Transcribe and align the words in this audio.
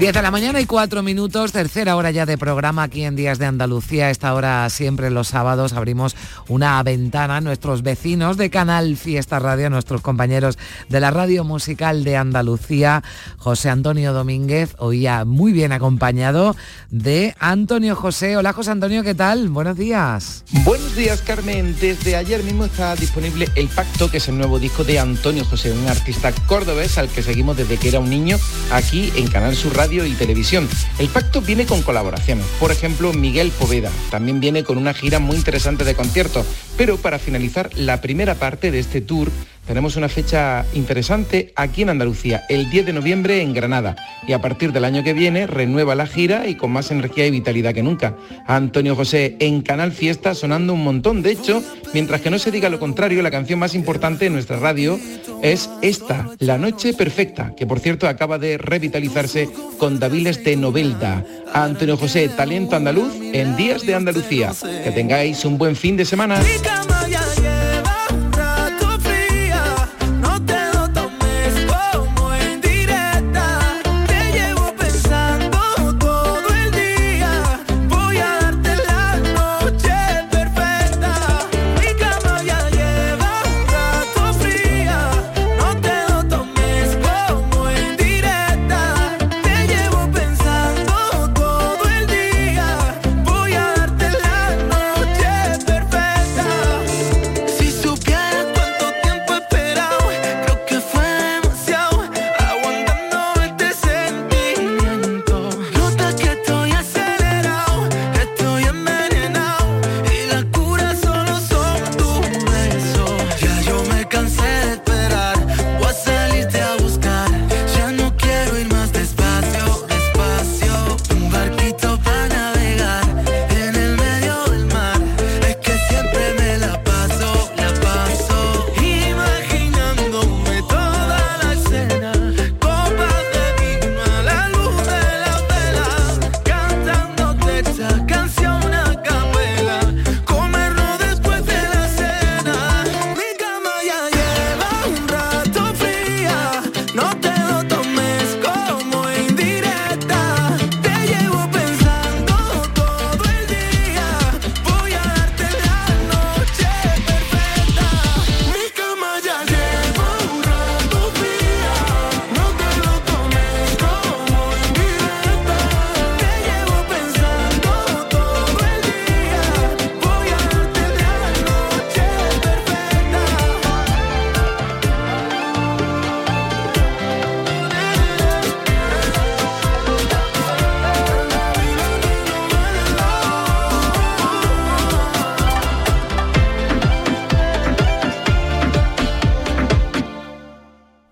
10 0.00 0.14
de 0.14 0.22
la 0.22 0.30
mañana 0.30 0.62
y 0.62 0.64
4 0.64 1.02
minutos, 1.02 1.52
tercera 1.52 1.94
hora 1.94 2.10
ya 2.10 2.24
de 2.24 2.38
programa 2.38 2.84
aquí 2.84 3.04
en 3.04 3.16
Días 3.16 3.38
de 3.38 3.44
Andalucía. 3.44 4.08
Esta 4.08 4.32
hora 4.32 4.66
siempre 4.70 5.10
los 5.10 5.28
sábados 5.28 5.74
abrimos 5.74 6.16
una 6.48 6.82
ventana 6.82 7.36
a 7.36 7.40
nuestros 7.42 7.82
vecinos 7.82 8.38
de 8.38 8.48
Canal 8.48 8.96
Fiesta 8.96 9.38
Radio, 9.40 9.68
nuestros 9.68 10.00
compañeros 10.00 10.56
de 10.88 11.00
la 11.00 11.10
radio 11.10 11.44
musical 11.44 12.02
de 12.02 12.16
Andalucía, 12.16 13.04
José 13.36 13.68
Antonio 13.68 14.14
Domínguez, 14.14 14.74
hoy 14.78 15.02
ya 15.02 15.26
muy 15.26 15.52
bien 15.52 15.70
acompañado 15.70 16.56
de 16.88 17.34
Antonio 17.38 17.94
José. 17.94 18.38
Hola 18.38 18.54
José 18.54 18.70
Antonio, 18.70 19.02
¿qué 19.02 19.14
tal? 19.14 19.50
Buenos 19.50 19.76
días. 19.76 20.44
Buenos 20.64 20.96
días 20.96 21.20
Carmen, 21.20 21.76
desde 21.78 22.16
ayer 22.16 22.42
mismo 22.42 22.64
está 22.64 22.96
disponible 22.96 23.50
El 23.54 23.68
Pacto, 23.68 24.10
que 24.10 24.16
es 24.16 24.28
el 24.28 24.38
nuevo 24.38 24.58
disco 24.58 24.82
de 24.82 24.98
Antonio 24.98 25.44
José, 25.44 25.72
un 25.72 25.86
artista 25.88 26.32
cordobés 26.46 26.96
al 26.96 27.10
que 27.10 27.22
seguimos 27.22 27.58
desde 27.58 27.76
que 27.76 27.90
era 27.90 28.00
un 28.00 28.08
niño 28.08 28.38
aquí 28.72 29.12
en 29.14 29.28
Canal 29.28 29.54
Sur 29.54 29.76
Radio 29.76 29.89
y 29.90 30.14
televisión. 30.14 30.68
El 31.00 31.08
pacto 31.08 31.40
viene 31.40 31.66
con 31.66 31.82
colaboraciones, 31.82 32.46
por 32.60 32.70
ejemplo 32.70 33.12
Miguel 33.12 33.50
Poveda, 33.50 33.90
también 34.10 34.38
viene 34.38 34.62
con 34.62 34.78
una 34.78 34.94
gira 34.94 35.18
muy 35.18 35.34
interesante 35.34 35.82
de 35.82 35.96
conciertos, 35.96 36.46
pero 36.76 36.96
para 36.96 37.18
finalizar 37.18 37.70
la 37.74 38.00
primera 38.00 38.36
parte 38.36 38.70
de 38.70 38.78
este 38.78 39.00
tour 39.00 39.30
tenemos 39.70 39.94
una 39.94 40.08
fecha 40.08 40.66
interesante 40.74 41.52
aquí 41.54 41.82
en 41.82 41.90
Andalucía, 41.90 42.42
el 42.48 42.68
10 42.70 42.86
de 42.86 42.92
noviembre 42.92 43.40
en 43.40 43.54
Granada. 43.54 43.94
Y 44.26 44.32
a 44.32 44.40
partir 44.40 44.72
del 44.72 44.84
año 44.84 45.04
que 45.04 45.12
viene 45.12 45.46
renueva 45.46 45.94
la 45.94 46.08
gira 46.08 46.48
y 46.48 46.56
con 46.56 46.72
más 46.72 46.90
energía 46.90 47.24
y 47.24 47.30
vitalidad 47.30 47.72
que 47.72 47.84
nunca. 47.84 48.16
Antonio 48.48 48.96
José 48.96 49.36
en 49.38 49.62
Canal 49.62 49.92
Fiesta 49.92 50.34
sonando 50.34 50.74
un 50.74 50.82
montón. 50.82 51.22
De 51.22 51.30
hecho, 51.30 51.62
mientras 51.94 52.20
que 52.20 52.30
no 52.30 52.40
se 52.40 52.50
diga 52.50 52.68
lo 52.68 52.80
contrario, 52.80 53.22
la 53.22 53.30
canción 53.30 53.60
más 53.60 53.76
importante 53.76 54.24
de 54.24 54.32
nuestra 54.32 54.58
radio 54.58 54.98
es 55.40 55.70
esta, 55.82 56.30
La 56.40 56.58
Noche 56.58 56.92
Perfecta, 56.92 57.54
que 57.56 57.64
por 57.64 57.78
cierto 57.78 58.08
acaba 58.08 58.38
de 58.38 58.58
revitalizarse 58.58 59.48
con 59.78 60.00
Daviles 60.00 60.42
de 60.42 60.56
Novelda. 60.56 61.24
Antonio 61.54 61.96
José, 61.96 62.28
talento 62.28 62.74
andaluz 62.74 63.14
en 63.32 63.54
Días 63.54 63.86
de 63.86 63.94
Andalucía. 63.94 64.50
Que 64.82 64.90
tengáis 64.90 65.44
un 65.44 65.58
buen 65.58 65.76
fin 65.76 65.96
de 65.96 66.04
semana. 66.04 66.40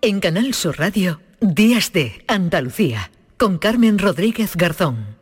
En 0.09 0.21
Canal 0.21 0.55
Sur 0.55 0.79
Radio, 0.79 1.21
Días 1.39 1.93
de 1.93 2.25
Andalucía, 2.29 3.11
con 3.37 3.59
Carmen 3.59 3.99
Rodríguez 3.99 4.57
Garzón. 4.57 5.19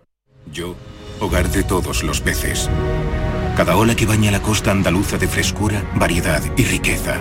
Yo, 0.53 0.77
hogar 1.19 1.51
de 1.51 1.65
todos 1.65 2.05
los 2.05 2.21
peces. 2.21 2.71
Cada 3.57 3.77
ola 3.77 3.97
que 3.97 4.07
baña 4.07 4.31
la 4.31 4.41
costa 4.41 4.71
andaluza 4.71 5.19
de 5.19 5.27
frescura, 5.27 5.83
variedad 5.97 6.41
y 6.57 6.63
riqueza. 6.63 7.21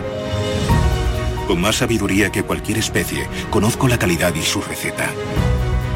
Con 1.47 1.59
más 1.59 1.77
sabiduría 1.77 2.31
que 2.31 2.43
cualquier 2.43 2.77
especie, 2.77 3.27
conozco 3.49 3.87
la 3.87 3.97
calidad 3.97 4.35
y 4.35 4.43
su 4.43 4.61
receta. 4.61 5.09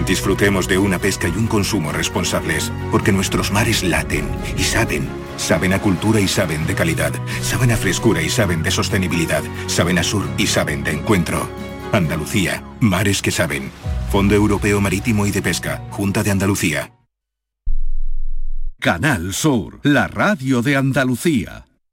Disfrutemos 0.05 0.67
de 0.67 0.77
una 0.77 0.99
pesca 0.99 1.27
y 1.27 1.37
un 1.37 1.47
consumo 1.47 1.91
responsables, 1.91 2.71
porque 2.91 3.11
nuestros 3.11 3.51
mares 3.51 3.83
laten 3.83 4.27
y 4.57 4.63
saben. 4.63 5.07
Saben 5.37 5.73
a 5.73 5.79
cultura 5.79 6.19
y 6.19 6.27
saben 6.27 6.65
de 6.67 6.75
calidad. 6.75 7.13
Saben 7.41 7.71
a 7.71 7.77
frescura 7.77 8.21
y 8.21 8.29
saben 8.29 8.63
de 8.63 8.71
sostenibilidad. 8.71 9.43
Saben 9.67 9.97
a 9.97 10.03
sur 10.03 10.27
y 10.37 10.47
saben 10.47 10.83
de 10.83 10.91
encuentro. 10.91 11.49
Andalucía, 11.91 12.63
mares 12.79 13.21
que 13.21 13.31
saben. 13.31 13.71
Fondo 14.11 14.35
Europeo 14.35 14.81
Marítimo 14.81 15.25
y 15.25 15.31
de 15.31 15.41
Pesca, 15.41 15.83
Junta 15.91 16.23
de 16.23 16.31
Andalucía. 16.31 16.91
Canal 18.79 19.33
Sur, 19.33 19.79
la 19.83 20.07
radio 20.07 20.61
de 20.61 20.77
Andalucía. 20.77 21.66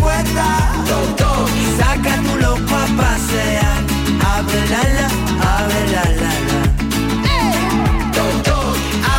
Abre 0.00 0.32
la 0.32 0.34
puerta, 0.34 0.46
saca 1.78 2.16
tu 2.16 2.36
loco 2.36 2.74
a 2.74 2.86
pasear. 2.96 3.80
Abre 4.24 4.68
la 4.68 4.82
la, 4.94 5.06
abre 5.58 5.82
la 5.92 6.04
la 6.04 6.32
la. 6.46 6.60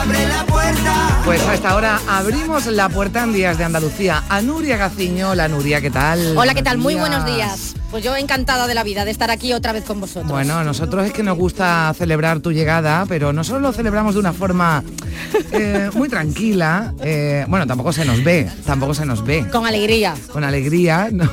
Abre 0.02 0.28
la 0.28 0.46
puerta. 0.46 1.22
Pues 1.26 1.42
a 1.48 1.54
esta 1.54 1.76
hora 1.76 2.00
abrimos 2.08 2.66
la 2.66 2.90
puerta 2.90 3.24
en 3.24 3.34
Días 3.34 3.58
de 3.58 3.64
Andalucía. 3.64 4.24
A 4.30 4.42
Nuria 4.42 4.78
Gaciño, 4.78 5.36
la 5.36 5.48
Nuria, 5.48 5.82
¿qué 5.82 5.92
tal? 5.92 6.38
Hola, 6.38 6.54
¿qué 6.56 6.64
tal? 6.64 6.78
Muy 6.78 6.96
buenos 6.96 7.26
días. 7.26 7.76
Pues 7.92 8.04
yo 8.06 8.16
encantada 8.16 8.68
de 8.68 8.74
la 8.74 8.84
vida 8.84 9.04
de 9.04 9.12
estar 9.12 9.30
aquí 9.32 9.52
otra 9.52 9.74
vez 9.74 9.84
con 9.84 10.00
vosotros. 10.00 10.32
Bueno, 10.32 10.58
a 10.58 10.64
nosotros 10.64 11.06
es 11.06 11.12
que 11.12 11.24
nos 11.24 11.38
gusta 11.38 11.94
celebrar 11.98 12.40
tu 12.40 12.54
llegada, 12.54 13.06
pero 13.08 13.34
nosotros 13.34 13.62
lo 13.62 13.74
celebramos 13.74 14.14
de 14.14 14.22
una 14.22 14.32
forma 14.32 14.82
eh, 15.52 15.90
muy 15.94 16.08
tranquila. 16.08 16.94
eh, 17.04 17.46
bueno, 17.50 17.68
tampoco 17.68 17.92
se 17.92 18.06
nos 18.06 18.24
ve, 18.24 18.50
tampoco 18.66 18.94
se 18.94 19.06
nos 19.06 19.26
ve. 19.26 19.46
Con 19.52 19.66
alegría, 19.66 20.16
Con 20.32 20.46
alegría, 20.46 21.10
¿no? 21.12 21.30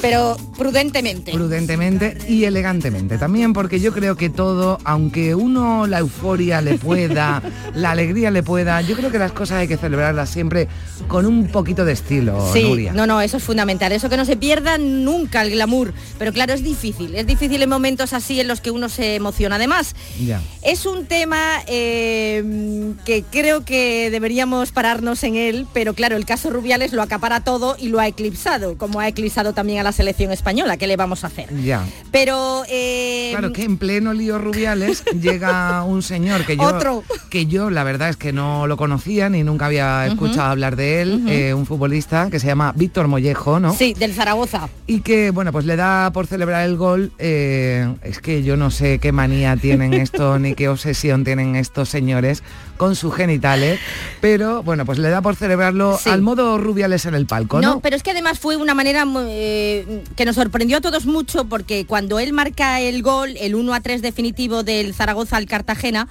Pero 0.00 0.36
prudentemente. 0.56 1.32
prudentemente 1.32 2.16
y 2.28 2.44
elegantemente 2.44 3.18
también, 3.18 3.52
porque 3.52 3.80
yo 3.80 3.92
creo 3.92 4.16
que 4.16 4.30
todo, 4.30 4.78
aunque 4.84 5.34
uno 5.34 5.86
la 5.86 5.98
euforia 6.00 6.60
le 6.60 6.78
pueda, 6.78 7.42
la 7.74 7.90
alegría 7.92 8.30
le 8.30 8.42
pueda, 8.42 8.80
yo 8.82 8.96
creo 8.96 9.10
que 9.10 9.18
las 9.18 9.32
cosas 9.32 9.58
hay 9.58 9.68
que 9.68 9.76
celebrarlas 9.76 10.30
siempre 10.30 10.68
con 11.08 11.26
un 11.26 11.48
poquito 11.48 11.84
de 11.84 11.92
estilo, 11.92 12.50
Sí, 12.52 12.62
Nuria. 12.64 12.92
no, 12.92 13.06
no, 13.06 13.20
eso 13.20 13.36
es 13.38 13.42
fundamental. 13.42 13.92
Eso 13.92 14.08
que 14.08 14.16
no 14.16 14.24
se 14.24 14.36
pierda 14.36 14.78
nunca 14.78 15.42
el 15.42 15.50
glamour. 15.50 15.92
Pero 16.18 16.32
claro, 16.32 16.52
es 16.54 16.62
difícil. 16.62 17.14
Es 17.14 17.26
difícil 17.26 17.62
en 17.62 17.68
momentos 17.68 18.12
así 18.12 18.40
en 18.40 18.48
los 18.48 18.60
que 18.60 18.70
uno 18.70 18.88
se 18.88 19.16
emociona. 19.16 19.56
Además, 19.56 19.94
Ya. 20.24 20.40
es 20.62 20.86
un 20.86 21.06
tema 21.06 21.38
eh, 21.66 22.92
que 23.04 23.24
creo 23.30 23.64
que 23.64 24.10
deberíamos 24.10 24.70
pararnos 24.72 25.22
en 25.24 25.36
él, 25.36 25.66
pero 25.72 25.94
claro, 25.94 26.16
el 26.16 26.24
caso 26.24 26.50
Rubiales 26.50 26.92
lo 26.92 27.02
acapara 27.02 27.42
todo 27.42 27.76
y 27.78 27.88
lo 27.88 27.98
ha 28.00 28.06
eclipsado, 28.06 28.76
como 28.78 29.00
ha 29.00 29.08
eclipsado 29.08 29.41
también 29.52 29.80
a 29.80 29.82
la 29.82 29.90
selección 29.90 30.30
española. 30.30 30.76
¿Qué 30.76 30.86
le 30.86 30.96
vamos 30.96 31.24
a 31.24 31.26
hacer? 31.26 31.48
Ya. 31.64 31.84
Pero... 32.12 32.62
eh, 32.68 33.30
Claro 33.32 33.52
que 33.52 33.64
en 33.64 33.78
pleno 33.78 34.12
lío 34.12 34.38
Rubiales 34.38 35.02
llega 35.20 35.82
un 35.82 36.02
señor 36.02 36.44
que 36.46 36.56
yo, 36.56 36.62
Otro. 36.62 37.02
que 37.30 37.46
yo 37.46 37.70
la 37.70 37.82
verdad 37.82 38.08
es 38.10 38.16
que 38.16 38.32
no 38.32 38.66
lo 38.68 38.76
conocía 38.76 39.28
ni 39.28 39.42
nunca 39.42 39.66
había 39.66 40.06
escuchado 40.06 40.50
hablar 40.50 40.76
de 40.76 41.02
él, 41.02 41.24
eh, 41.28 41.54
un 41.54 41.66
futbolista 41.66 42.28
que 42.30 42.38
se 42.38 42.46
llama 42.46 42.72
Víctor 42.76 43.08
Mollejo, 43.08 43.58
¿no? 43.58 43.74
Sí, 43.74 43.94
del 43.94 44.12
Zaragoza. 44.14 44.68
Y 44.86 45.00
que, 45.00 45.30
bueno, 45.30 45.50
pues 45.50 45.64
le 45.64 45.74
da 45.76 46.10
por 46.12 46.26
celebrar 46.26 46.64
el 46.64 46.76
gol, 46.76 47.12
eh, 47.18 47.92
es 48.02 48.20
que 48.20 48.42
yo 48.42 48.56
no 48.56 48.70
sé 48.70 48.98
qué 49.00 49.10
manía 49.12 49.56
tienen 49.56 49.92
esto 49.94 50.38
ni 50.38 50.54
qué 50.54 50.68
obsesión 50.68 51.24
tienen 51.24 51.56
estos 51.56 51.88
señores 51.88 52.42
con 52.76 52.96
sus 52.96 53.14
genitales, 53.14 53.78
pero 54.20 54.62
bueno, 54.62 54.84
pues 54.84 54.98
le 54.98 55.08
da 55.10 55.22
por 55.22 55.36
celebrarlo 55.36 55.98
Sí. 56.02 56.10
al 56.10 56.22
modo 56.22 56.58
Rubiales 56.58 57.06
en 57.06 57.14
el 57.14 57.26
palco, 57.26 57.60
¿no? 57.60 57.74
No, 57.74 57.80
pero 57.80 57.94
es 57.96 58.02
que 58.02 58.10
además 58.12 58.38
fue 58.38 58.56
una 58.56 58.74
manera 58.74 59.04
eh, 59.28 60.02
que 60.16 60.24
nos 60.24 60.34
sorprendió 60.36 60.78
a 60.78 60.80
todos 60.80 61.06
mucho 61.06 61.44
porque 61.44 61.86
cuando 61.86 62.18
él 62.18 62.32
marca 62.32 62.80
el 62.80 63.02
gol, 63.02 63.36
el 63.38 63.54
1 63.54 63.74
a 63.74 63.80
3 63.80 64.02
definitivo 64.02 64.62
del 64.62 64.94
Zaragoza 64.94 65.36
al 65.36 65.46
Cartagena, 65.46 66.08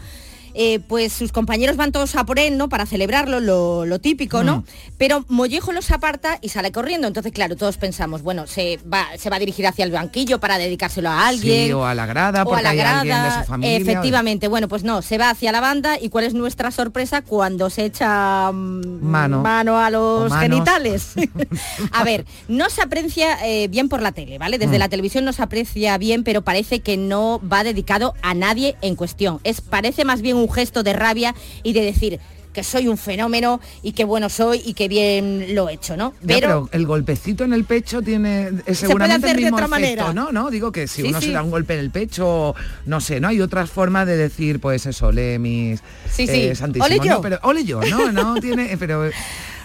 eh, 0.53 0.80
pues 0.80 1.13
sus 1.13 1.31
compañeros 1.31 1.77
van 1.77 1.92
todos 1.92 2.15
a 2.15 2.25
por 2.25 2.39
él, 2.39 2.57
¿no? 2.57 2.69
Para 2.69 2.86
celebrarlo, 2.86 3.39
lo, 3.39 3.86
lo 3.86 4.00
típico, 4.00 4.44
¿no? 4.44 4.57
Mm. 4.57 4.63
Pero 4.98 5.25
Mollejo 5.27 5.71
los 5.71 5.92
aparta 5.92 6.38
y 6.42 6.50
sale 6.50 6.71
corriendo. 6.71 7.07
Entonces, 7.07 7.31
claro, 7.31 7.56
todos 7.56 7.77
pensamos, 7.77 8.21
bueno, 8.21 8.48
se 8.48 8.80
va, 8.92 9.07
se 9.18 9.30
va 9.30 9.38
a 9.38 9.39
dirigir 9.39 9.68
hacia 9.68 9.86
el 9.86 9.92
banquillo 9.92 10.39
para 10.39 10.57
dedicárselo 10.57 11.09
a 11.09 11.27
alguien. 11.27 11.68
Sí, 11.68 11.74
o 11.74 11.86
a 11.86 11.95
la 11.95 12.06
grada, 12.06 12.44
o 12.44 12.45
porque 12.45 12.59
a 12.59 12.63
la 12.63 12.69
hay 12.71 12.80
alguien 12.80 13.15
de 13.15 13.21
grada, 13.21 13.42
su 13.44 13.48
familia. 13.48 13.77
Efectivamente, 13.77 14.48
bueno, 14.48 14.68
pues 14.68 14.83
no, 14.83 15.01
se 15.01 15.18
va 15.18 15.30
hacia 15.30 15.51
la 15.51 15.62
banda 15.62 15.98
y 16.00 16.09
cuál 16.09 16.25
es 16.25 16.33
nuestra 16.33 16.71
sorpresa 16.71 17.21
cuando 17.21 17.69
se 17.69 17.86
echa 17.86 18.51
mm, 18.51 19.01
Mano. 19.01 19.48
a 19.48 19.88
O 19.88 19.89
los 19.92 20.33
genitales. 20.39 21.13
a 21.92 22.03
ver, 22.03 22.25
no 22.48 22.69
se 22.69 22.81
aprecia 22.81 23.38
eh, 23.45 23.68
bien 23.68 23.89
por 23.89 24.01
la 24.01 24.12
tele, 24.12 24.38
¿vale? 24.38 24.57
Desde 24.57 24.77
Mm. 24.77 24.80
la 24.80 24.89
televisión 24.89 25.25
no 25.25 25.33
se 25.33 25.42
aprecia 25.44 25.98
bien, 25.98 26.24
pero 26.24 26.42
parece 26.44 26.80
que 26.80 26.98
no 26.98 27.42
va 27.51 27.63
dedicado 27.63 28.13
a 28.21 28.33
nadie 28.33 28.75
en 28.81 28.95
cuestión. 28.95 29.39
Es 29.44 29.62
parece 29.62 30.06
más 30.06 30.21
bien 30.21 30.38
un 30.38 30.40
gesto 30.49 30.83
de 30.83 30.93
rabia 30.93 31.35
y 31.63 31.73
de 31.73 31.81
decir 31.81 32.19
que 32.53 32.65
soy 32.65 32.89
un 32.89 32.97
fenómeno 32.97 33.61
y 33.81 33.93
que 33.93 34.03
bueno 34.03 34.27
soy 34.27 34.61
y 34.65 34.73
que 34.73 34.89
bien 34.89 35.55
lo 35.55 35.69
he 35.69 35.75
hecho, 35.75 35.95
¿no? 35.95 36.13
Ya, 36.21 36.35
pero, 36.38 36.67
el 36.73 36.85
golpecito 36.85 37.45
en 37.45 37.53
el 37.53 37.63
pecho 37.63 38.01
tiene 38.01 38.47
es 38.47 38.49
Se 38.49 38.61
puede 38.63 38.75
seguramente 38.75 39.27
hacer 39.27 39.29
el 39.29 39.35
de 39.38 39.41
mismo 39.51 39.55
otra 39.55 39.67
efecto, 39.77 40.03
manera. 40.03 40.13
¿no? 40.13 40.33
No, 40.33 40.49
digo 40.51 40.69
que 40.73 40.85
si 40.89 41.03
Sí, 41.03 41.07
uno 41.07 41.21
sí. 41.21 41.27
se 41.27 41.31
da 41.31 41.43
un 41.43 41.49
golpe 41.49 41.75
en 41.75 41.79
el 41.79 41.91
pecho, 41.91 42.53
no 42.85 42.99
sé, 42.99 43.21
no 43.21 43.29
hay 43.29 43.39
otras 43.39 43.69
formas 43.69 44.05
de 44.05 44.17
decir, 44.17 44.59
pues 44.59 44.85
eso, 44.85 45.07
ole 45.07 45.39
mis 45.39 45.79
Sí, 46.11 46.27
sí. 46.27 46.41
eh, 46.47 46.55
santísimos, 46.55 46.89
Ole 46.89 46.97
yo. 47.07 47.13
No, 47.13 47.21
pero 47.21 47.39
ole 47.43 47.63
yo, 47.63 47.79
no, 47.83 48.11
no 48.11 48.35
tiene, 48.41 48.75
pero 48.77 49.09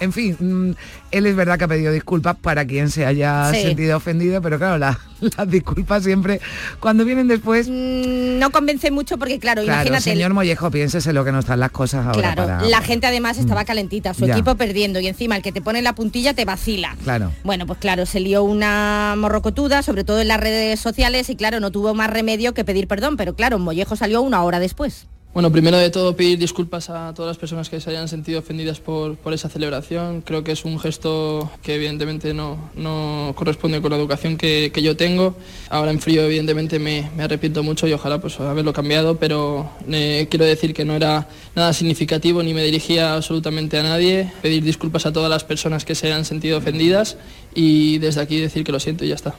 en 0.01 0.13
fin, 0.13 0.37
mm, 0.39 0.71
él 1.11 1.27
es 1.27 1.37
verdad 1.37 1.59
que 1.59 1.65
ha 1.65 1.69
pedido 1.69 1.93
disculpas 1.93 2.37
para 2.37 2.65
quien 2.67 2.91
se 2.91 3.07
haya 3.07 3.51
Sí. 3.53 3.63
sentido 3.63 3.97
ofendido, 3.97 4.41
pero 4.43 4.59
claro, 4.59 4.79
la- 4.79 4.99
las 5.39 5.49
disculpas 5.51 6.05
siempre 6.05 6.41
cuando 6.81 7.05
vienen 7.05 7.29
después, 7.29 7.69
Mm, 7.69 8.39
no 8.39 8.51
convence 8.51 8.91
mucho 8.91 9.19
porque 9.19 9.39
claro, 9.39 9.63
claro, 9.63 9.79
imagínate 9.81 10.03
señor 10.03 10.35
Mollejo, 10.35 10.71
piénsese 10.71 11.13
lo 11.13 11.25
que 11.25 11.33
no 11.33 11.39
están 11.41 11.61
las 11.61 11.71
cosas 11.71 12.07
ahora 12.07 12.35
Claro, 12.35 12.47
para- 12.47 12.63
la 12.63 12.81
gente 12.83 13.07
además 13.07 13.39
estaba 13.39 13.65
calentita, 13.65 14.13
su 14.15 14.27
Ya. 14.27 14.35
equipo 14.35 14.55
perdiendo 14.57 15.01
y 15.01 15.07
encima 15.09 15.37
el 15.37 15.43
que 15.43 15.53
te 15.53 15.61
pone 15.63 15.81
la 15.83 15.95
puntilla 15.95 16.35
te 16.35 16.45
vacila. 16.45 16.97
Claro. 17.05 17.33
Bueno, 17.45 17.67
pues 17.67 17.79
claro, 17.79 18.05
se 18.07 18.21
lió 18.21 18.43
una 18.45 19.15
morrocotuda, 19.17 19.83
sobre 19.83 20.05
todo 20.05 20.21
en 20.21 20.29
las 20.29 20.41
redes 20.41 20.79
sociales 20.81 21.31
y 21.31 21.37
claro, 21.37 21.61
no 21.61 21.71
tuvo 21.71 21.95
más 21.95 22.11
remedio 22.11 22.53
que 22.55 22.65
pedir 22.65 22.87
perdón, 22.89 23.17
pero 23.17 23.35
claro, 23.35 23.59
Mollejo 23.59 23.97
salió 23.97 24.21
una 24.23 24.43
hora 24.43 24.59
después. 24.61 25.07
Bueno, 25.37 25.53
primero 25.53 25.77
de 25.77 25.91
todo 25.91 26.17
pedir 26.17 26.38
disculpas 26.38 26.88
a 26.88 27.12
todas 27.12 27.29
las 27.29 27.37
personas 27.37 27.69
que 27.69 27.79
se 27.79 27.91
hayan 27.91 28.09
sentido 28.09 28.38
ofendidas 28.38 28.81
por, 28.81 29.17
por 29.17 29.35
esa 29.35 29.50
celebración. 29.50 30.23
Creo 30.23 30.43
que 30.43 30.53
es 30.53 30.65
un 30.65 30.81
gesto 30.81 31.50
que 31.62 31.75
evidentemente 31.75 32.33
no, 32.33 32.71
no 32.75 33.35
corresponde 33.37 33.83
con 33.83 33.91
la 33.91 33.99
educación 33.99 34.38
que, 34.38 34.71
que 34.73 34.81
yo 34.81 34.97
tengo. 34.97 35.37
Ahora 35.69 35.91
en 35.91 36.00
frío 36.00 36.23
evidentemente 36.23 36.79
me, 36.79 37.11
me 37.15 37.25
arrepiento 37.25 37.62
mucho 37.62 37.87
y 37.87 37.93
ojalá 37.93 38.19
pues 38.19 38.41
haberlo 38.41 38.73
cambiado, 38.73 39.19
pero 39.19 39.69
eh, 39.91 40.27
quiero 40.31 40.47
decir 40.47 40.73
que 40.73 40.87
no 40.87 40.94
era 40.94 41.29
nada 41.55 41.75
significativo 41.75 42.43
ni 42.43 42.55
me 42.55 42.62
dirigía 42.62 43.12
absolutamente 43.12 43.77
a 43.77 43.83
nadie. 43.83 44.33
Pedir 44.41 44.65
disculpas 44.65 45.05
a 45.05 45.12
todas 45.12 45.29
las 45.29 45.44
personas 45.44 45.85
que 45.85 45.94
se 45.94 46.06
hayan 46.06 46.25
sentido 46.25 46.56
ofendidas 46.56 47.19
y 47.55 47.99
desde 47.99 48.23
aquí 48.23 48.41
decir 48.41 48.65
que 48.65 48.73
lo 48.73 48.81
siento 48.81 49.05
y 49.05 49.09
ya 49.09 49.17
está. 49.17 49.35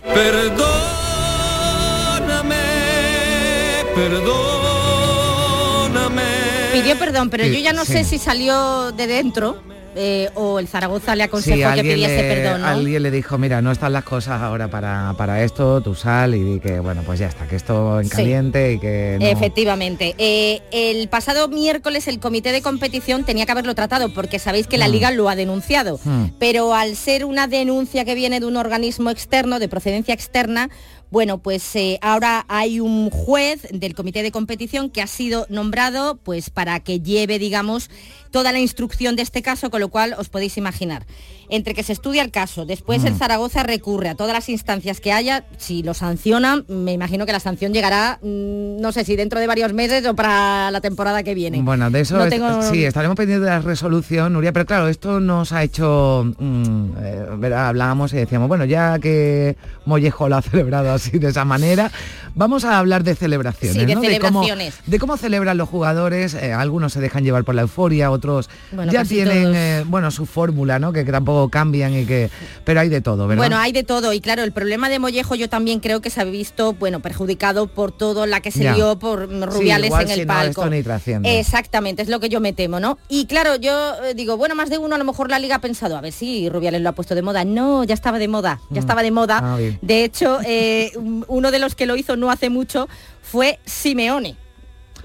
Pidió 6.87 6.99
perdón, 6.99 7.29
pero 7.29 7.43
Sí, 7.43 7.51
yo 7.53 7.59
ya 7.59 7.73
no 7.73 7.85
sí. 7.85 7.93
sé 7.93 8.03
si 8.03 8.17
salió 8.17 8.91
de 8.91 9.07
dentro 9.07 9.61
eh, 9.99 10.29
o 10.35 10.59
el 10.59 10.67
Zaragoza 10.67 11.15
le 11.15 11.23
aconsejó 11.23 11.55
Sí, 11.57 11.75
que 11.75 11.81
pidiese 11.81 12.21
le, 12.21 12.35
perdón, 12.35 12.61
¿no? 12.61 12.67
alguien 12.67 13.01
le 13.01 13.09
dijo, 13.09 13.37
mira, 13.39 13.63
no 13.63 13.71
están 13.71 13.93
las 13.93 14.03
cosas 14.03 14.41
ahora 14.43 14.67
para, 14.67 15.15
para 15.17 15.43
esto, 15.43 15.81
tú 15.81 15.95
sal 15.95 16.35
y 16.35 16.43
di 16.43 16.59
que, 16.59 16.79
bueno, 16.79 17.01
pues 17.03 17.17
ya 17.17 17.25
está, 17.25 17.47
que 17.47 17.55
esto 17.55 17.99
en 17.99 18.05
Sí. 18.05 18.11
caliente 18.15 18.73
y 18.73 18.79
que 18.79 19.17
no... 19.19 19.25
Efectivamente. 19.25 20.13
Eh, 20.19 20.61
el 20.71 21.07
pasado 21.09 21.47
miércoles 21.47 22.07
el 22.07 22.19
comité 22.19 22.51
de 22.51 22.61
competición 22.61 23.23
tenía 23.23 23.47
que 23.47 23.51
haberlo 23.53 23.73
tratado 23.73 24.13
porque 24.13 24.37
sabéis 24.37 24.67
que 24.67 24.77
la 24.77 24.87
Mm. 24.87 24.91
liga 24.91 25.11
lo 25.11 25.29
ha 25.29 25.35
denunciado. 25.35 25.99
Mm. 26.03 26.25
Pero 26.37 26.75
al 26.75 26.95
ser 26.95 27.25
una 27.25 27.47
denuncia 27.47 28.05
que 28.05 28.13
viene 28.13 28.39
de 28.39 28.45
un 28.45 28.55
organismo 28.57 29.09
externo, 29.09 29.57
de 29.57 29.67
procedencia 29.67 30.13
externa, 30.13 30.69
bueno, 31.09 31.37
pues 31.37 31.75
eh, 31.75 31.99
ahora 32.01 32.45
hay 32.49 32.79
un 32.79 33.09
juez 33.09 33.67
del 33.71 33.95
comité 33.95 34.23
de 34.23 34.31
competición 34.31 34.89
que 34.89 35.01
ha 35.01 35.07
sido 35.07 35.45
nombrado 35.49 36.17
pues 36.17 36.49
para 36.49 36.79
que 36.81 36.99
lleve, 36.99 37.39
digamos, 37.39 37.89
toda 38.31 38.51
la 38.51 38.59
instrucción 38.59 39.15
de 39.15 39.21
este 39.23 39.41
caso, 39.41 39.69
con 39.69 39.79
lo 39.81 39.89
cual 39.89 40.15
os 40.17 40.29
podéis 40.29 40.57
imaginar. 40.57 41.05
Entre 41.49 41.73
que 41.73 41.81
se 41.83 41.93
estudia 41.93 42.21
el 42.23 42.31
caso, 42.31 42.65
después 42.65 43.05
el 43.05 43.13
Mm. 43.13 43.17
Zaragoza 43.19 43.63
recurre 43.63 44.09
a 44.09 44.15
todas 44.15 44.33
las 44.33 44.49
instancias 44.49 44.99
que 44.99 45.13
haya, 45.13 45.45
si 45.57 45.81
lo 45.81 45.93
sancionan, 45.93 46.65
me 46.67 46.91
imagino 46.91 47.25
que 47.25 47.31
la 47.31 47.39
sanción 47.39 47.73
llegará, 47.73 48.19
mm, 48.21 48.81
no 48.81 48.91
sé 48.91 49.05
si 49.05 49.15
dentro 49.15 49.39
de 49.39 49.47
varios 49.47 49.71
meses 49.71 50.05
o 50.05 50.13
para 50.13 50.69
la 50.71 50.81
temporada 50.81 51.23
que 51.23 51.33
viene. 51.33 51.61
Bueno, 51.61 51.89
de 51.89 52.01
eso 52.01 52.17
No 52.17 52.25
es- 52.25 52.29
tengo- 52.29 52.61
sí, 52.63 52.83
estaremos 52.83 53.15
pendientes 53.15 53.45
de 53.45 53.49
la 53.49 53.59
resolución, 53.61 54.33
Nuria, 54.33 54.51
pero 54.51 54.65
claro, 54.65 54.89
esto 54.89 55.21
nos 55.21 55.53
ha 55.53 55.63
hecho, 55.63 56.25
mm, 56.37 56.85
eh, 57.01 57.53
hablábamos 57.55 58.11
y 58.11 58.17
decíamos, 58.17 58.49
bueno, 58.49 58.65
ya 58.65 58.99
que 58.99 59.55
Mollejo 59.85 60.27
lo 60.27 60.35
ha 60.35 60.41
celebrado 60.67 60.91
así 60.91 61.17
de 61.17 61.29
esa 61.29 61.45
manera, 61.45 61.91
vamos 62.35 62.65
a 62.65 62.77
hablar 62.77 63.05
de 63.05 63.15
celebraciones, 63.15 63.73
Sí, 63.83 63.85
de 63.85 63.95
¿no? 63.95 64.01
cómo, 64.01 64.43
celebraciones. 64.43 64.73
de 64.85 64.99
cómo 64.99 65.15
celebran 65.15 65.57
los 65.57 65.69
jugadores, 65.69 66.33
eh, 66.33 66.51
algunos 66.51 66.91
se 66.91 66.99
dejan 66.99 67.23
llevar 67.23 67.45
por 67.45 67.55
la 67.55 67.61
euforia, 67.61 68.11
otros 68.17 68.49
Bueno, 68.71 68.91
ya 68.91 69.03
tienen 69.05 69.53
eh, 69.55 69.83
bueno 69.87 70.11
su 70.11 70.25
fórmula, 70.25 70.77
¿no? 70.79 70.91
Que, 70.93 71.05
que 71.05 71.11
tampoco 71.11 71.49
cambian 71.49 71.93
y 71.95 72.05
que 72.05 72.29
pero 72.65 72.79
hay 72.81 72.89
de 72.89 73.01
todo, 73.01 73.27
¿verdad? 73.27 73.41
Bueno, 73.41 73.57
hay 73.57 73.71
de 73.71 73.83
todo 73.83 74.13
y 74.13 74.19
claro, 74.19 74.43
el 74.43 74.51
problema 74.51 74.89
de 74.89 74.99
Mollejo 74.99 75.35
yo 75.35 75.49
también 75.49 75.79
creo 75.79 76.01
que 76.01 76.09
se 76.09 76.21
ha 76.21 76.23
visto, 76.25 76.73
bueno, 76.73 76.99
perjudicado 76.99 77.67
por 77.67 77.91
todo 77.91 78.25
la 78.25 78.41
que 78.41 78.51
se 78.51 78.63
Ya. 78.63 78.73
dio 78.75 78.99
por 78.99 79.29
Rubiales 79.29 79.87
igual 79.87 80.05
en 80.05 80.11
el 80.19 80.27
no, 80.27 80.33
palco. 80.33 80.61
esto 80.65 81.19
ni. 81.19 81.29
Exactamente, 81.29 82.01
es 82.01 82.09
lo 82.09 82.19
que 82.19 82.29
yo 82.29 82.39
me 82.39 82.53
temo, 82.53 82.79
¿no? 82.79 82.97
Y 83.09 83.25
claro, 83.25 83.55
yo 83.55 83.93
eh, 84.03 84.13
digo, 84.15 84.37
bueno, 84.37 84.55
más 84.55 84.69
de 84.69 84.77
uno 84.77 84.95
a 84.95 84.97
lo 84.97 85.05
mejor 85.05 85.29
la 85.29 85.39
liga 85.39 85.55
ha 85.55 85.61
pensado, 85.61 85.97
a 85.97 86.01
ver 86.01 86.11
si 86.13 86.49
Rubiales 86.49 86.81
lo 86.81 86.89
ha 86.89 86.93
puesto 86.93 87.15
de 87.15 87.21
moda. 87.21 87.45
No, 87.45 87.83
ya 87.83 87.93
estaba 87.93 88.19
de 88.19 88.27
moda, 88.27 88.59
ya 88.69 88.75
Mm. 88.77 88.83
estaba 88.83 89.03
de 89.03 89.11
moda. 89.11 89.39
Ah. 89.43 89.57
De 89.81 90.03
hecho, 90.03 90.39
eh, 90.45 90.91
un- 90.95 91.25
uno 91.27 91.51
de 91.51 91.59
los 91.59 91.75
que 91.75 91.85
lo 91.85 91.95
hizo 91.95 92.15
no 92.15 92.31
hace 92.31 92.49
mucho 92.49 92.87
fue 93.21 93.59
Simeone. 93.65 94.35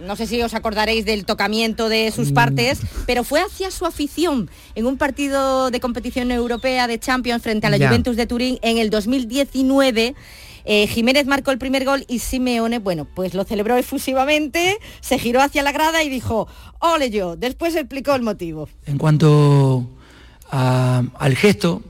No 0.06 0.16
sé 0.16 0.26
si 0.26 0.40
os 0.42 0.54
acordaréis 0.54 1.04
del 1.04 1.24
tocamiento 1.24 1.88
de 1.88 2.10
Mm. 2.10 2.12
sus 2.12 2.32
partes, 2.32 2.80
pero 3.06 3.24
fue 3.24 3.40
hacia 3.40 3.70
su 3.70 3.86
afición 3.86 4.50
en 4.74 4.86
un 4.86 4.96
partido 4.98 5.70
de 5.70 5.80
competición 5.80 6.30
europea 6.30 6.86
de 6.86 6.98
Champions 6.98 7.42
frente 7.42 7.66
a 7.66 7.70
la 7.70 7.76
Ya. 7.76 7.88
Juventus 7.88 8.16
de 8.16 8.26
Turín 8.26 8.58
en 8.62 8.78
el 8.78 8.90
2019. 8.90 10.14
Eh, 10.64 10.86
Jiménez 10.86 11.26
marcó 11.26 11.50
el 11.50 11.58
primer 11.58 11.84
gol 11.84 12.04
y 12.08 12.20
Simeone, 12.20 12.78
bueno, 12.78 13.04
pues 13.04 13.34
lo 13.34 13.42
celebró 13.44 13.76
efusivamente, 13.76 14.78
se 15.00 15.18
giró 15.18 15.40
hacia 15.42 15.62
la 15.64 15.72
grada 15.72 16.04
y 16.04 16.08
dijo, 16.08 16.46
ole 16.78 17.10
yo, 17.10 17.34
después 17.36 17.74
explicó 17.74 18.14
el 18.14 18.22
motivo. 18.22 18.68
en 18.86 18.96
cuanto 18.98 19.88
a- 20.50 21.02
al 21.18 21.34
gesto, 21.36 21.82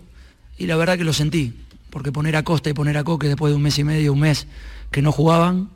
y 0.57 0.67
la 0.67 0.77
verdad 0.77 0.97
que 0.97 1.05
lo 1.05 1.13
sentí, 1.13 1.53
porque 1.91 2.13
poner 2.13 2.37
a 2.37 2.45
Costa 2.45 2.71
y 2.71 2.73
poner 2.73 2.97
a 2.97 3.05
Coque 3.05 3.29
después 3.29 3.51
de 3.53 3.57
un 3.57 3.63
mes 3.63 3.79
y 3.79 3.85
medio, 3.85 4.13
un 4.15 4.21
mes 4.21 4.47
que 4.91 5.03
no 5.03 5.13
jugaban, 5.13 5.69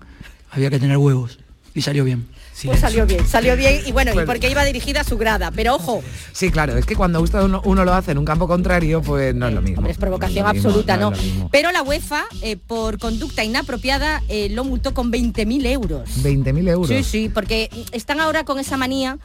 había 0.50 0.70
que 0.70 0.78
tener 0.78 0.96
huevos, 0.96 1.38
y 1.76 1.82
salió 1.82 2.02
bien. 2.04 2.26
Pues 2.64 2.80
salió 2.80 3.04
bien, 3.04 3.26
salió 3.28 3.54
bien 3.54 3.82
y 3.86 3.92
bueno, 3.92 4.12
y 4.12 4.14
Bueno. 4.14 4.26
porque 4.32 4.48
iba 4.50 4.64
dirigida 4.64 5.02
a 5.02 5.04
su 5.04 5.18
grada, 5.18 5.50
pero 5.50 5.74
ojo, 5.74 6.02
Sí, 6.32 6.50
claro, 6.50 6.74
es 6.78 6.86
que 6.86 6.96
cuando 6.96 7.20
uno, 7.20 7.60
uno 7.66 7.84
lo 7.84 7.92
hace 7.92 8.12
en 8.12 8.18
un 8.18 8.24
campo 8.24 8.48
contrario, 8.48 9.02
pues 9.02 9.34
no 9.34 9.46
es 9.48 9.52
lo 9.54 9.60
mismo. 9.60 9.86
es 9.86 9.98
provocación 9.98 10.42
No 10.44 10.50
es 10.52 10.56
lo 10.64 10.70
mismo, 10.70 10.70
absoluta, 10.70 10.96
¿no? 10.96 11.48
Pero 11.52 11.70
la 11.70 11.82
UEFA, 11.82 12.24
eh, 12.40 12.56
por 12.56 12.98
conducta 12.98 13.44
inapropiada, 13.44 14.22
eh, 14.28 14.48
lo 14.48 14.64
multó 14.64 14.94
con 14.94 15.12
20.000 15.12 15.66
euros. 15.66 16.08
20.000 16.24 16.66
euros. 16.70 16.88
Sí, 16.88 17.04
sí, 17.04 17.28
porque 17.28 17.68
están 17.92 18.20
ahora 18.20 18.44
con 18.44 18.58
esa 18.58 18.78
manía. 18.78 19.18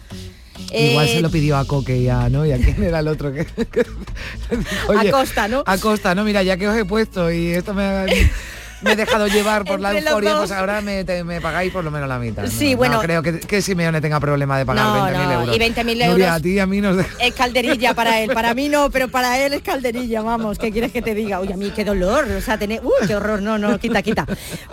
Igual 0.73 1.07
eh, 1.07 1.13
se 1.13 1.21
lo 1.21 1.29
pidió 1.31 1.55
a 1.57 1.65
Coque 1.65 1.97
y 1.97 2.09
a, 2.09 2.27
¿no? 2.29 2.45
¿Y 2.45 2.51
a 2.51 2.57
quién 2.57 2.83
era 2.83 2.99
el 2.99 3.07
otro 3.07 3.31
que...? 3.33 3.45
que- 3.71 3.85
A 4.89 5.09
Costa, 5.09 5.47
¿no? 5.47 5.63
A 5.65 5.77
Costa, 5.77 6.13
¿no? 6.15 6.25
Mira, 6.25 6.43
ya 6.43 6.57
que 6.57 6.67
os 6.67 6.75
he 6.77 6.83
puesto 6.85 7.31
y 7.31 7.47
esto 7.51 7.73
me 7.73 7.83
ha, 7.83 8.05
me 8.81 8.93
he 8.93 8.95
dejado 8.95 9.27
llevar 9.27 9.63
por 9.65 9.79
la 9.79 9.97
euforia, 9.97 10.37
pues 10.37 10.51
ahora 10.51 10.81
me, 10.81 11.03
te- 11.03 11.23
me 11.23 11.39
pagáis 11.41 11.71
por 11.71 11.83
lo 11.83 11.91
menos 11.91 12.07
la 12.09 12.19
mitad. 12.19 12.45
Sí, 12.47 12.71
No 12.71 12.77
bueno. 12.77 12.99
creo 13.01 13.21
que, 13.23 13.39
que 13.39 13.61
Simeone 13.61 14.01
tenga 14.01 14.19
problema 14.19 14.57
de 14.57 14.65
pagar 14.65 14.85
No, 14.85 15.07
20.000 15.07 15.23
no, 15.25 15.31
euros. 15.41 15.55
y 15.55 15.59
20.000 15.59 16.03
euros- 16.05 16.27
a 16.27 16.39
ti 16.39 16.59
a 16.59 16.65
mí 16.65 16.81
nos 16.81 16.97
deja- 16.97 17.15
Es 17.19 17.33
calderilla 17.33 17.93
para 17.93 18.19
él, 18.21 18.31
para 18.33 18.53
mí 18.53 18.69
no, 18.69 18.89
pero 18.89 19.07
para 19.09 19.39
él 19.39 19.53
es 19.53 19.61
calderilla, 19.61 20.21
vamos, 20.21 20.57
¿qué 20.57 20.71
quieres 20.71 20.91
que 20.91 21.01
te 21.01 21.13
diga? 21.15 21.39
Uy, 21.41 21.51
a 21.51 21.57
mí 21.57 21.71
qué 21.75 21.85
dolor, 21.85 22.25
o 22.29 22.41
sea, 22.41 22.57
tener, 22.57 22.81
uy, 22.83 23.07
qué 23.07 23.15
horror, 23.15 23.41
no, 23.41 23.57
no, 23.57 23.77
quita, 23.79 24.01
quita. 24.01 24.25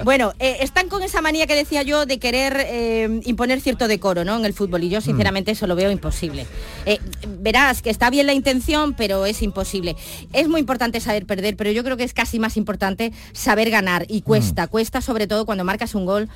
Bueno, 0.05 0.33
eh, 0.39 0.59
están 0.61 0.89
con 0.89 1.03
esa 1.03 1.21
manía 1.21 1.47
que 1.47 1.55
decía 1.55 1.83
yo 1.83 2.07
de 2.07 2.19
querer 2.19 2.57
eh, 2.67 3.21
imponer 3.25 3.61
cierto 3.61 3.89
decoro, 3.89 4.25
¿no? 4.25 4.37
En 4.37 4.45
el 4.45 4.55
fútbol, 4.55 4.85
y 4.85 4.89
yo 4.89 5.01
sinceramente 5.01 5.53
eso 5.53 5.67
lo 5.67 5.75
veo 5.77 5.91
imposible. 5.91 6.47
Eh, 6.87 6.99
verás 7.27 7.83
que 7.83 7.91
está 7.91 8.11
bien 8.11 8.27
la 8.27 8.33
intención, 8.33 8.95
pero 8.95 9.27
es 9.27 9.43
imposible. 9.43 9.97
Es 10.33 10.49
muy 10.49 10.61
importante 10.61 11.01
saber 11.01 11.27
perder, 11.27 11.57
pero 11.57 11.71
yo 11.71 11.85
creo 11.85 11.97
que 11.97 12.05
es 12.05 12.15
casi 12.15 12.39
más 12.39 12.57
importante 12.57 13.13
saber 13.33 13.71
ganar, 13.71 13.98
y 14.09 14.23
cuesta, 14.23 14.67
cuesta 14.69 15.01
sobre 15.01 15.27
todo 15.27 15.47
cuando 15.47 15.65
marcas 15.65 15.95
un 15.95 16.05
gol 16.07 16.29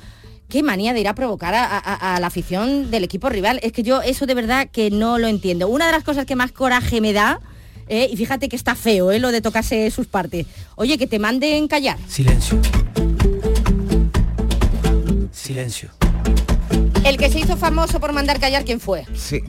qué 0.49 0.61
manía 0.63 0.93
de 0.93 0.99
ir 0.99 1.07
a 1.07 1.15
provocar 1.15 1.53
a, 1.55 1.65
a- 1.65 2.15
a 2.15 2.19
la 2.19 2.27
afición 2.27 2.91
del 2.91 3.03
equipo 3.03 3.29
rival. 3.29 3.59
Es 3.63 3.71
que 3.71 3.81
yo 3.83 4.01
eso 4.01 4.25
de 4.25 4.33
verdad 4.35 4.67
que 4.71 4.91
no 4.91 5.17
lo 5.17 5.27
entiendo. 5.27 5.67
Una 5.67 5.85
de 5.87 5.91
las 5.93 6.03
cosas 6.03 6.25
que 6.25 6.35
más 6.35 6.51
coraje 6.51 7.01
me 7.01 7.13
da, 7.13 7.39
eh, 7.87 8.07
y 8.11 8.15
fíjate 8.17 8.49
que 8.49 8.55
está 8.55 8.75
feo 8.75 9.11
eh, 9.11 9.19
lo 9.19 9.31
de 9.31 9.41
tocarse 9.41 9.89
sus 9.91 10.07
partes, 10.07 10.45
oye, 10.75 10.97
que 10.97 11.07
te 11.07 11.17
manden 11.19 11.67
callar. 11.67 11.97
Silencio. 12.07 12.59
Silencio. 15.31 15.89
El 17.03 17.17
que 17.17 17.29
se 17.29 17.39
hizo 17.39 17.57
famoso 17.57 17.99
por 17.99 18.13
mandar 18.13 18.39
callar, 18.39 18.63
¿quién 18.63 18.79
fue? 18.79 19.05
Sí. 19.15 19.41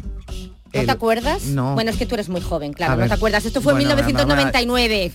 ¿No 0.74 0.80
El- 0.80 0.86
te 0.86 0.92
acuerdas? 0.92 1.44
No. 1.44 1.74
Bueno, 1.74 1.90
es 1.90 1.96
que 1.96 2.04
tú 2.06 2.14
eres 2.16 2.28
muy 2.28 2.40
joven, 2.40 2.72
A 2.72 2.74
claro, 2.74 2.92
no 2.94 2.98
ver. 2.98 3.08
te 3.08 3.14
acuerdas. 3.14 3.44
Esto 3.44 3.60
fue 3.60 3.72
en 3.80 3.86
Bueno, 3.86 3.94
1999. 3.96 5.12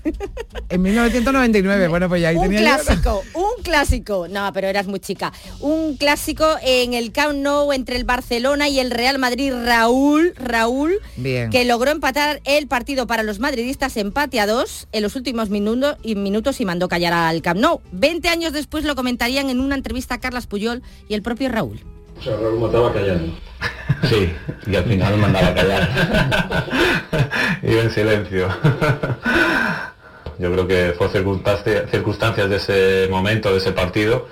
En 0.69 0.81
1999, 0.81 1.87
bueno, 1.89 2.07
pues 2.07 2.21
ya 2.21 2.29
ahí 2.29 2.35
un 2.37 2.43
tenía 2.43 2.59
yo- 2.77 2.83
clásico, 2.83 3.23
un 3.33 3.63
clásico. 3.63 4.27
No, 4.29 4.49
pero 4.53 4.67
eras 4.67 4.87
muy 4.87 4.99
chica. 4.99 5.33
Un 5.59 5.97
clásico 5.97 6.45
en 6.63 6.93
el 6.93 7.11
Camp 7.11 7.33
Nou 7.39 7.73
entre 7.73 7.95
el 7.97 8.03
Barcelona 8.05 8.69
y 8.69 8.79
el 8.79 8.91
Real 8.91 9.19
Madrid. 9.19 9.51
Raúl, 9.65 10.33
Raúl, 10.37 10.93
Bien. 11.17 11.49
que 11.49 11.65
logró 11.65 11.91
empatar 11.91 12.41
el 12.45 12.67
partido 12.67 13.05
para 13.07 13.23
los 13.23 13.39
madridistas 13.39 13.97
empate 13.97 14.39
a 14.39 14.47
dos 14.47 14.87
en 14.91 15.03
los 15.03 15.15
últimos 15.15 15.49
minutos 15.49 15.97
y, 16.03 16.15
minutos 16.15 16.61
y 16.61 16.65
mandó 16.65 16.87
callar 16.87 17.13
al 17.13 17.41
Camp 17.41 17.59
Nou. 17.59 17.81
20 17.91 18.29
años 18.29 18.53
después 18.53 18.83
lo 18.85 18.95
comentarían 18.95 19.49
en 19.49 19.59
una 19.59 19.75
entrevista 19.75 20.15
a 20.15 20.19
Carlas 20.19 20.47
Puyol 20.47 20.81
y 21.07 21.13
el 21.15 21.21
propio 21.21 21.49
Raúl. 21.49 21.81
O 22.19 22.23
sea, 22.23 22.35
Raúl 22.37 22.59
mataba 22.59 22.93
callando. 22.93 23.33
Sí, 24.03 24.34
y 24.68 24.75
al 24.75 24.84
final 24.86 25.18
mandaba 25.18 25.48
a 25.48 25.53
callar. 25.53 25.89
Iba 27.63 27.82
en 27.82 27.91
silencio. 27.91 28.48
Yo 30.38 30.51
creo 30.53 30.68
que 30.68 30.94
fue 30.98 31.10
circunstancia- 31.10 31.86
circunstancias 31.91 32.50
de 32.50 32.56
ese 32.56 33.08
momento, 33.12 33.51
de 33.51 33.58
ese 33.58 33.74
partido. 33.74 34.27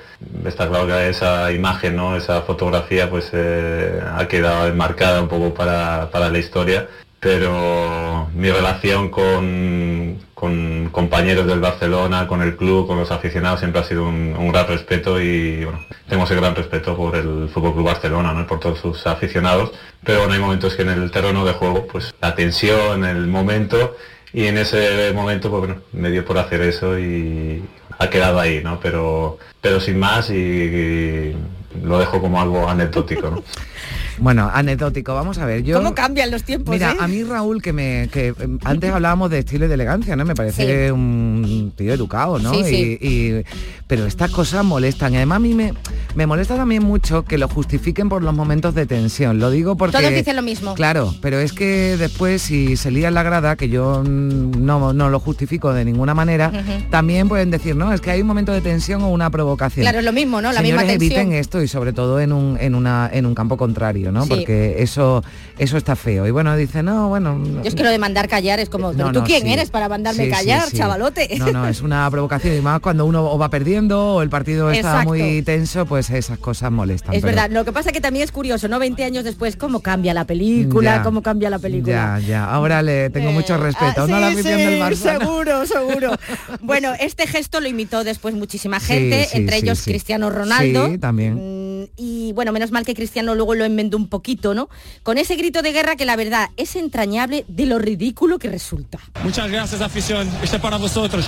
Está 0.46 0.70
claro 0.70 0.88
que 0.88 1.10
esa 1.10 1.52
imagen, 1.52 1.96
¿no? 1.98 2.16
esa 2.16 2.42
fotografía, 2.44 3.10
pues 3.10 3.30
eh, 3.34 4.00
ha 4.16 4.26
quedado 4.28 4.68
enmarcada 4.68 5.22
un 5.22 5.28
poco 5.28 5.54
para, 5.54 6.10
para 6.12 6.30
la 6.30 6.38
historia. 6.38 6.88
Pero 7.20 8.30
mi 8.36 8.50
relación 8.50 9.10
con, 9.10 10.18
con 10.40 10.90
compañeros 10.92 11.48
del 11.48 11.60
Barcelona, 11.60 12.28
con 12.28 12.44
el 12.44 12.56
club, 12.56 12.86
con 12.86 13.00
los 13.00 13.10
aficionados, 13.10 13.60
siempre 13.60 13.82
ha 13.82 13.84
sido 13.84 14.08
un, 14.08 14.52
gran 14.52 14.68
respeto 14.68 15.20
y 15.20 15.66
bueno, 15.66 15.84
tengo 16.08 16.26
ese 16.26 16.36
gran 16.36 16.54
respeto 16.54 16.96
por 16.96 17.16
el 17.16 17.50
Fútbol 17.52 17.74
Club 17.74 17.86
Barcelona, 17.88 18.34
¿no? 18.34 18.46
Por 18.46 18.60
todos 18.60 18.78
sus 18.78 19.08
aficionados. 19.08 19.72
Pero 20.04 20.20
bueno, 20.20 20.36
hay 20.36 20.40
momentos 20.40 20.76
que 20.76 20.84
en 20.84 20.90
el 20.90 21.10
terreno 21.10 21.44
de 21.44 21.54
juego, 21.54 21.88
pues 21.88 22.14
la 22.22 22.36
tensión, 22.36 23.04
el 23.04 23.26
momento, 23.26 23.96
y 24.32 24.46
en 24.46 24.60
ese 24.60 25.12
momento, 25.12 25.50
pues 25.50 25.60
bueno, 25.66 25.82
me 25.94 26.12
dio 26.12 26.24
por 26.24 26.38
hacer 26.38 26.62
eso 26.62 27.00
y 27.00 27.64
ha 27.98 28.08
quedado 28.08 28.40
ahí, 28.40 28.62
¿no? 28.64 28.80
Pero, 28.80 29.40
pero 29.60 29.80
sin 29.80 29.98
más 29.98 30.30
y, 30.30 30.36
y 30.36 31.36
lo 31.82 31.98
dejo 31.98 32.22
como 32.22 32.40
algo 32.40 32.70
anecdótico, 32.70 33.32
¿no? 33.32 33.44
Bueno, 34.20 34.50
anecdótico, 34.54 35.14
vamos 35.14 35.38
a 35.38 35.46
ver. 35.46 35.64
Yo, 35.64 35.78
¿Cómo 35.78 35.94
cambian 35.94 36.32
los 36.32 36.44
tiempos? 36.44 36.74
Mira, 36.74 36.94
eh? 36.94 36.98
a 37.00 37.08
mí 37.08 37.24
Raúl, 37.24 37.62
que 37.62 37.72
me 37.74 38.10
que 38.12 38.34
antes 38.64 38.92
hablábamos 38.92 39.30
de 39.30 39.40
estilo 39.40 39.66
y 39.66 39.68
de 39.68 39.74
elegancia, 39.76 40.16
¿no? 40.16 40.26
Me 40.26 40.34
parece 40.36 40.86
Sí. 40.88 40.92
un 40.92 41.72
tío 41.76 41.94
educado, 41.94 42.40
¿no? 42.40 42.54
Sí, 42.54 42.64
sí. 42.66 42.98
Y, 43.00 43.08
y- 43.08 43.44
pero 43.86 44.06
estas 44.06 44.32
cosas 44.32 44.66
molestan. 44.66 45.14
Y 45.14 45.18
además 45.18 45.38
a 45.38 45.40
mí 45.40 45.54
me, 45.54 45.74
me 46.16 46.26
molesta 46.28 46.56
también 46.56 46.84
mucho 46.84 47.24
que 47.24 47.38
lo 47.38 47.48
justifiquen 47.48 48.10
por 48.10 48.22
los 48.24 48.34
momentos 48.34 48.74
de 48.76 48.86
tensión. 48.86 49.40
Lo 49.40 49.50
digo 49.52 49.78
porque. 49.78 49.98
Todos 49.98 50.12
dicen 50.12 50.36
lo 50.36 50.42
mismo. 50.42 50.74
Claro, 50.74 51.14
pero 51.22 51.40
es 51.40 51.54
que 51.54 51.96
después 51.98 52.42
si 52.42 52.76
se 52.76 52.92
lía 52.92 53.08
en 53.10 53.14
la 53.14 53.24
grada, 53.24 53.56
que 53.56 53.70
yo 53.70 54.04
no, 54.04 54.94
no 54.94 55.10
lo 55.10 55.20
justifico 55.20 55.74
de 55.74 55.86
ninguna 55.86 56.14
manera, 56.14 56.52
también 56.90 57.28
pueden 57.30 57.52
decir, 57.52 57.76
no, 57.76 57.94
es 57.94 58.02
que 58.02 58.12
hay 58.12 58.22
un 58.22 58.28
momento 58.28 58.52
de 58.52 58.62
tensión 58.62 59.02
o 59.04 59.10
una 59.10 59.30
provocación. 59.30 59.84
Claro, 59.84 60.00
es 60.00 60.06
lo 60.06 60.12
mismo, 60.14 60.42
¿no? 60.42 60.52
La 60.52 60.60
Señores, 60.62 60.82
misma 60.86 60.92
tensión. 61.00 61.20
eviten 61.22 61.34
esto 61.34 61.62
y 61.62 61.68
sobre 61.68 61.94
todo 61.94 62.20
en 62.20 62.32
un, 62.34 62.58
en 62.60 62.76
una, 62.76 63.10
en 63.14 63.26
un 63.26 63.36
campo 63.36 63.58
contrario, 63.58 64.07
¿no? 64.12 64.24
Sí. 64.24 64.30
Porque 64.30 64.76
eso, 64.82 65.24
eso 65.58 65.78
está 65.78 65.96
feo. 65.96 66.26
Y 66.28 66.32
bueno, 66.32 66.56
dice, 66.56 66.84
no, 66.84 67.10
bueno. 67.10 67.38
no- 67.38 67.62
Yo 67.64 67.68
es 67.68 67.76
que 67.76 67.84
lo 67.84 67.90
de 67.90 67.98
mandar 68.00 68.28
callar 68.28 68.60
es 68.60 68.70
como, 68.70 68.92
¿pero 68.92 69.06
no, 69.06 69.12
tú 69.14 69.20
no, 69.20 69.26
quién 69.26 69.44
sí. 69.44 69.54
eres 69.54 69.70
para 69.70 69.90
mandarme 69.90 70.26
Sí, 70.26 70.30
callar, 70.32 70.72
chavalote? 70.72 71.30
No, 71.38 71.52
no, 71.52 71.68
es 71.68 71.82
una 71.82 72.10
provocación 72.12 72.56
y 72.58 72.62
más 72.62 72.80
cuando 72.80 73.06
uno 73.06 73.26
o 73.30 73.38
va 73.38 73.50
perdiendo 73.50 74.16
o 74.16 74.22
el 74.22 74.30
partido 74.30 74.72
está 74.72 74.90
Exacto. 74.90 75.10
muy 75.10 75.42
tenso, 75.42 75.86
pues 75.86 76.10
esas 76.10 76.38
cosas 76.40 76.72
molestan. 76.72 77.14
Es 77.14 77.22
pero- 77.22 77.36
verdad, 77.36 77.52
lo 77.52 77.66
que 77.66 77.72
pasa 77.72 77.92
que 77.92 78.02
también 78.02 78.24
es 78.24 78.32
curioso, 78.32 78.68
¿no? 78.68 78.80
20 78.80 79.04
años 79.04 79.24
después, 79.24 79.56
cómo 79.56 79.82
cambia 79.82 80.14
la 80.14 80.26
película, 80.26 80.98
Ya. 80.98 81.04
cómo 81.04 81.22
cambia 81.22 81.50
la 81.50 81.60
película. 81.60 82.20
Ya, 82.22 82.28
ya. 82.28 82.46
Ahora 82.46 82.82
le 82.82 83.10
tengo 83.10 83.32
mucho 83.32 83.58
respeto. 83.58 84.04
Ah, 84.04 84.08
no 84.08 84.20
la 84.20 84.30
del 84.30 84.82
Barça. 84.82 85.14
¿no? 85.14 85.20
seguro, 85.20 85.66
seguro. 85.66 86.12
bueno, 86.62 86.92
este 87.00 87.28
gesto 87.28 87.60
lo 87.60 87.68
imitó 87.68 88.04
después 88.04 88.36
muchísima 88.36 88.80
gente, 88.80 89.28
entre 89.34 89.58
ellos. 89.58 89.82
Cristiano 89.84 90.30
Ronaldo. 90.30 90.88
Sí, 90.90 90.98
también. 90.98 91.36
Mm, 91.36 91.88
Y 91.98 92.32
bueno, 92.34 92.52
menos 92.52 92.72
mal 92.72 92.86
que 92.86 92.94
Cristiano 92.94 93.34
luego 93.36 93.56
lo 93.56 93.66
enmendó 93.66 93.97
un 93.98 94.08
poquito, 94.08 94.54
¿no? 94.54 94.70
Con 95.04 95.18
ese 95.18 95.36
grito 95.36 95.62
de 95.62 95.74
guerra 95.74 95.96
que 95.96 96.06
la 96.06 96.16
verdad 96.16 96.50
es 96.56 96.76
entrañable 96.76 97.44
de 97.48 97.66
lo 97.66 97.80
ridículo 97.80 98.40
que 98.40 98.50
resulta. 98.50 99.00
Muchas 99.24 99.52
gracias 99.52 99.82
afición, 99.82 100.30
este 100.42 100.56
es 100.56 100.62
para 100.62 100.78
vosotros. 100.78 101.28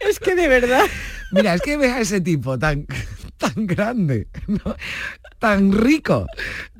Es 0.00 0.20
que 0.20 0.34
de 0.34 0.48
verdad. 0.48 0.84
Mira, 1.32 1.54
es 1.54 1.62
que 1.62 1.76
ves 1.76 1.92
a 1.92 2.00
ese 2.00 2.20
tipo 2.20 2.56
tan, 2.58 2.86
tan 3.36 3.66
grande, 3.66 4.28
¿no? 4.46 4.76
tan 5.38 5.72
rico, 5.72 6.26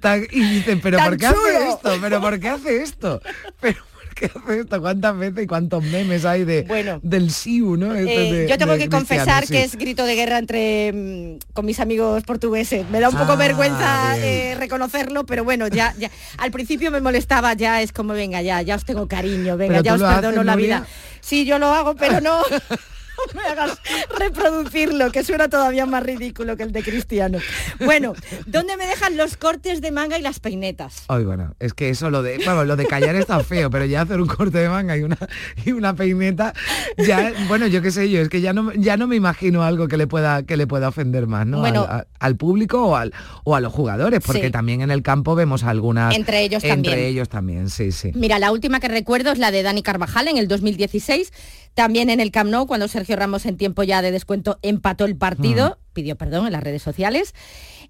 tan, 0.01 0.27
y 0.31 0.41
dicen, 0.41 0.81
pero 0.81 0.97
Tan 0.97 1.09
¿por 1.09 1.19
qué 1.19 1.27
hace 1.27 1.37
chulo. 1.37 1.75
esto? 1.75 1.99
¿Pero 2.01 2.21
por 2.21 2.41
qué 2.41 2.49
hace 2.49 2.83
esto? 2.83 3.21
Pero 3.61 3.79
¿qué 4.17 4.27
hace 4.27 4.61
esto? 4.61 4.81
¿Cuántas 4.81 5.17
veces 5.17 5.45
y 5.45 5.47
cuántos 5.47 5.85
memes 5.85 6.25
hay 6.25 6.45
de 6.45 6.63
Bueno. 6.63 6.99
del 7.03 7.31
SIU, 7.31 7.77
no? 7.77 7.95
Este 7.95 8.29
Eh, 8.29 8.33
de- 8.33 8.49
yo 8.49 8.59
tengo 8.59 8.77
que 8.77 8.89
confesar 8.89 9.47
sí. 9.47 9.53
que 9.53 9.63
es 9.65 9.77
grito 9.77 10.05
de 10.05 10.15
guerra 10.17 10.39
entre 10.39 10.93
mm, 10.93 11.53
con 11.53 11.65
mis 11.67 11.79
amigos 11.79 12.25
portugueses. 12.25 12.89
Me 12.91 12.99
da 13.01 13.09
un 13.11 13.17
poco 13.17 13.33
Ah, 13.33 13.37
vergüenza 13.37 14.19
eh, 14.19 14.55
reconocerlo, 14.59 15.25
pero 15.27 15.45
bueno, 15.45 15.69
ya, 15.69 15.95
ya. 15.99 16.11
Al 16.39 16.51
principio 16.51 16.91
me 16.91 17.01
molestaba, 17.01 17.53
ya 17.55 17.83
es 17.83 17.93
como 17.93 18.15
venga, 18.15 18.43
ya, 18.43 18.63
ya 18.63 18.75
os 18.77 18.85
tengo 18.85 19.07
cariño, 19.07 19.57
venga, 19.57 19.75
Pero 19.75 19.85
ya 19.85 19.95
os 19.95 20.01
perdono 20.03 20.29
haces, 20.29 20.45
la 20.47 20.53
Nuria. 20.55 20.67
vida. 20.79 20.87
Sí, 21.21 21.45
yo 21.45 21.59
lo 21.59 21.67
hago, 21.69 21.95
pero 21.95 22.21
no. 22.21 22.41
me 23.35 23.43
hagas 23.43 23.79
reproducirlo, 24.19 25.11
que 25.13 25.25
suena 25.25 25.49
todavía 25.49 25.87
más 25.87 26.03
ridículo 26.03 26.57
que 26.57 26.63
el 26.65 26.73
de 26.73 26.83
Cristiano. 26.83 27.39
Bueno, 27.85 28.15
¿dónde 28.47 28.77
me 28.77 28.87
dejan 28.87 29.17
los 29.17 29.37
cortes 29.37 29.81
de 29.81 29.91
manga 29.93 30.19
y 30.19 30.23
las 30.23 30.41
peinetas? 30.41 31.05
Ay, 31.09 31.25
bueno, 31.25 31.55
es 31.61 31.75
que 31.75 31.91
eso 31.91 32.11
lo 32.11 32.23
de, 32.23 32.37
bueno, 32.39 32.65
lo 32.65 32.77
de 32.77 32.87
callar 32.87 33.15
está 33.17 33.41
feo, 33.41 33.71
pero 33.71 33.85
ya 33.85 34.03
hacer 34.03 34.21
un 34.21 34.27
corte 34.29 34.59
de 34.59 34.69
manga 34.69 34.97
y 34.97 35.03
una 35.03 35.19
y 35.65 35.73
una 35.73 35.95
peineta, 35.95 36.53
ya, 36.99 37.33
bueno, 37.49 37.67
yo 37.67 37.83
qué 37.83 37.91
sé 37.91 38.11
yo, 38.11 38.21
es 38.21 38.29
que 38.29 38.41
ya 38.41 38.53
no 38.53 38.73
ya 38.75 38.97
no 38.97 39.07
me 39.07 39.17
imagino 39.17 39.63
algo 39.63 39.89
que 39.89 39.97
le 39.97 40.07
pueda 40.07 40.43
que 40.45 40.57
le 40.57 40.67
pueda 40.67 40.89
ofender 40.89 41.27
más, 41.27 41.47
¿no? 41.47 41.61
Bueno. 41.61 41.83
al, 41.89 42.01
a- 42.01 42.07
al 42.19 42.37
público 42.37 42.83
o 42.85 42.97
al 42.97 43.13
o 43.45 43.55
a 43.55 43.61
los 43.61 43.73
jugadores, 43.73 44.21
porque 44.25 44.47
Sí. 44.47 44.51
también 44.51 44.81
en 44.81 44.91
el 44.91 45.03
campo 45.03 45.35
vemos 45.35 45.65
algunas 45.65 46.15
Entre 46.15 46.43
ellos 46.43 46.63
también. 46.63 46.95
Entre 46.95 47.09
ellos 47.09 47.29
también, 47.29 47.71
sí, 47.71 47.93
sí. 47.93 48.11
Mira, 48.15 48.39
la 48.39 48.53
última 48.53 48.81
que 48.81 48.89
recuerdo 48.89 49.33
es 49.33 49.39
la 49.39 49.51
de 49.51 49.63
Dani 49.63 49.83
Carvajal 49.83 50.29
en 50.29 50.37
el 50.39 50.49
2016, 50.49 51.33
también 51.77 52.09
en 52.09 52.21
el 52.21 52.31
Camp 52.31 52.51
Nou, 52.51 52.67
cuando 52.67 52.89
Sergio 52.89 53.17
Ramos 53.17 53.45
en 53.45 53.59
tiempo 53.59 53.83
ya 53.83 54.01
de 54.01 54.11
descuento 54.11 54.59
empató 54.63 55.05
el 55.05 55.15
partido, 55.15 55.79
pidió 55.93 56.17
perdón 56.17 56.47
en 56.47 56.53
las 56.53 56.63
redes 56.63 56.83
sociales. 56.83 57.35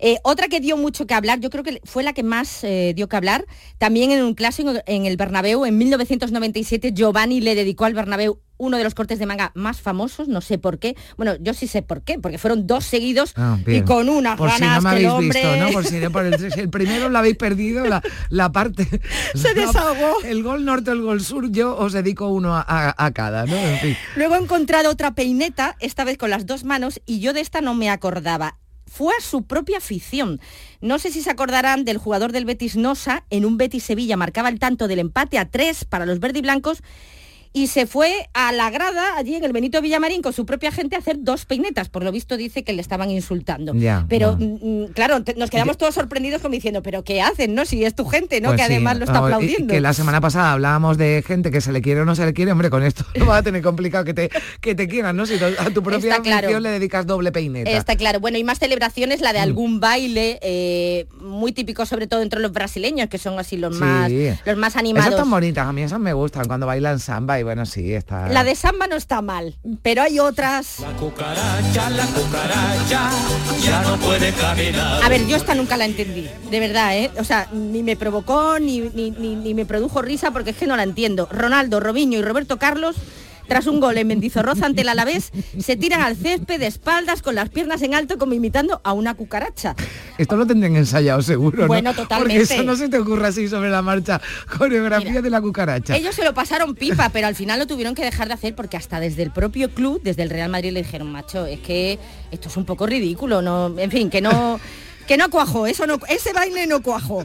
Eh, 0.01 0.19
otra 0.25 0.49
que 0.49 0.59
dio 0.59 0.77
mucho 0.77 1.07
que 1.07 1.15
hablar, 1.15 1.39
yo 1.39 1.51
creo 1.51 1.63
que 1.63 1.81
fue 1.85 2.03
la 2.03 2.13
que 2.13 2.25
más 2.25 2.65
eh, 2.65 2.95
dio 2.97 3.09
que 3.09 3.15
hablar, 3.15 3.47
también 3.79 4.11
en 4.11 4.25
un 4.25 4.35
clásico 4.35 4.73
en 4.87 5.07
el 5.07 5.17
Bernabéu, 5.17 5.65
en 5.65 5.79
1997, 5.79 6.95
Giovanni 6.95 7.41
le 7.41 7.55
dedicó 7.55 7.85
al 7.85 7.95
Bernabéu 7.95 8.41
uno 8.59 8.77
de 8.79 8.85
los 8.85 8.95
cortes 8.95 9.19
de 9.19 9.27
manga 9.27 9.53
más 9.55 9.81
famosos, 9.81 10.29
no 10.29 10.41
sé 10.41 10.59
por 10.59 10.79
qué. 10.79 10.97
Bueno, 11.17 11.35
yo 11.41 11.55
sí 11.55 11.67
sé 11.67 11.83
por 11.83 12.03
qué, 12.03 12.19
porque 12.19 12.39
fueron 12.39 12.67
dos 12.67 12.85
seguidos 12.85 13.33
Ah, 13.37 13.59
y 13.67 13.83
con 13.83 14.09
unas 14.09 14.37
por 14.37 14.51
si 14.51 14.61
ganas 14.61 14.83
no 14.83 14.89
me 14.91 14.95
que 14.97 15.01
el 15.01 15.07
habéis 15.07 15.13
hombre... 15.25 15.41
visto, 15.41 15.57
¿no? 15.65 15.71
Por 15.73 15.85
si, 15.87 16.09
por 16.09 16.25
el, 16.27 16.53
si 16.53 16.61
el 16.61 16.71
primero 16.71 17.09
lo 17.09 17.19
habéis 17.19 17.37
perdido, 17.37 17.85
la, 17.87 18.03
la 18.31 18.53
parte... 18.53 18.87
Se 19.35 19.55
desahogó. 19.55 20.23
El 20.25 20.43
gol 20.43 20.65
norte 20.65 20.91
o 20.91 20.93
el 20.95 21.03
gol 21.03 21.21
sur, 21.23 21.51
yo 21.51 21.77
os 21.77 21.93
dedico 21.93 22.29
uno 22.29 22.55
a, 22.57 22.65
a- 22.67 22.95
a 23.07 23.11
cada, 23.13 23.47
¿no? 23.47 23.57
En 23.57 23.79
fin. 23.79 23.97
Luego 24.17 24.37
he 24.37 24.39
encontrado 24.39 24.91
otra 24.91 25.15
peineta, 25.15 25.77
esta 25.81 26.05
vez 26.05 26.19
con 26.19 26.31
las 26.31 26.47
dos 26.47 26.65
manos, 26.65 27.01
y 27.07 27.21
yo 27.21 27.33
de 27.33 27.41
esta 27.41 27.61
no 27.61 27.75
me 27.75 27.91
acordaba. 27.91 28.59
Fue 28.89 29.13
a 29.19 29.21
su 29.21 29.43
propia 29.43 29.79
afición. 29.79 30.41
No 30.81 30.99
sé 31.01 31.11
si 31.11 31.21
se 31.21 31.31
acordarán 31.31 31.85
del 31.85 31.99
jugador 31.99 32.31
del 32.33 32.45
Betis 32.45 32.77
Nosa, 32.77 33.25
en 33.31 33.45
un 33.45 33.57
Betis 33.59 33.83
Sevilla 33.83 34.17
marcaba 34.17 34.49
el 34.49 34.61
tanto 34.61 34.87
del 34.89 35.01
empate 35.01 35.39
a 35.39 35.51
tres 35.51 35.85
para 35.85 36.07
los 36.07 36.21
verde 36.21 36.39
y 37.53 37.67
se 37.69 37.87
fue 37.87 38.29
a 38.35 38.53
la 38.53 38.71
grada 38.71 39.17
allí 39.17 39.35
en 39.35 39.45
el 39.45 39.53
Benito 39.53 39.81
Villamarín 39.81 40.23
con 40.23 40.33
su 40.33 40.45
propia 40.47 40.71
gente 40.73 40.97
a 40.97 40.99
hacer 40.99 41.17
dos 41.21 41.45
peinetas. 41.47 41.89
Por 41.89 42.05
lo 42.05 42.13
visto 42.13 42.37
dice 42.37 42.65
que 42.65 42.73
le 42.73 42.81
estaban 42.83 43.11
insultando. 43.11 43.75
Ya, 43.75 44.05
pero 44.09 44.37
no. 44.39 44.59
mm, 44.61 44.83
mm, 44.85 44.87
claro, 44.93 45.23
te- 45.23 45.35
nos 45.35 45.51
quedamos 45.51 45.77
todos 45.79 45.95
sorprendidos 45.95 46.43
como 46.43 46.53
diciendo, 46.55 46.83
pero 46.83 47.03
¿qué 47.05 47.23
hacen? 47.23 47.55
¿No? 47.55 47.65
Si 47.65 47.85
es 47.85 47.95
tu 47.95 48.05
gente, 48.07 48.41
¿no? 48.41 48.49
Pues 48.51 48.61
que 48.61 48.67
sí. 48.67 48.73
además 48.75 48.99
lo 48.99 49.05
está 49.05 49.19
Ah, 49.19 49.23
y 49.23 49.25
aplaudiendo. 49.25 49.73
Que 49.75 49.81
la 49.81 49.93
semana 49.95 50.21
pasada 50.21 50.53
hablábamos 50.53 50.99
de 50.99 51.23
gente 51.27 51.51
que 51.51 51.61
se 51.61 51.73
le 51.73 51.83
quiere 51.83 52.01
o 52.03 52.05
no 52.05 52.15
se 52.15 52.25
le 52.27 52.33
quiere, 52.35 52.53
hombre, 52.53 52.71
con 52.71 52.83
esto 52.83 53.05
lo 53.15 53.27
vas 53.27 53.39
a 53.41 53.43
tener 53.43 53.63
complicado 53.63 54.05
que 54.05 54.15
te, 54.15 54.31
que 54.61 54.75
te 54.75 54.89
quieran, 54.89 55.17
¿no? 55.17 55.27
Si 55.27 55.35
a 55.37 55.71
tu 55.71 55.83
propia 55.83 56.21
claro. 56.21 56.61
le 56.61 56.71
dedicas 56.71 57.07
doble 57.07 57.33
peineta. 57.33 57.71
Está 57.71 57.97
claro. 57.97 58.21
Bueno, 58.21 58.39
y 58.39 58.45
más 58.45 58.59
celebraciones, 58.59 59.21
Mm. 59.21 59.23
la 59.23 59.33
de 59.33 59.39
algún 59.39 59.81
baile, 59.81 60.39
eh, 60.43 61.07
muy 61.21 61.53
típico 61.53 61.87
sobre 61.87 62.07
todo 62.07 62.23
entre 62.23 62.41
los 62.41 62.53
brasileños, 62.53 63.09
que 63.09 63.19
son 63.19 63.39
así 63.39 63.57
los 63.57 63.75
más 63.79 64.11
los 64.11 64.57
más 64.57 64.73
Esas 64.73 64.77
animados. 64.81 65.17
tan 65.17 65.31
bonitas, 65.31 65.67
a 65.67 65.73
mí 65.73 65.83
esas 65.83 66.01
me 66.01 66.13
gustan 66.13 66.47
cuando 66.47 66.67
bailan 66.67 66.99
samba 67.01 67.39
y 67.41 67.43
bueno, 67.47 67.65
sí, 67.65 67.95
está... 67.95 68.29
La 68.29 68.43
de 68.45 68.55
samba 68.57 68.87
no 68.89 68.97
está 68.97 69.23
mal, 69.23 69.55
pero 69.83 70.03
hay 70.03 70.19
otras. 70.19 70.79
cucaracha, 70.99 71.91
la 71.91 72.05
cucaracha, 72.07 73.11
ya 73.63 73.83
no 73.83 73.97
puede 73.99 74.33
caminar. 74.33 75.03
A 75.03 75.09
ver, 75.09 75.27
yo 75.27 75.37
esta 75.37 75.55
nunca 75.55 75.77
la 75.77 75.85
entendí, 75.85 76.29
de 76.51 76.61
verdad, 76.61 76.97
¿eh? 76.97 77.11
O 77.19 77.25
sea, 77.25 77.49
ni 77.53 77.83
me 77.85 77.97
provocó, 77.97 78.59
ni, 78.59 78.81
ni, 78.81 79.11
ni- 79.13 79.37
ni 79.37 79.55
me 79.55 79.65
produjo 79.65 80.03
risa, 80.03 80.33
porque 80.33 80.51
es 80.51 80.57
que 80.57 80.67
no 80.67 80.77
la 80.77 80.83
entiendo. 80.83 81.29
Ronaldo, 81.31 81.79
Robinho 81.79 82.19
y 82.19 82.23
Roberto 82.23 82.59
Carlos, 82.59 82.97
tras 83.49 83.67
un 83.67 83.81
gol 83.81 83.99
en 83.99 84.07
Mendizorroza 84.07 84.67
ante 84.67 84.83
el 84.83 84.89
Alavés, 84.89 85.31
se 85.59 85.77
tiran 85.77 86.01
al 86.01 86.17
césped 86.17 86.59
de 86.59 86.67
espaldas 86.67 87.23
con 87.23 87.35
las 87.35 87.49
piernas 87.49 87.83
en 87.83 87.95
alto 87.95 88.19
como 88.19 88.35
imitando 88.35 88.81
a 88.85 88.93
una 88.93 89.15
cucaracha. 89.15 89.75
Esto 90.19 90.37
lo 90.37 90.47
tendrían 90.47 90.77
ensayado 90.77 91.23
seguro, 91.23 91.63
¿no? 91.63 91.67
Bueno, 91.69 91.91
Porque 91.91 92.03
totalmente. 92.03 92.43
eso 92.43 92.63
no 92.63 92.77
se 92.77 92.89
te 92.89 92.99
ocurre 92.99 93.29
así 93.29 93.49
sobre 93.49 93.71
la 93.71 93.83
marcha. 93.83 94.21
Coreografía 94.59 95.23
de 95.23 95.31
la 95.31 95.41
cucaracha. 95.41 95.97
Ellos 95.97 96.15
se 96.15 96.25
lo 96.25 96.35
pasaron 96.35 96.75
pipa, 96.75 97.11
pero 97.11 97.27
al 97.27 97.35
final 97.35 97.59
lo 97.59 97.67
tuvieron 97.67 97.95
que 97.95 98.05
dejar 98.05 98.29
de 98.29 98.35
hacer 98.35 98.55
porque 98.55 98.77
hasta 98.77 99.01
desde 99.01 99.23
el 99.23 99.31
propio 99.31 99.71
club, 99.71 100.01
desde 100.03 100.23
el 100.23 100.31
Real 100.31 100.51
Madrid 100.51 100.73
le 100.73 100.83
dijeron, 100.83 101.11
macho, 101.11 101.47
es 101.47 101.61
que 101.61 101.99
esto 102.31 102.49
es 102.49 102.57
un 102.57 102.65
poco 102.65 102.87
ridículo, 102.87 103.43
no, 103.43 103.79
en 103.79 103.91
fin, 103.91 104.11
que 104.11 104.21
no. 104.21 104.59
Que 105.07 105.17
no 105.17 105.31
cuajó, 105.31 105.67
eso 105.69 105.87
no, 105.87 105.99
ese 106.09 106.33
baile 106.33 106.67
no 106.67 106.83
cuajó. 106.83 107.25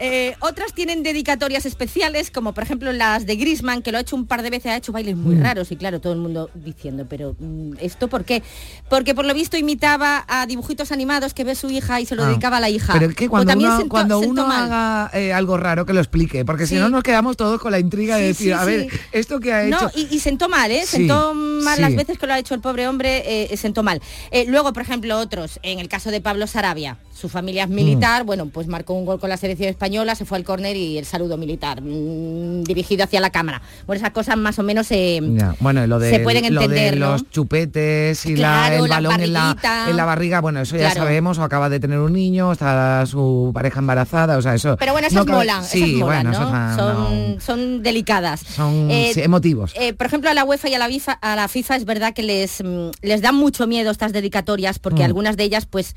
Eh, 0.00 0.34
otras 0.40 0.72
tienen 0.74 1.02
dedicatorias 1.04 1.64
especiales, 1.64 2.30
como 2.30 2.54
por 2.54 2.64
ejemplo 2.64 2.92
las 2.92 3.24
de 3.26 3.36
Grisman, 3.36 3.82
que 3.82 3.92
lo 3.92 3.98
ha 3.98 4.00
hecho 4.00 4.16
un 4.16 4.26
par 4.26 4.42
de 4.42 4.50
veces, 4.50 4.72
ha 4.72 4.76
hecho 4.76 4.90
bailes 4.92 5.16
muy 5.16 5.36
Mm. 5.36 5.42
raros 5.42 5.70
y 5.70 5.76
claro, 5.76 6.00
todo 6.00 6.12
el 6.12 6.18
mundo 6.18 6.50
diciendo, 6.54 7.06
pero 7.08 7.36
mm, 7.38 7.74
¿esto 7.80 8.08
por 8.08 8.24
qué? 8.24 8.42
Porque 8.88 9.14
por 9.14 9.24
lo 9.26 9.34
visto 9.34 9.56
imitaba 9.56 10.24
a 10.26 10.46
dibujitos 10.46 10.90
animados 10.90 11.32
que 11.34 11.44
ve 11.44 11.54
su 11.54 11.70
hija 11.70 12.00
y 12.00 12.06
se 12.06 12.16
lo 12.16 12.24
Ah, 12.24 12.28
dedicaba 12.28 12.56
a 12.56 12.60
la 12.60 12.68
hija. 12.70 12.92
Pero 12.94 13.06
es 13.10 13.14
que 13.14 13.28
cuando 13.28 13.52
uno, 13.52 13.76
sentó- 13.78 13.88
cuando 13.88 14.18
uno 14.18 14.50
haga 14.50 15.10
eh, 15.12 15.32
algo 15.32 15.56
raro 15.56 15.86
que 15.86 15.92
lo 15.92 16.00
explique, 16.00 16.44
porque 16.44 16.66
si 16.66 16.74
no 16.76 16.88
nos 16.88 17.02
quedamos 17.04 17.36
todos 17.36 17.60
con 17.60 17.70
la 17.70 17.78
intriga 17.78 18.16
de 18.16 18.28
decir, 18.28 18.46
sí, 18.48 18.52
a 18.52 18.64
ver, 18.64 18.88
esto 19.12 19.38
que 19.38 19.52
ha 19.52 19.64
hecho... 19.66 19.80
No, 19.82 19.90
y, 19.94 20.08
y 20.14 20.18
sentó 20.18 20.48
mal, 20.48 20.70
¿eh? 20.72 20.84
Sentó 20.84 21.32
mal 21.34 21.80
las 21.80 21.94
veces 21.94 22.18
que 22.18 22.26
lo 22.26 22.32
ha 22.32 22.38
hecho 22.38 22.54
el 22.54 22.60
pobre 22.60 22.88
hombre, 22.88 23.52
eh, 23.52 23.56
sentó 23.56 23.82
mal. 23.84 24.00
Eh, 24.32 24.46
luego, 24.48 24.72
por 24.72 24.82
ejemplo, 24.82 25.18
otros, 25.18 25.60
en 25.62 25.78
el 25.78 25.88
caso 25.88 26.10
de 26.10 26.20
Pablo 26.20 26.46
Sarabia, 26.48 26.96
su 27.20 27.28
familia 27.28 27.64
es 27.64 27.70
Mm. 27.70 27.74
militar, 27.74 28.24
bueno, 28.24 28.46
pues 28.46 28.66
marcó 28.66 28.94
un 28.94 29.04
gol 29.04 29.20
con 29.20 29.28
la 29.28 29.36
selección 29.36 29.68
española, 29.68 30.14
se 30.14 30.24
fue 30.24 30.38
al 30.38 30.44
córner 30.44 30.76
y 30.76 30.98
el 30.98 31.04
saludo 31.04 31.36
militar, 31.36 31.80
mm, 31.82 32.62
dirigido 32.64 33.04
hacia 33.04 33.20
la 33.20 33.30
cámara. 33.30 33.60
Bueno, 33.86 33.98
esas 34.00 34.12
cosas 34.12 34.36
más 34.36 34.58
o 34.58 34.62
menos 34.62 34.86
eh, 34.90 35.20
Bueno, 35.60 35.86
lo 35.86 35.98
de, 35.98 36.10
se 36.10 36.20
pueden 36.20 36.52
lo 36.54 36.60
de 36.60 36.66
entender, 36.66 36.96
¿no? 36.98 37.12
los 37.12 37.30
chupetes 37.30 38.24
y 38.26 38.34
Claro, 38.34 38.76
la, 38.76 38.82
el 38.84 38.88
balón 38.88 39.20
en 39.20 39.32
la, 39.32 39.56
en 39.88 39.96
la 39.96 40.04
barriga, 40.04 40.40
bueno, 40.40 40.60
eso 40.60 40.76
ya 40.76 40.86
Claro. 40.90 41.00
sabemos, 41.02 41.38
o 41.38 41.42
acaba 41.42 41.68
de 41.68 41.78
tener 41.80 41.98
un 41.98 42.12
niño, 42.12 42.52
está 42.52 43.04
su 43.06 43.50
pareja 43.52 43.80
embarazada, 43.80 44.38
o 44.38 44.42
sea, 44.42 44.54
eso... 44.54 44.76
Pero 44.78 44.92
bueno, 44.92 45.08
esas 45.08 45.26
no 45.26 45.32
molan, 45.34 45.64
Sí, 45.64 45.78
esas 45.82 45.90
molan, 46.00 46.22
bueno, 46.24 46.40
¿no? 46.40 46.48
esas 46.48 46.76
son, 46.76 47.40
son 47.40 47.82
delicadas. 47.82 48.40
son 48.40 48.90
Eh, 48.90 49.10
sí, 49.14 49.20
emotivos. 49.20 49.72
Eh, 49.76 49.92
por 49.92 50.06
ejemplo, 50.06 50.30
a 50.30 50.34
la 50.34 50.44
UEFA 50.44 50.68
y 50.68 50.74
a 50.74 50.78
la, 50.78 50.88
FIFA, 50.88 51.12
a 51.12 51.36
la 51.36 51.48
FIFA 51.48 51.76
es 51.76 51.84
verdad 51.84 52.14
que 52.14 52.22
les, 52.22 52.62
mm, 52.64 52.90
les 53.02 53.20
dan 53.22 53.34
mucho 53.34 53.66
miedo 53.66 53.90
estas 53.90 54.12
dedicatorias 54.12 54.78
porque 54.78 55.02
Mm. 55.02 55.06
algunas 55.06 55.36
de 55.36 55.44
ellas 55.44 55.66
pues 55.66 55.94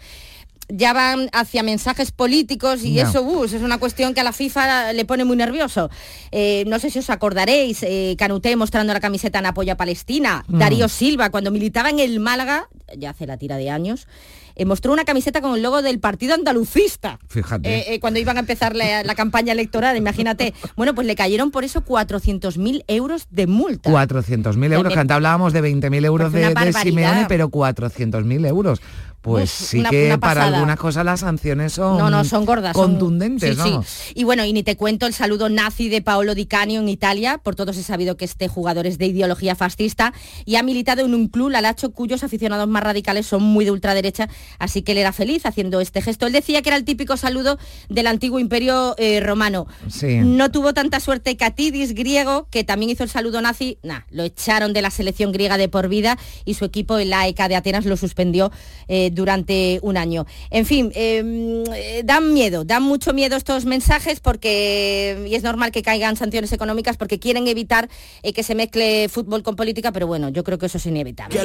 ya 0.70 0.94
van 0.94 1.30
hacia 1.34 1.64
mensajes 1.64 2.12
políticos 2.12 2.84
y 2.84 3.00
eso 3.00 3.22
uh, 3.22 3.44
es 3.46 3.54
una 3.54 3.78
cuestión 3.78 4.14
que 4.14 4.22
a 4.22 4.24
la 4.24 4.32
FIFA 4.34 4.94
le 4.94 5.06
pone 5.06 5.26
muy 5.26 5.38
nervioso. 5.38 5.90
Eh, 6.32 6.64
no 6.68 6.80
sé 6.80 6.90
si 6.90 7.00
os 7.00 7.10
acordaréis, 7.10 7.84
eh, 7.84 8.16
Canuté 8.18 8.56
mostrando 8.56 8.94
la 8.94 9.00
camiseta 9.00 9.40
en 9.40 9.46
apoyo 9.46 9.74
a 9.74 9.76
Palestina, 9.76 10.44
Mm. 10.48 10.58
Darío 10.60 10.88
Silva 10.90 11.30
cuando 11.30 11.52
militaba 11.52 11.90
en 11.90 12.00
el 12.00 12.20
Málaga, 12.20 12.68
ya 12.98 13.12
hace 13.12 13.26
la 13.26 13.38
tira 13.38 13.58
de 13.58 13.70
años, 13.70 14.08
eh, 14.56 14.66
mostró 14.66 14.94
una 14.94 15.04
camiseta 15.04 15.42
con 15.42 15.56
el 15.56 15.64
logo 15.64 15.82
del 15.82 16.00
partido 16.00 16.36
andalucista. 16.36 17.20
Fíjate. 17.28 17.68
Eh, 17.68 17.94
eh, 17.96 18.00
cuando 18.00 18.20
iban 18.20 18.38
a 18.38 18.42
empezar 18.42 18.76
la, 18.76 19.04
la 19.04 19.16
campaña 19.16 19.52
electoral, 19.52 19.98
imagínate. 19.98 20.54
Bueno, 20.76 20.94
pues 20.94 21.08
le 21.08 21.16
cayeron 21.16 21.50
por 21.50 21.64
eso 21.64 21.84
400.000 21.84 22.84
euros 22.88 23.28
de 23.32 23.48
multa. 23.48 23.90
400.000 23.90 24.74
euros, 24.74 24.94
que 24.94 25.00
antes 25.00 25.16
hablábamos 25.16 25.54
de 25.54 25.64
20.000 25.64 26.06
euros 26.06 26.32
de, 26.32 26.54
de. 26.54 26.74
Simeone, 26.74 27.26
pero 27.28 27.50
400.000 27.50 28.48
euros. 28.48 28.82
Pues 29.24 29.50
sí 29.50 29.80
una- 29.80 29.90
que 29.90 30.08
una 30.08 30.20
para 30.20 30.46
algunas 30.46 30.78
cosas 30.78 31.06
las 31.06 31.22
sanciones 31.22 31.74
son, 31.74 31.98
No, 31.98 32.10
no, 32.10 32.24
son 32.26 32.46
gordas. 32.46 32.76
son- 32.76 32.92
contundentes, 32.92 33.58
sí, 33.58 33.72
sí. 33.88 34.12
Y 34.16 34.24
bueno, 34.26 34.44
y 34.46 34.52
ni 34.54 34.64
te 34.64 34.76
cuento 34.76 35.06
el 35.08 35.14
saludo 35.14 35.48
nazi 35.50 35.88
de 35.90 36.02
Paolo 36.02 36.36
Di 36.36 36.46
Canio 36.46 36.82
en 36.82 36.90
Italia. 36.90 37.38
Por 37.38 37.56
todos 37.56 37.78
he 37.78 37.84
sabido 37.84 38.18
que 38.18 38.26
este 38.26 38.48
jugador 38.50 38.86
es 38.86 38.98
de 38.98 39.06
ideología 39.08 39.56
fascista 39.56 40.14
y 40.46 40.58
ha 40.58 40.64
militado 40.64 41.06
en 41.06 41.16
un 41.16 41.30
club, 41.30 41.50
la 41.50 41.62
Lacho, 41.62 41.92
cuyos 41.94 42.24
aficionados 42.24 42.68
más 42.68 42.84
radicales 42.84 43.26
son 43.26 43.42
muy 43.44 43.64
de 43.66 43.72
ultraderecha, 43.72 44.28
así 44.60 44.82
que 44.82 44.92
él 44.92 44.98
era 44.98 45.14
feliz 45.14 45.46
haciendo 45.46 45.80
este 45.80 46.02
gesto. 46.02 46.28
Él 46.28 46.34
decía 46.34 46.62
que 46.62 46.70
era 46.70 46.76
el 46.78 46.84
típico 46.84 47.16
saludo 47.16 47.58
del 47.88 48.08
antiguo 48.08 48.40
imperio 48.40 48.94
eh, 48.98 49.22
romano. 49.22 49.68
Sí. 49.88 50.18
No 50.18 50.52
tuvo 50.52 50.74
tanta 50.74 51.00
suerte 51.00 51.38
Catidis, 51.38 51.94
griego, 51.94 52.48
que 52.52 52.66
también 52.66 52.90
hizo 52.92 53.04
el 53.04 53.10
saludo 53.10 53.42
nazi. 53.42 53.78
Nah, 53.84 54.02
lo 54.12 54.24
echaron 54.24 54.74
de 54.74 54.82
la 54.82 54.90
selección 54.92 55.32
griega 55.32 55.58
de 55.58 55.70
por 55.70 55.88
vida 55.88 56.18
y 56.44 56.56
su 56.56 56.66
equipo, 56.66 56.98
el 56.98 57.14
AEK 57.14 57.48
de 57.48 57.56
Atenas, 57.56 57.86
lo 57.86 57.96
suspendió 57.96 58.52
eh, 58.88 59.12
durante 59.14 59.80
un 59.82 59.98
año. 59.98 60.26
En 60.50 60.66
fin, 60.66 60.92
eh, 60.96 61.64
eh, 61.76 62.02
dan 62.04 62.34
miedo, 62.34 62.64
dan 62.64 62.84
mucho 62.84 63.14
miedo 63.14 63.36
estos 63.36 63.66
mensajes 63.66 64.20
porque, 64.20 65.26
y 65.30 65.36
es 65.36 65.44
normal 65.44 65.72
que 65.72 65.82
caigan 65.82 66.16
sanciones 66.16 66.52
económicas 66.52 66.98
porque 66.98 67.20
quieren 67.20 67.48
evitar 67.48 67.90
eh, 68.22 68.34
que 68.34 68.44
se 68.44 68.56
mezcle 68.56 69.10
fútbol 69.10 69.44
con 69.44 69.56
política, 69.56 69.92
pero 69.92 70.08
bueno, 70.08 70.30
yo 70.30 70.44
creo 70.44 70.58
que 70.58 70.66
eso 70.68 70.78
es 70.78 70.86
inevitable. 70.86 71.36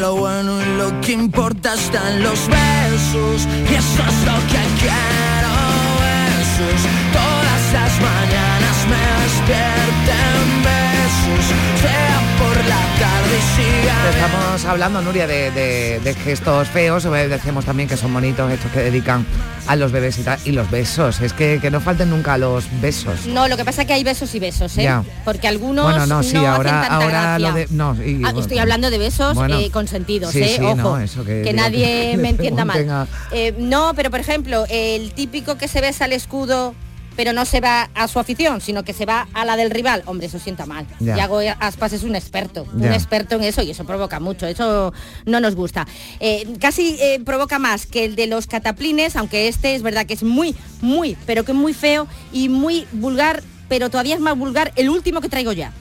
Estamos 14.10 14.64
hablando, 14.64 15.02
Nuria, 15.02 15.26
de, 15.26 15.50
de- 15.50 16.00
de 16.02 16.14
gestos 16.14 16.68
feos, 16.68 17.04
eh, 17.04 17.28
decíamos 17.28 17.64
también 17.64 17.88
que 17.88 17.96
son 17.96 18.12
bonitos 18.12 18.50
estos 18.50 18.70
que 18.72 18.80
dedican 18.80 19.26
a 19.66 19.76
los 19.76 19.92
bebés 19.92 20.18
y 20.18 20.22
tal, 20.22 20.38
y 20.44 20.52
los 20.52 20.70
besos, 20.70 21.20
es 21.20 21.32
que, 21.32 21.58
que 21.60 21.70
no 21.70 21.80
falten 21.80 22.08
nunca 22.10 22.38
los 22.38 22.64
besos. 22.80 23.26
No, 23.26 23.48
lo 23.48 23.56
que 23.56 23.64
pasa 23.64 23.82
es 23.82 23.86
que 23.86 23.92
hay 23.94 24.04
besos 24.04 24.34
y 24.34 24.38
besos, 24.40 24.76
¿eh? 24.78 24.84
Ya. 24.84 25.04
Porque 25.24 25.46
algunos 25.46 25.84
bueno, 25.84 26.06
no, 26.06 26.22
sí, 26.22 26.30
hacen 26.36 26.46
ahora, 26.46 26.70
tanta 26.70 26.94
ahora 26.96 27.08
gracia. 27.08 27.38
lo 27.38 27.54
de... 27.54 27.66
No, 27.70 27.94
y, 28.02 28.14
Ah, 28.16 28.18
bueno, 28.30 28.40
estoy 28.40 28.58
hablando 28.58 28.90
de 28.90 28.98
besos 28.98 29.34
bueno, 29.34 29.58
eh, 29.58 29.70
consentidos, 29.70 30.32
sí, 30.32 30.42
¿eh? 30.42 30.54
sí, 30.58 30.64
Ojo, 30.64 30.74
no, 30.76 30.98
eso 30.98 31.24
que 31.24 31.52
nadie 31.52 32.12
que 32.12 32.16
me 32.22 32.30
entienda 32.30 32.64
mal. 32.64 32.88
a- 32.90 33.06
Eh, 33.32 33.54
no, 33.58 33.92
pero 33.94 34.10
por 34.10 34.20
ejemplo, 34.20 34.64
el 34.70 35.12
típico 35.12 35.56
que 35.58 35.68
se 35.68 35.80
besa 35.82 36.06
al 36.06 36.12
escudo 36.14 36.74
pero 37.18 37.32
no 37.32 37.44
se 37.44 37.60
va 37.60 37.90
a 37.96 38.06
su 38.06 38.20
afición, 38.20 38.60
sino 38.60 38.84
que 38.84 38.92
se 38.92 39.04
va 39.04 39.26
a 39.34 39.44
la 39.44 39.56
del 39.56 39.70
rival, 39.70 40.04
hombre, 40.06 40.28
eso 40.28 40.38
sienta 40.38 40.66
mal. 40.66 40.86
Ya. 41.00 41.16
Yago 41.16 41.40
Aspas 41.58 41.92
es 41.92 42.04
un 42.04 42.14
experto, 42.14 42.64
un 42.72 42.84
experto 42.84 43.34
en 43.34 43.42
eso 43.42 43.60
y 43.60 43.72
eso 43.72 43.84
provoca 43.84 44.20
mucho, 44.20 44.46
eso 44.46 44.92
no 45.26 45.40
nos 45.40 45.56
gusta. 45.56 45.84
Eh, 46.20 46.46
casi 46.60 46.96
eh, 47.00 47.20
provoca 47.26 47.58
más 47.58 47.86
que 47.86 48.04
el 48.04 48.14
de 48.14 48.28
los 48.28 48.46
cataplines, 48.46 49.16
aunque 49.16 49.48
este 49.48 49.74
es 49.74 49.82
verdad 49.82 50.06
que 50.06 50.14
es 50.14 50.22
muy, 50.22 50.54
muy, 50.80 51.16
pero 51.26 51.44
que 51.44 51.52
muy 51.52 51.74
feo 51.74 52.06
y 52.32 52.48
muy 52.48 52.86
vulgar, 52.92 53.42
pero 53.68 53.90
todavía 53.90 54.14
es 54.14 54.20
más 54.20 54.38
vulgar 54.38 54.70
el 54.76 54.88
último 54.88 55.20
que 55.20 55.28
traigo 55.28 55.50
ya. 55.50 55.72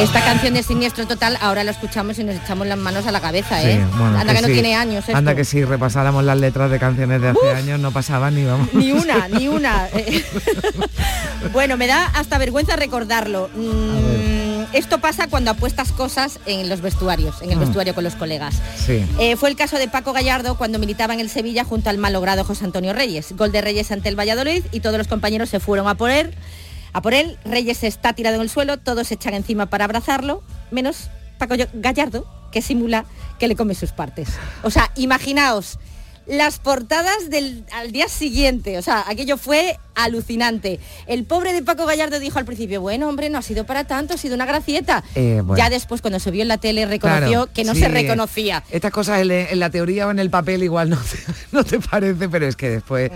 Esta 0.00 0.20
canción 0.24 0.52
de 0.54 0.62
Siniestro 0.62 1.06
Total 1.06 1.38
ahora 1.40 1.64
la 1.64 1.70
escuchamos 1.70 2.18
y 2.18 2.24
nos 2.24 2.36
echamos 2.36 2.66
las 2.66 2.76
manos 2.78 3.06
a 3.06 3.12
la 3.12 3.20
cabeza, 3.20 3.60
Sí, 3.62 3.68
¿eh? 3.68 3.84
bueno, 3.96 4.18
Anda 4.18 4.34
que, 4.34 4.42
no 4.42 4.48
sí. 4.48 4.52
tiene 4.52 4.74
años 4.74 5.04
esto. 5.06 5.16
Anda 5.16 5.34
que 5.34 5.44
si 5.44 5.64
repasáramos 5.64 6.22
las 6.24 6.38
letras 6.38 6.70
de 6.70 6.78
canciones 6.78 7.20
de 7.22 7.28
hace 7.28 7.50
años 7.50 7.80
no 7.80 7.90
pasaban 7.92 8.34
ni 8.34 8.44
vamos. 8.44 8.68
Ni 8.74 8.92
una, 8.92 9.26
ni 9.32 9.48
una. 9.48 9.88
Eh, 9.94 10.22
bueno, 11.52 11.76
me 11.78 11.86
da 11.86 12.06
hasta 12.06 12.36
vergüenza 12.36 12.76
recordarlo. 12.76 13.48
Mm, 13.54 14.64
esto 14.74 14.98
pasa 15.00 15.28
cuando 15.28 15.50
apuestas 15.52 15.92
cosas 15.92 16.40
en 16.44 16.68
los 16.68 16.82
vestuarios, 16.82 17.40
en 17.40 17.50
el 17.52 17.56
Mm. 17.56 17.60
vestuario 17.60 17.94
con 17.94 18.04
los 18.04 18.14
colegas. 18.16 18.56
Sí. 18.84 19.02
Eh, 19.18 19.36
fue 19.36 19.48
el 19.48 19.56
caso 19.56 19.78
de 19.78 19.88
Paco 19.88 20.12
Gallardo 20.12 20.56
cuando 20.58 20.78
militaba 20.78 21.14
en 21.14 21.20
el 21.20 21.30
Sevilla 21.30 21.64
junto 21.64 21.88
al 21.88 21.96
malogrado 21.96 22.44
José 22.44 22.64
Antonio 22.66 22.92
Reyes. 22.92 23.34
Gol 23.34 23.50
de 23.50 23.62
Reyes 23.62 23.90
ante 23.90 24.10
el 24.10 24.16
Valladolid 24.18 24.62
y 24.72 24.80
todos 24.80 24.98
los 24.98 25.08
compañeros 25.08 25.48
se 25.48 25.58
fueron 25.58 25.88
a 25.88 25.96
él. 26.10 26.34
A 26.96 27.02
por 27.02 27.12
él, 27.12 27.36
Reyes 27.44 27.84
está 27.84 28.14
tirado 28.14 28.36
en 28.36 28.40
el 28.40 28.48
suelo, 28.48 28.78
todos 28.78 29.08
se 29.08 29.14
echan 29.16 29.34
encima 29.34 29.66
para 29.66 29.84
abrazarlo, 29.84 30.42
menos 30.70 31.10
Paco 31.36 31.54
Gallardo, 31.74 32.26
que 32.50 32.62
simula 32.62 33.04
que 33.38 33.48
le 33.48 33.54
come 33.54 33.74
sus 33.74 33.92
partes. 33.92 34.30
O 34.62 34.70
sea, 34.70 34.90
imaginaos 34.96 35.78
las 36.26 36.58
portadas 36.58 37.28
del 37.28 37.66
al 37.74 37.92
día 37.92 38.08
siguiente, 38.08 38.78
o 38.78 38.82
sea, 38.82 39.04
aquello 39.08 39.36
fue 39.36 39.78
alucinante. 39.94 40.80
El 41.06 41.24
pobre 41.24 41.52
de 41.52 41.60
Paco 41.62 41.84
Gallardo 41.84 42.18
dijo 42.18 42.38
al 42.38 42.46
principio, 42.46 42.80
bueno, 42.80 43.10
hombre, 43.10 43.28
no 43.28 43.36
ha 43.36 43.42
sido 43.42 43.66
para 43.66 43.84
tanto, 43.84 44.14
ha 44.14 44.16
sido 44.16 44.34
una 44.34 44.46
gracieta. 44.46 45.04
Eh, 45.16 45.42
bueno. 45.44 45.62
Ya 45.62 45.68
después, 45.68 46.00
cuando 46.00 46.18
se 46.18 46.30
vio 46.30 46.40
en 46.40 46.48
la 46.48 46.56
tele, 46.56 46.86
reconoció 46.86 47.28
Claro, 47.28 47.52
que 47.52 47.64
no 47.64 47.74
sí. 47.74 47.80
se 47.80 47.88
reconocía. 47.88 48.64
Estas 48.70 48.90
cosas 48.90 49.20
en, 49.20 49.30
en 49.30 49.60
la 49.60 49.68
teoría 49.68 50.06
o 50.06 50.12
en 50.12 50.18
el 50.18 50.30
papel 50.30 50.62
igual 50.62 50.88
no 50.88 50.96
te, 50.96 51.18
no 51.52 51.62
te 51.62 51.78
parece, 51.78 52.26
pero 52.30 52.46
es 52.46 52.56
que 52.56 52.70
después... 52.70 53.10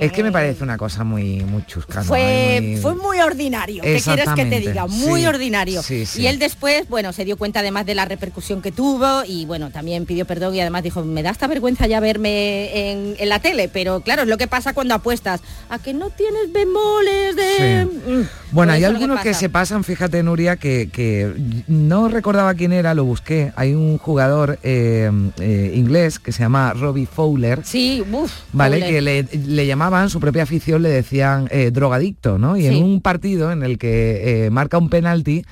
Es 0.00 0.12
que 0.12 0.22
me 0.22 0.32
parece 0.32 0.62
una 0.64 0.76
cosa 0.76 1.04
muy, 1.04 1.40
muy 1.44 1.64
chusca. 1.66 2.00
¿no? 2.00 2.04
Fue, 2.04 2.60
Muy- 2.62 2.76
fue 2.78 2.94
muy 2.94 3.20
ordinario, 3.20 3.82
¿qué 3.82 4.00
quieres 4.02 4.28
que 4.34 4.44
te 4.46 4.60
diga? 4.60 4.86
Muy 4.86 5.20
sí, 5.22 5.26
ordinario. 5.26 5.82
sí, 5.82 6.06
sí. 6.06 6.22
Y 6.22 6.26
él 6.26 6.38
después, 6.38 6.88
bueno, 6.88 7.12
se 7.12 7.24
dio 7.24 7.36
cuenta 7.36 7.60
además 7.60 7.86
de 7.86 7.94
la 7.94 8.04
repercusión 8.04 8.62
que 8.62 8.72
tuvo 8.72 9.24
y 9.26 9.44
bueno, 9.46 9.70
también 9.70 10.06
pidió 10.06 10.24
perdón 10.26 10.54
y 10.54 10.60
además 10.60 10.82
dijo, 10.82 11.04
me 11.04 11.22
da 11.22 11.30
esta 11.30 11.46
vergüenza 11.46 11.86
ya 11.86 12.00
verme 12.00 12.90
en, 12.90 13.16
en 13.18 13.28
la 13.28 13.38
tele, 13.40 13.68
pero 13.68 14.00
claro, 14.00 14.22
es 14.22 14.28
lo 14.28 14.36
que 14.38 14.46
pasa 14.46 14.72
cuando 14.72 14.94
apuestas, 14.94 15.40
a 15.68 15.78
que 15.78 15.94
no 15.94 16.10
tienes 16.10 16.52
bemoles 16.52 17.36
de... 17.36 17.84
Mm, 17.86 18.22
Bueno, 18.52 18.70
pues 18.72 18.76
hay 18.76 18.84
algunos 18.84 19.20
que, 19.20 19.34
se 19.34 19.48
pasan, 19.48 19.84
fíjate 19.84 20.22
Nuria, 20.22 20.56
que, 20.56 20.88
que 20.92 21.32
no 21.68 22.08
recordaba 22.08 22.54
quién 22.54 22.72
era, 22.72 22.94
lo 22.94 23.04
busqué. 23.04 23.52
Hay 23.56 23.74
un 23.74 23.98
jugador 23.98 24.58
eh, 24.62 25.10
eh, 25.40 25.72
inglés 25.74 26.18
que 26.18 26.32
se 26.32 26.40
llama 26.42 26.72
Robbie 26.72 27.06
Fowler. 27.06 27.60
Sí, 27.64 28.02
uff. 28.12 28.32
Vale, 28.52 28.80
que 28.80 29.00
le, 29.00 29.22
le 29.24 29.66
llamaban, 29.86 30.10
su 30.10 30.20
propia 30.20 30.42
afición 30.42 30.82
le 30.82 30.88
decían 30.90 31.48
eh, 31.50 31.70
drogadicto, 31.70 32.38
¿no? 32.38 32.56
Y 32.56 32.62
Sí. 32.62 32.66
en 32.78 32.82
un 32.84 33.00
partido 33.00 33.52
en 33.52 33.62
el 33.62 33.78
que 33.78 34.46
eh, 34.46 34.50
marca 34.50 34.78
un 34.78 34.88
penalti, 34.90 35.44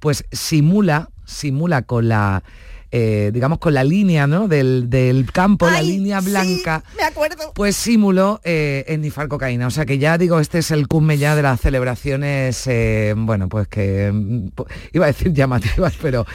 pues 0.00 0.24
simula, 0.32 1.10
simula 1.24 1.82
con 1.82 2.08
la, 2.08 2.42
eh, 2.90 3.30
digamos, 3.32 3.58
con 3.58 3.74
la 3.74 3.84
línea, 3.84 4.26
¿no? 4.26 4.48
Del, 4.48 4.88
del 4.90 5.30
campo, 5.32 5.68
la 5.68 5.82
línea 5.82 6.20
blanca. 6.20 6.82
me 6.96 7.02
acuerdo. 7.04 7.52
Pues 7.54 7.76
simuló 7.76 8.40
eh, 8.44 8.84
esnifar 8.88 9.28
cocaína. 9.28 9.66
O 9.66 9.70
sea 9.70 9.84
que 9.86 9.98
ya 9.98 10.18
digo, 10.18 10.40
este 10.40 10.58
es 10.58 10.70
el 10.70 10.88
cumme 10.88 11.18
ya 11.18 11.34
de 11.36 11.42
las 11.42 11.60
celebraciones, 11.60 12.66
eh, 12.66 13.14
bueno, 13.16 13.48
pues 13.48 13.68
que 13.68 14.10
mm, 14.12 14.48
iba 14.92 15.04
a 15.04 15.08
decir 15.08 15.32
llamativas, 15.32 15.94
pero 16.02 16.26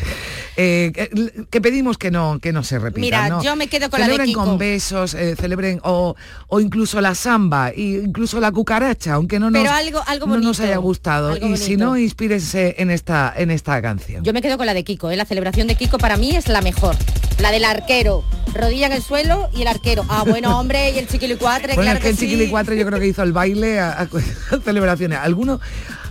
eh, 0.57 0.91
que, 0.93 1.45
que 1.49 1.61
pedimos 1.61 1.97
que 1.97 2.11
no, 2.11 2.39
que 2.39 2.51
no 2.51 2.63
se 2.63 2.79
repitan. 2.79 3.01
Mira, 3.01 3.29
¿no? 3.29 3.43
yo 3.43 3.55
me 3.55 3.67
quedo 3.67 3.89
con 3.89 3.99
la 3.99 4.07
de 4.07 4.11
celebren 4.13 4.27
Kiko. 4.29 4.43
con 4.45 4.57
besos, 4.57 5.11
celebren 5.11 5.79
o, 5.83 6.15
o 6.47 6.59
incluso 6.59 6.99
la 7.01 7.15
samba, 7.15 7.69
e 7.69 8.01
incluso 8.03 8.39
la 8.39 8.51
cucaracha, 8.51 9.13
aunque 9.13 9.39
no 9.39 9.49
nos, 9.49 9.61
Pero 9.61 9.73
algo- 9.73 10.03
algo 10.07 10.27
no 10.27 10.37
nos 10.39 10.59
haya 10.59 10.77
gustado. 10.77 11.37
Y 11.37 11.57
si 11.57 11.77
no, 11.77 11.97
inspírense 11.97 12.75
en 12.79 12.91
esta, 12.91 13.33
en 13.35 13.51
esta 13.51 13.81
canción. 13.81 14.23
Yo 14.23 14.33
me 14.33 14.41
quedo 14.41 14.57
con 14.57 14.65
la 14.65 14.73
de 14.73 14.83
Kiko, 14.83 15.11
la 15.11 15.25
celebración 15.25 15.67
de 15.67 15.75
Kiko 15.75 15.97
para 15.97 16.17
mí 16.17 16.35
es 16.35 16.47
la 16.51 16.61
mejor. 16.61 16.95
La 17.39 17.49
del 17.51 17.65
arquero, 17.65 18.23
rodilla 18.53 18.85
en 18.85 18.93
el 18.93 19.01
suelo 19.01 19.49
y 19.55 19.63
el 19.63 19.67
arquero. 19.67 20.05
Ah, 20.09 20.23
bueno, 20.27 20.59
hombre, 20.59 20.91
y 20.91 20.99
el 20.99 21.07
chiquilicuatre, 21.07 21.73
Bueno, 21.75 21.91
claro 21.91 21.97
es 21.97 22.03
que 22.03 22.03
que 22.03 22.09
el 22.11 22.17
sí. 22.17 22.25
Chiquilicuatre 22.27 22.77
yo 22.77 22.85
creo 22.85 22.99
que 22.99 23.07
hizo 23.07 23.23
el 23.23 23.33
baile 23.33 23.79
a, 23.79 23.91
a- 23.93 24.01
a 24.03 24.59
celebraciones. 24.63 25.17
Algunos, 25.19 25.59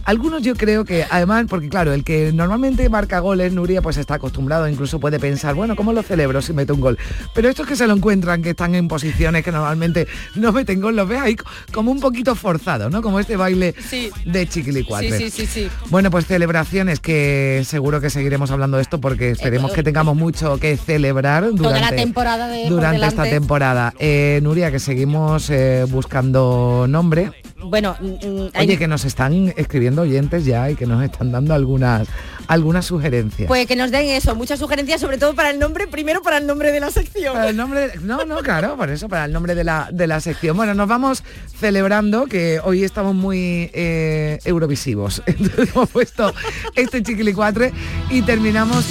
algunos 0.04 0.42
yo 0.42 0.54
creo 0.54 0.84
que, 0.84 1.04
además, 1.10 1.46
porque 1.48 1.68
claro, 1.68 1.92
el 1.92 2.04
que 2.04 2.32
normalmente 2.32 2.88
marca 2.88 3.20
goles, 3.20 3.52
Nuria, 3.52 3.82
pues 3.82 3.96
está 3.96 4.14
acostumbrado, 4.14 4.68
incluso 4.68 5.00
puede 5.00 5.18
pensar, 5.18 5.54
bueno, 5.54 5.76
¿cómo 5.76 5.92
lo 5.92 6.02
celebro 6.02 6.42
si 6.42 6.52
meto 6.52 6.74
un 6.74 6.80
gol? 6.80 6.98
Pero 7.34 7.48
estos 7.48 7.66
que 7.66 7.76
se 7.76 7.86
lo 7.86 7.94
encuentran, 7.94 8.42
que 8.42 8.50
están 8.50 8.74
en 8.74 8.88
posiciones 8.88 9.44
que 9.44 9.52
normalmente 9.52 10.06
no 10.34 10.52
meten 10.52 10.80
gol, 10.80 10.96
los 10.96 11.08
ve 11.08 11.18
ahí 11.18 11.36
como 11.72 11.90
un 11.90 12.00
poquito 12.00 12.34
forzados, 12.34 12.90
¿no? 12.90 13.02
Como 13.02 13.20
este 13.20 13.36
baile 13.36 13.74
Sí. 13.78 14.10
de 14.24 14.46
Chiquilicuatre. 14.48 15.16
Sí, 15.18 15.30
sí, 15.30 15.46
sí, 15.46 15.64
sí. 15.64 15.70
Bueno, 15.90 16.10
pues 16.10 16.26
celebraciones 16.26 17.00
que 17.00 17.62
seguro 17.64 18.00
que 18.00 18.10
seguiremos 18.10 18.50
hablando 18.50 18.76
de 18.76 18.82
esto 18.82 19.00
porque 19.00 19.30
esperemos 19.30 19.72
que 19.72 19.82
tengamos 19.82 20.16
mucho 20.16 20.58
que 20.58 20.76
celebrar 20.76 21.44
durante, 21.44 21.62
Toda 21.62 21.80
la 21.80 21.96
temporada 21.96 22.48
de 22.48 22.68
durante 22.68 23.06
esta 23.06 23.24
temporada. 23.24 23.94
Eh, 23.98 24.40
Nuria, 24.42 24.70
que 24.70 24.78
seguimos 24.78 25.50
eh, 25.50 25.84
buscando 25.88 26.86
nombre. 26.88 27.30
Bueno, 27.62 27.96
mm, 28.00 28.06
mm, 28.06 28.48
hay- 28.54 28.66
Oye, 28.66 28.78
que 28.78 28.88
nos 28.88 29.04
están 29.04 29.52
escribiendo 29.56 30.02
oyentes 30.02 30.44
ya 30.44 30.70
y 30.70 30.76
que 30.76 30.86
nos 30.86 31.02
están 31.02 31.30
dando 31.32 31.54
algunas, 31.54 32.08
algunas 32.46 32.86
sugerencias. 32.86 33.46
pues 33.48 33.66
que 33.66 33.76
nos 33.76 33.90
den 33.90 34.06
eso, 34.08 34.34
muchas 34.34 34.58
sugerencias, 34.58 35.00
sobre 35.00 35.18
todo 35.18 35.34
para 35.34 35.50
el 35.50 35.58
nombre, 35.58 35.86
primero 35.86 36.22
para 36.22 36.38
el 36.38 36.46
nombre 36.46 36.72
de 36.72 36.80
la 36.80 36.90
sección. 36.90 37.34
Para 37.34 37.50
el 37.50 37.56
nombre, 37.56 37.92
no, 38.02 38.24
no, 38.24 38.38
claro, 38.38 38.76
por 38.76 38.90
eso, 38.90 39.08
para 39.08 39.24
el 39.26 39.32
nombre 39.32 39.54
de 39.54 39.64
la, 39.64 39.88
de 39.92 40.06
la 40.06 40.20
sección. 40.20 40.56
Bueno, 40.56 40.74
nos 40.74 40.88
vamos 40.88 41.22
celebrando 41.58 42.26
que 42.26 42.60
hoy 42.64 42.84
estamos 42.84 43.14
muy 43.14 43.70
eh, 43.74 44.38
eurovisivos. 44.44 45.22
Entonces 45.26 45.68
hemos 45.74 45.88
puesto 45.90 46.32
este 46.74 47.02
chiquilicuatre 47.02 47.72
y 48.08 48.22
terminamos 48.22 48.84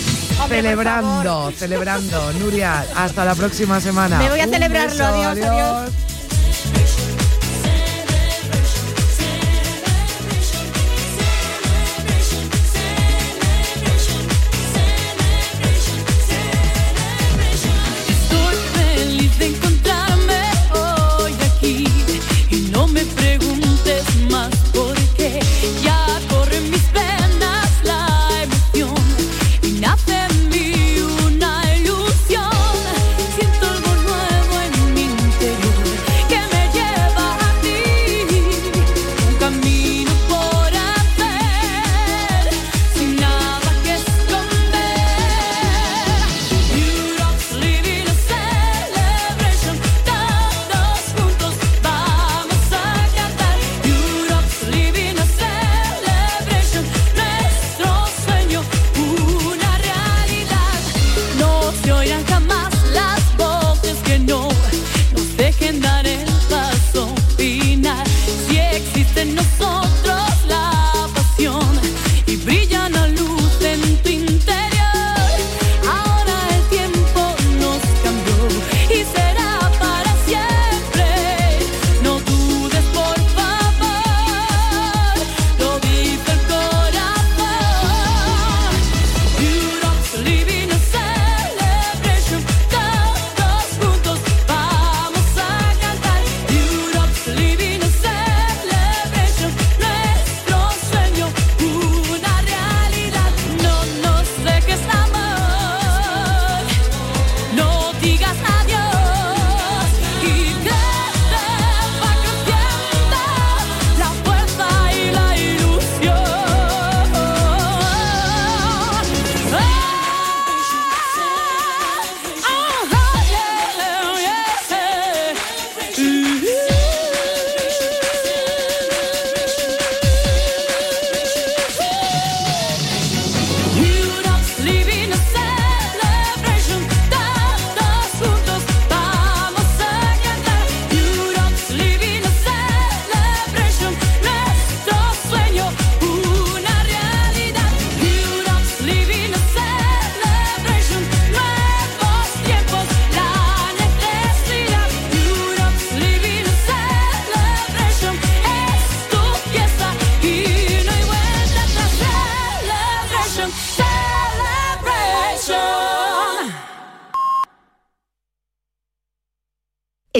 celebrando, 0.47 1.51
celebrando. 1.51 2.31
Nuria, 2.33 2.85
hasta 2.95 3.25
la 3.25 3.35
próxima 3.35 3.79
semana. 3.81 4.19
Me 4.19 4.29
voy 4.29 4.39
a 4.39 4.45
Un 4.45 4.51
celebrarlo, 4.51 4.89
beso, 4.91 5.03
adiós, 5.05 5.45
adiós. 5.47 6.18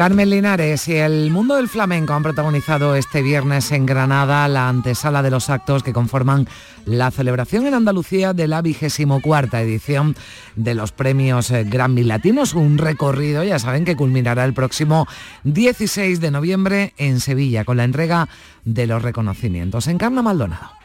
Carmen 0.00 0.30
Linares 0.30 0.88
y 0.88 0.94
el 0.94 1.30
mundo 1.30 1.56
del 1.56 1.68
flamenco 1.68 2.14
han 2.14 2.22
protagonizado 2.22 2.94
este 2.94 3.20
viernes 3.20 3.70
en 3.70 3.84
Granada 3.84 4.48
la 4.48 4.66
antesala 4.66 5.22
de 5.22 5.30
los 5.30 5.50
actos 5.50 5.82
que 5.82 5.92
conforman 5.92 6.48
la 6.86 7.10
celebración 7.10 7.66
en 7.66 7.74
Andalucía 7.74 8.32
de 8.32 8.48
la 8.48 8.62
vigésimo 8.62 9.20
cuarta 9.20 9.60
edición 9.60 10.16
de 10.56 10.74
los 10.74 10.92
premios 10.92 11.50
eh, 11.50 11.64
Grammy 11.64 12.02
Latinos, 12.02 12.54
un 12.54 12.78
recorrido, 12.78 13.44
ya 13.44 13.58
saben, 13.58 13.84
que 13.84 13.94
culminará 13.94 14.46
el 14.46 14.54
próximo 14.54 15.06
16 15.44 16.18
de 16.22 16.30
noviembre 16.30 16.94
en 16.96 17.20
Sevilla 17.20 17.66
con 17.66 17.76
la 17.76 17.84
entrega 17.84 18.26
de 18.64 18.86
los 18.86 19.02
reconocimientos. 19.02 19.86
Encarna 19.86 20.22
Maldonado. 20.22 20.79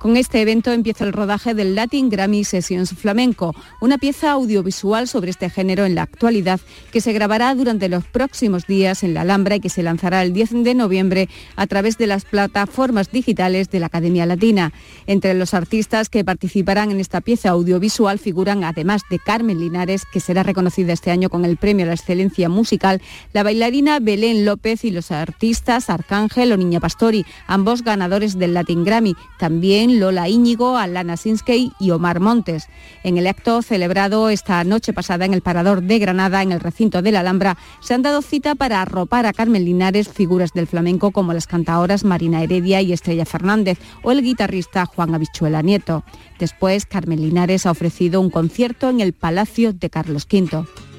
Con 0.00 0.16
este 0.16 0.40
evento 0.40 0.72
empieza 0.72 1.04
el 1.04 1.12
rodaje 1.12 1.52
del 1.52 1.74
Latin 1.74 2.08
Grammy 2.08 2.42
Sessions 2.42 2.94
Flamenco, 2.94 3.54
una 3.82 3.98
pieza 3.98 4.30
audiovisual 4.30 5.06
sobre 5.06 5.28
este 5.28 5.50
género 5.50 5.84
en 5.84 5.94
la 5.94 6.00
actualidad 6.00 6.58
que 6.90 7.02
se 7.02 7.12
grabará 7.12 7.54
durante 7.54 7.90
los 7.90 8.04
próximos 8.06 8.66
días 8.66 9.02
en 9.02 9.12
la 9.12 9.20
Alhambra 9.20 9.56
y 9.56 9.60
que 9.60 9.68
se 9.68 9.82
lanzará 9.82 10.22
el 10.22 10.32
10 10.32 10.64
de 10.64 10.74
noviembre 10.74 11.28
a 11.54 11.66
través 11.66 11.98
de 11.98 12.06
las 12.06 12.24
plataformas 12.24 13.12
digitales 13.12 13.68
de 13.68 13.78
la 13.78 13.86
Academia 13.88 14.24
Latina. 14.24 14.72
Entre 15.06 15.34
los 15.34 15.52
artistas 15.52 16.08
que 16.08 16.24
participarán 16.24 16.90
en 16.90 16.98
esta 16.98 17.20
pieza 17.20 17.50
audiovisual 17.50 18.18
figuran, 18.18 18.64
además 18.64 19.02
de 19.10 19.18
Carmen 19.18 19.60
Linares, 19.60 20.06
que 20.10 20.20
será 20.20 20.42
reconocida 20.42 20.94
este 20.94 21.10
año 21.10 21.28
con 21.28 21.44
el 21.44 21.58
Premio 21.58 21.84
a 21.84 21.88
la 21.88 21.94
Excelencia 21.94 22.48
Musical, 22.48 23.02
la 23.34 23.42
bailarina 23.42 24.00
Belén 24.00 24.46
López 24.46 24.82
y 24.86 24.92
los 24.92 25.10
artistas 25.10 25.90
Arcángel 25.90 26.52
o 26.52 26.56
Niña 26.56 26.80
Pastori, 26.80 27.26
ambos 27.46 27.82
ganadores 27.84 28.38
del 28.38 28.54
Latin 28.54 28.82
Grammy. 28.82 29.14
También 29.38 29.89
Lola 29.98 30.28
Íñigo, 30.28 30.76
Alana 30.76 31.16
Sinskey 31.16 31.72
y 31.80 31.90
Omar 31.90 32.20
Montes. 32.20 32.68
En 33.02 33.18
el 33.18 33.26
acto 33.26 33.62
celebrado 33.62 34.28
esta 34.28 34.62
noche 34.64 34.92
pasada 34.92 35.24
en 35.24 35.34
el 35.34 35.42
Parador 35.42 35.82
de 35.82 35.98
Granada, 35.98 36.42
en 36.42 36.52
el 36.52 36.60
recinto 36.60 37.02
de 37.02 37.12
la 37.12 37.20
Alhambra, 37.20 37.56
se 37.80 37.94
han 37.94 38.02
dado 38.02 38.22
cita 38.22 38.54
para 38.54 38.82
arropar 38.82 39.26
a 39.26 39.32
Carmen 39.32 39.64
Linares 39.64 40.08
figuras 40.08 40.52
del 40.52 40.66
flamenco 40.66 41.10
como 41.10 41.32
las 41.32 41.46
cantaoras 41.46 42.04
Marina 42.04 42.42
Heredia 42.42 42.82
y 42.82 42.92
Estrella 42.92 43.24
Fernández 43.24 43.78
o 44.02 44.12
el 44.12 44.22
guitarrista 44.22 44.86
Juan 44.86 45.14
Habichuela 45.14 45.62
Nieto. 45.62 46.04
Después, 46.38 46.86
Carmen 46.86 47.20
Linares 47.20 47.66
ha 47.66 47.70
ofrecido 47.70 48.20
un 48.20 48.30
concierto 48.30 48.88
en 48.90 49.00
el 49.00 49.12
Palacio 49.12 49.72
de 49.72 49.90
Carlos 49.90 50.26
V. 50.30 50.89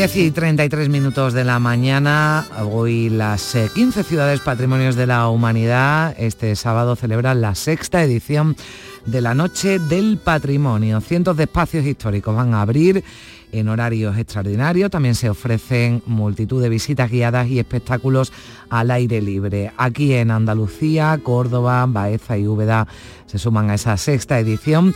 10 0.00 0.16
y 0.16 0.30
33 0.30 0.88
minutos 0.88 1.34
de 1.34 1.44
la 1.44 1.58
mañana, 1.58 2.46
hoy 2.72 3.10
las 3.10 3.54
eh, 3.54 3.68
15 3.74 4.02
ciudades 4.02 4.40
patrimonios 4.40 4.96
de 4.96 5.06
la 5.06 5.28
humanidad 5.28 6.14
este 6.16 6.56
sábado 6.56 6.96
celebran 6.96 7.42
la 7.42 7.54
sexta 7.54 8.02
edición 8.02 8.56
de 9.04 9.20
la 9.20 9.34
Noche 9.34 9.78
del 9.78 10.16
Patrimonio. 10.16 11.02
Cientos 11.02 11.36
de 11.36 11.42
espacios 11.42 11.84
históricos 11.84 12.34
van 12.34 12.54
a 12.54 12.62
abrir 12.62 13.04
en 13.52 13.68
horarios 13.68 14.16
extraordinarios. 14.16 14.90
También 14.90 15.14
se 15.14 15.28
ofrecen 15.28 16.02
multitud 16.06 16.62
de 16.62 16.70
visitas 16.70 17.10
guiadas 17.10 17.48
y 17.48 17.58
espectáculos 17.58 18.32
al 18.70 18.90
aire 18.90 19.20
libre. 19.20 19.70
Aquí 19.76 20.14
en 20.14 20.30
Andalucía, 20.30 21.20
Córdoba, 21.22 21.84
Baeza 21.86 22.38
y 22.38 22.46
Úbeda 22.46 22.86
se 23.26 23.38
suman 23.38 23.68
a 23.68 23.74
esa 23.74 23.98
sexta 23.98 24.38
edición 24.38 24.94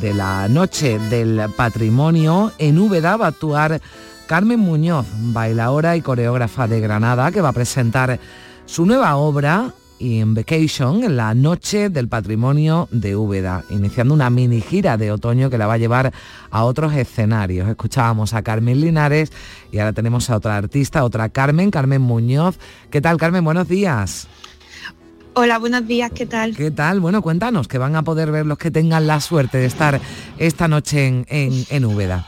de 0.00 0.14
la 0.14 0.46
Noche 0.46 1.00
del 1.10 1.42
Patrimonio. 1.56 2.52
En 2.58 2.78
Úbeda 2.78 3.16
va 3.16 3.26
a 3.26 3.30
actuar 3.30 3.80
Carmen 4.26 4.58
Muñoz, 4.58 5.06
bailaora 5.18 5.96
y 5.96 6.00
coreógrafa 6.00 6.66
de 6.66 6.80
Granada, 6.80 7.30
que 7.30 7.40
va 7.40 7.50
a 7.50 7.52
presentar 7.52 8.18
su 8.64 8.86
nueva 8.86 9.16
obra 9.16 9.72
In 9.98 10.34
Vacation 10.34 11.04
en 11.04 11.16
la 11.16 11.34
Noche 11.34 11.90
del 11.90 12.08
Patrimonio 12.08 12.88
de 12.90 13.16
Úbeda, 13.16 13.64
iniciando 13.70 14.14
una 14.14 14.30
mini 14.30 14.60
gira 14.60 14.96
de 14.96 15.12
otoño 15.12 15.50
que 15.50 15.58
la 15.58 15.66
va 15.66 15.74
a 15.74 15.78
llevar 15.78 16.12
a 16.50 16.64
otros 16.64 16.94
escenarios. 16.94 17.68
Escuchábamos 17.68 18.34
a 18.34 18.42
Carmen 18.42 18.80
Linares 18.80 19.30
y 19.70 19.78
ahora 19.78 19.92
tenemos 19.92 20.30
a 20.30 20.36
otra 20.36 20.56
artista, 20.56 21.04
otra 21.04 21.28
Carmen, 21.28 21.70
Carmen 21.70 22.00
Muñoz. 22.00 22.58
¿Qué 22.90 23.00
tal, 23.00 23.18
Carmen? 23.18 23.44
Buenos 23.44 23.68
días. 23.68 24.26
Hola, 25.34 25.58
buenos 25.58 25.86
días, 25.86 26.12
¿qué 26.14 26.26
tal? 26.26 26.56
¿Qué 26.56 26.70
tal? 26.70 27.00
Bueno, 27.00 27.20
cuéntanos, 27.20 27.68
que 27.68 27.76
van 27.76 27.96
a 27.96 28.02
poder 28.02 28.30
ver 28.30 28.46
los 28.46 28.56
que 28.56 28.70
tengan 28.70 29.06
la 29.06 29.20
suerte 29.20 29.58
de 29.58 29.66
estar 29.66 30.00
esta 30.38 30.68
noche 30.68 31.06
en, 31.06 31.26
en, 31.28 31.64
en 31.70 31.84
Úbeda. 31.84 32.26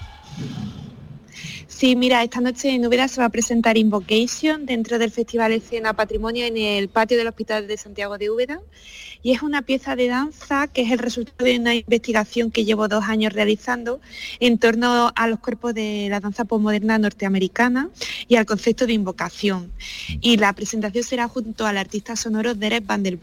Sí, 1.78 1.94
mira, 1.94 2.22
esta 2.22 2.40
noche 2.40 2.70
en 2.70 2.86
Úbeda 2.86 3.06
se 3.06 3.20
va 3.20 3.26
a 3.26 3.28
presentar 3.28 3.76
Invocation 3.76 4.64
dentro 4.64 4.98
del 4.98 5.10
Festival 5.10 5.52
Escena 5.52 5.92
Patrimonio 5.92 6.46
en 6.46 6.56
el 6.56 6.88
patio 6.88 7.18
del 7.18 7.26
Hospital 7.26 7.68
de 7.68 7.76
Santiago 7.76 8.16
de 8.16 8.30
Úbeda 8.30 8.62
y 9.22 9.32
es 9.32 9.42
una 9.42 9.60
pieza 9.60 9.94
de 9.94 10.08
danza 10.08 10.68
que 10.68 10.80
es 10.80 10.90
el 10.90 10.98
resultado 10.98 11.44
de 11.44 11.58
una 11.58 11.74
investigación 11.74 12.50
que 12.50 12.64
llevo 12.64 12.88
dos 12.88 13.04
años 13.04 13.34
realizando 13.34 14.00
en 14.40 14.56
torno 14.56 15.12
a 15.14 15.28
los 15.28 15.38
cuerpos 15.38 15.74
de 15.74 16.06
la 16.08 16.20
danza 16.20 16.46
postmoderna 16.46 16.96
norteamericana 16.96 17.90
y 18.26 18.36
al 18.36 18.46
concepto 18.46 18.86
de 18.86 18.94
invocación. 18.94 19.70
Y 20.22 20.38
la 20.38 20.54
presentación 20.54 21.04
será 21.04 21.28
junto 21.28 21.66
al 21.66 21.76
artista 21.76 22.16
sonoro 22.16 22.54
Derek 22.54 22.86
Van 22.86 23.02
der 23.02 23.18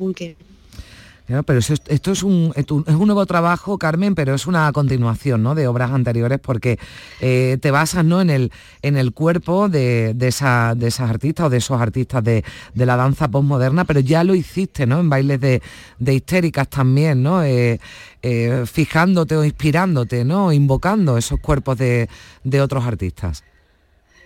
Bulken. 1.27 1.43
pero 1.45 1.59
esto 1.59 2.11
es 2.11 2.23
un, 2.23 2.53
es 2.55 2.69
un 2.69 3.05
nuevo 3.07 3.25
trabajo, 3.25 3.77
Carmen, 3.77 4.15
pero 4.15 4.33
es 4.33 4.47
una 4.47 4.71
continuación 4.71 5.43
¿no? 5.43 5.55
de 5.55 5.67
obras 5.67 5.91
anteriores 5.91 6.39
porque 6.39 6.79
eh, 7.21 7.57
te 7.61 7.71
basas 7.71 8.05
¿no? 8.05 8.21
en, 8.21 8.29
el, 8.29 8.51
en 8.81 8.97
el 8.97 9.13
cuerpo 9.13 9.69
de, 9.69 10.15
esa, 10.19 10.73
de 10.75 10.87
esas 10.87 11.09
artistas 11.09 11.47
o 11.47 11.49
de 11.49 11.57
esos 11.57 11.81
artistas 11.81 12.23
de, 12.23 12.43
la 12.75 12.95
danza 12.95 13.29
postmoderna, 13.29 13.85
pero 13.85 13.99
ya 13.99 14.23
lo 14.23 14.35
hiciste 14.35 14.85
¿no? 14.85 14.99
en 14.99 15.09
bailes 15.09 15.39
de, 15.39 15.61
histéricas 15.99 16.67
también, 16.67 17.23
¿no? 17.23 17.43
Eh, 17.43 17.79
eh, 18.21 18.63
fijándote 18.65 19.35
o 19.35 19.43
inspirándote, 19.43 20.25
¿no? 20.25 20.51
invocando 20.51 21.17
esos 21.17 21.39
cuerpos 21.39 21.77
de, 21.77 22.09
de 22.43 22.61
otros 22.61 22.85
artistas. 22.85 23.43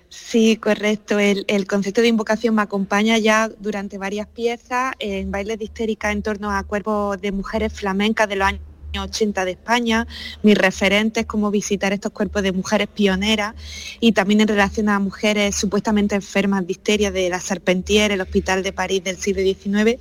Sí, 0.10 0.58
correcto. 0.58 1.20
El, 1.20 1.68
concepto 1.68 2.02
de 2.02 2.08
invocación 2.08 2.56
me 2.56 2.62
acompaña 2.62 3.18
ya 3.18 3.50
durante 3.50 3.98
varias 3.98 4.28
piezas 4.28 4.94
en 5.00 5.32
bailes 5.32 5.60
de 5.60 5.66
histérica 5.66 6.12
en 6.12 6.24
torno 6.24 6.52
a 6.52 6.64
cuerpos 6.64 7.20
de 7.20 7.32
mujeres 7.32 7.74
flamencas 7.74 8.30
de 8.30 8.36
los 8.38 8.48
años 8.48 8.67
80 9.02 9.46
de 9.46 9.52
España, 9.52 10.08
mis 10.44 10.58
referentes, 10.58 11.26
como 11.26 11.52
visitar 11.52 11.94
estos 11.94 12.12
cuerpos 12.12 12.44
de 12.44 12.52
mujeres 12.52 12.88
pioneras 12.88 13.54
y 14.00 14.12
también 14.12 14.42
en 14.42 14.48
relación 14.48 14.90
a 14.90 15.00
mujeres 15.00 15.56
supuestamente 15.56 16.16
enfermas 16.16 16.66
de 16.66 16.72
histeria 16.72 17.12
de 17.12 17.30
la 17.30 17.40
Serpentier, 17.40 18.12
el 18.12 18.22
Hospital 18.22 18.64
de 18.64 18.74
París 18.74 19.04
del 19.04 19.18
siglo 19.18 19.42
XIX. 19.42 20.00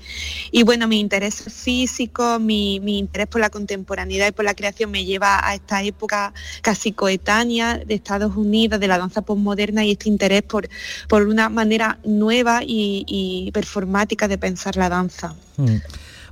Y 0.51 0.63
bueno, 0.63 0.89
mi 0.89 1.01
interés 1.01 1.43
físico, 1.43 2.39
mi, 2.39 2.77
interés 2.77 3.27
por 3.27 3.41
la 3.41 3.51
contemporaneidad 3.51 4.29
y 4.29 4.33
por 4.33 4.45
la 4.45 4.55
creación 4.55 4.91
me 4.91 5.05
lleva 5.05 5.47
a 5.47 5.55
esta 5.55 5.83
época 5.83 6.33
casi 6.63 6.93
coetánea 6.93 7.79
de 7.79 7.95
Estados 7.95 8.37
Unidos, 8.37 8.81
de 8.81 8.89
la 8.89 8.99
danza 8.99 9.23
postmoderna 9.23 9.85
y 9.85 9.93
este 9.93 10.09
interés 10.09 10.43
por, 10.43 10.69
por 11.09 11.27
una 11.27 11.49
manera 11.49 11.99
nueva 12.05 12.61
y, 12.63 13.51
performática 13.53 14.29
de 14.29 14.39
pensar 14.39 14.77
la 14.77 14.89
danza. 14.89 15.35
Mm. 15.57 15.77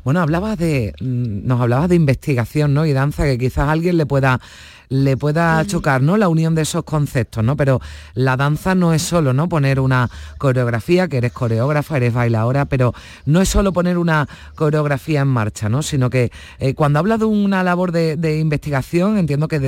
Bueno, 0.05 0.21
hablabas 0.21 0.59
de, 0.59 0.93
mm, 1.01 1.47
nos 1.47 1.61
hablabas 1.61 1.89
de 1.89 1.97
investigación 1.97 2.75
¿no? 2.75 2.87
y 2.87 2.93
danza, 2.93 3.25
que 3.25 3.39
quizás 3.39 3.69
a 3.69 3.73
alguien 3.73 3.97
le 3.97 4.07
pueda 4.07 4.41
le 4.89 5.17
pueda 5.17 5.65
chocar 5.67 6.03
¿no? 6.03 6.17
la 6.17 6.29
unión 6.29 6.55
de 6.55 6.63
esos 6.63 6.85
conceptos, 6.85 7.43
¿no? 7.43 7.57
Pero 7.57 7.81
la 8.15 8.37
danza 8.37 8.75
no 8.75 8.93
es 8.93 9.03
solo 9.03 9.33
¿no? 9.33 9.49
poner 9.49 9.81
una 9.81 10.11
coreografía, 10.39 11.09
que 11.09 11.17
eres 11.19 11.33
coreógrafa, 11.33 11.97
eres 11.97 12.13
bailadora, 12.13 12.67
pero 12.67 12.95
no 13.25 13.41
es 13.41 13.49
solo 13.49 13.73
poner 13.73 13.99
una 13.99 14.29
coreografía 14.55 15.23
en 15.23 15.29
marcha, 15.29 15.69
¿no? 15.69 15.83
sino 15.83 16.11
que 16.11 16.31
eh, 16.59 16.75
cuando 16.75 16.99
hablas 16.99 17.19
de 17.19 17.25
una 17.25 17.63
labor 17.63 17.93
de, 17.93 18.39
investigación, 18.39 19.19
entiendo 19.19 19.49
que 19.49 19.59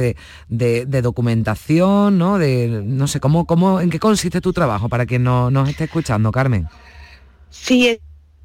de, 0.49 1.03
documentación, 1.03 2.18
¿no? 2.18 2.38
De, 2.38 2.83
no 2.85 3.07
sé, 3.07 3.20
¿cómo, 3.20 3.46
cómo, 3.46 3.81
¿en 3.81 3.90
qué 3.90 3.99
consiste 3.99 4.40
tu 4.40 4.53
trabajo 4.53 4.88
para 4.88 5.07
quien 5.07 5.22
no, 5.25 5.51
nos 5.51 5.68
esté 5.68 5.85
escuchando, 5.85 6.31
Carmen? 6.33 6.68
Sí, 7.51 7.99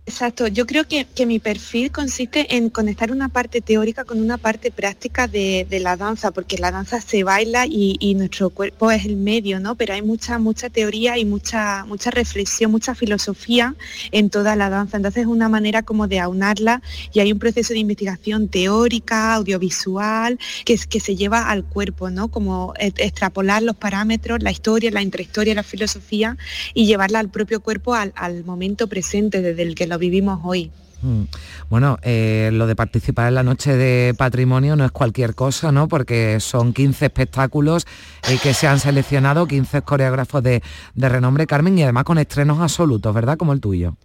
Exacto, 0.07 0.47
yo 0.47 0.65
creo 0.65 0.85
que, 0.87 1.05
mi 1.27 1.37
perfil 1.37 1.91
consiste 1.91 2.55
en 2.55 2.71
conectar 2.71 3.11
una 3.11 3.29
parte 3.29 3.61
teórica 3.61 4.03
con 4.03 4.19
una 4.19 4.39
parte 4.39 4.71
práctica 4.71 5.27
de, 5.27 5.67
la 5.79 5.95
danza, 5.95 6.31
porque 6.31 6.57
la 6.57 6.71
danza 6.71 6.99
se 6.99 7.23
baila 7.23 7.67
y, 7.67 8.15
nuestro 8.15 8.49
cuerpo 8.49 8.89
es 8.89 9.05
el 9.05 9.15
medio, 9.15 9.59
¿no? 9.59 9.75
Pero 9.75 9.93
hay 9.93 10.01
mucha, 10.01 10.39
mucha 10.39 10.69
teoría 10.69 11.19
y 11.19 11.25
mucha, 11.25 11.85
mucha 11.85 12.09
reflexión, 12.09 12.71
mucha 12.71 12.95
filosofía 12.95 13.75
en 14.11 14.31
toda 14.31 14.55
la 14.55 14.71
danza. 14.71 14.97
Entonces 14.97 15.21
es 15.21 15.27
una 15.27 15.49
manera 15.49 15.83
como 15.83 16.07
de 16.07 16.19
aunarla 16.19 16.81
y 17.13 17.19
hay 17.19 17.31
un 17.31 17.37
proceso 17.39 17.73
de 17.73 17.79
investigación 17.79 18.47
teórica, 18.47 19.35
audiovisual, 19.35 20.39
que, 20.65 20.77
que 20.89 20.99
se 20.99 21.15
lleva 21.15 21.49
al 21.49 21.63
cuerpo, 21.63 22.09
¿no? 22.09 22.29
Como 22.29 22.73
extrapolar 22.79 23.61
los 23.61 23.75
parámetros, 23.75 24.41
la 24.41 24.51
historia, 24.51 24.89
la 24.89 25.03
intrahistoria, 25.03 25.53
la 25.53 25.63
filosofía 25.63 26.37
y 26.73 26.87
llevarla 26.87 27.19
al 27.19 27.29
propio 27.29 27.61
cuerpo 27.61 27.93
al, 27.93 28.13
al 28.15 28.43
momento 28.43 28.87
presente 28.87 29.41
desde 29.41 29.61
el 29.61 29.75
que 29.75 29.90
lo 29.91 29.99
vivimos 29.99 30.39
hoy. 30.43 30.71
Mm. 31.01 31.23
Bueno, 31.69 31.97
eh, 32.01 32.49
lo 32.53 32.65
de 32.65 32.75
participar 32.75 33.27
en 33.27 33.35
la 33.35 33.43
noche 33.43 33.75
de 33.75 34.13
patrimonio 34.13 34.75
no 34.75 34.85
es 34.85 34.91
cualquier 34.91 35.35
cosa, 35.35 35.71
¿no? 35.71 35.87
Porque 35.87 36.39
son 36.39 36.73
15 36.73 37.05
espectáculos 37.05 37.85
eh, 38.29 38.37
que 38.41 38.53
se 38.53 38.67
han 38.67 38.79
seleccionado, 38.79 39.47
15 39.47 39.81
coreógrafos 39.81 40.43
de, 40.43 40.63
de 40.95 41.09
renombre, 41.09 41.45
Carmen, 41.45 41.77
y 41.77 41.83
además 41.83 42.05
con 42.05 42.17
estrenos 42.19 42.59
absolutos, 42.59 43.13
¿verdad? 43.13 43.37
Como 43.37 43.51
el 43.51 43.59
tuyo. 43.59 43.97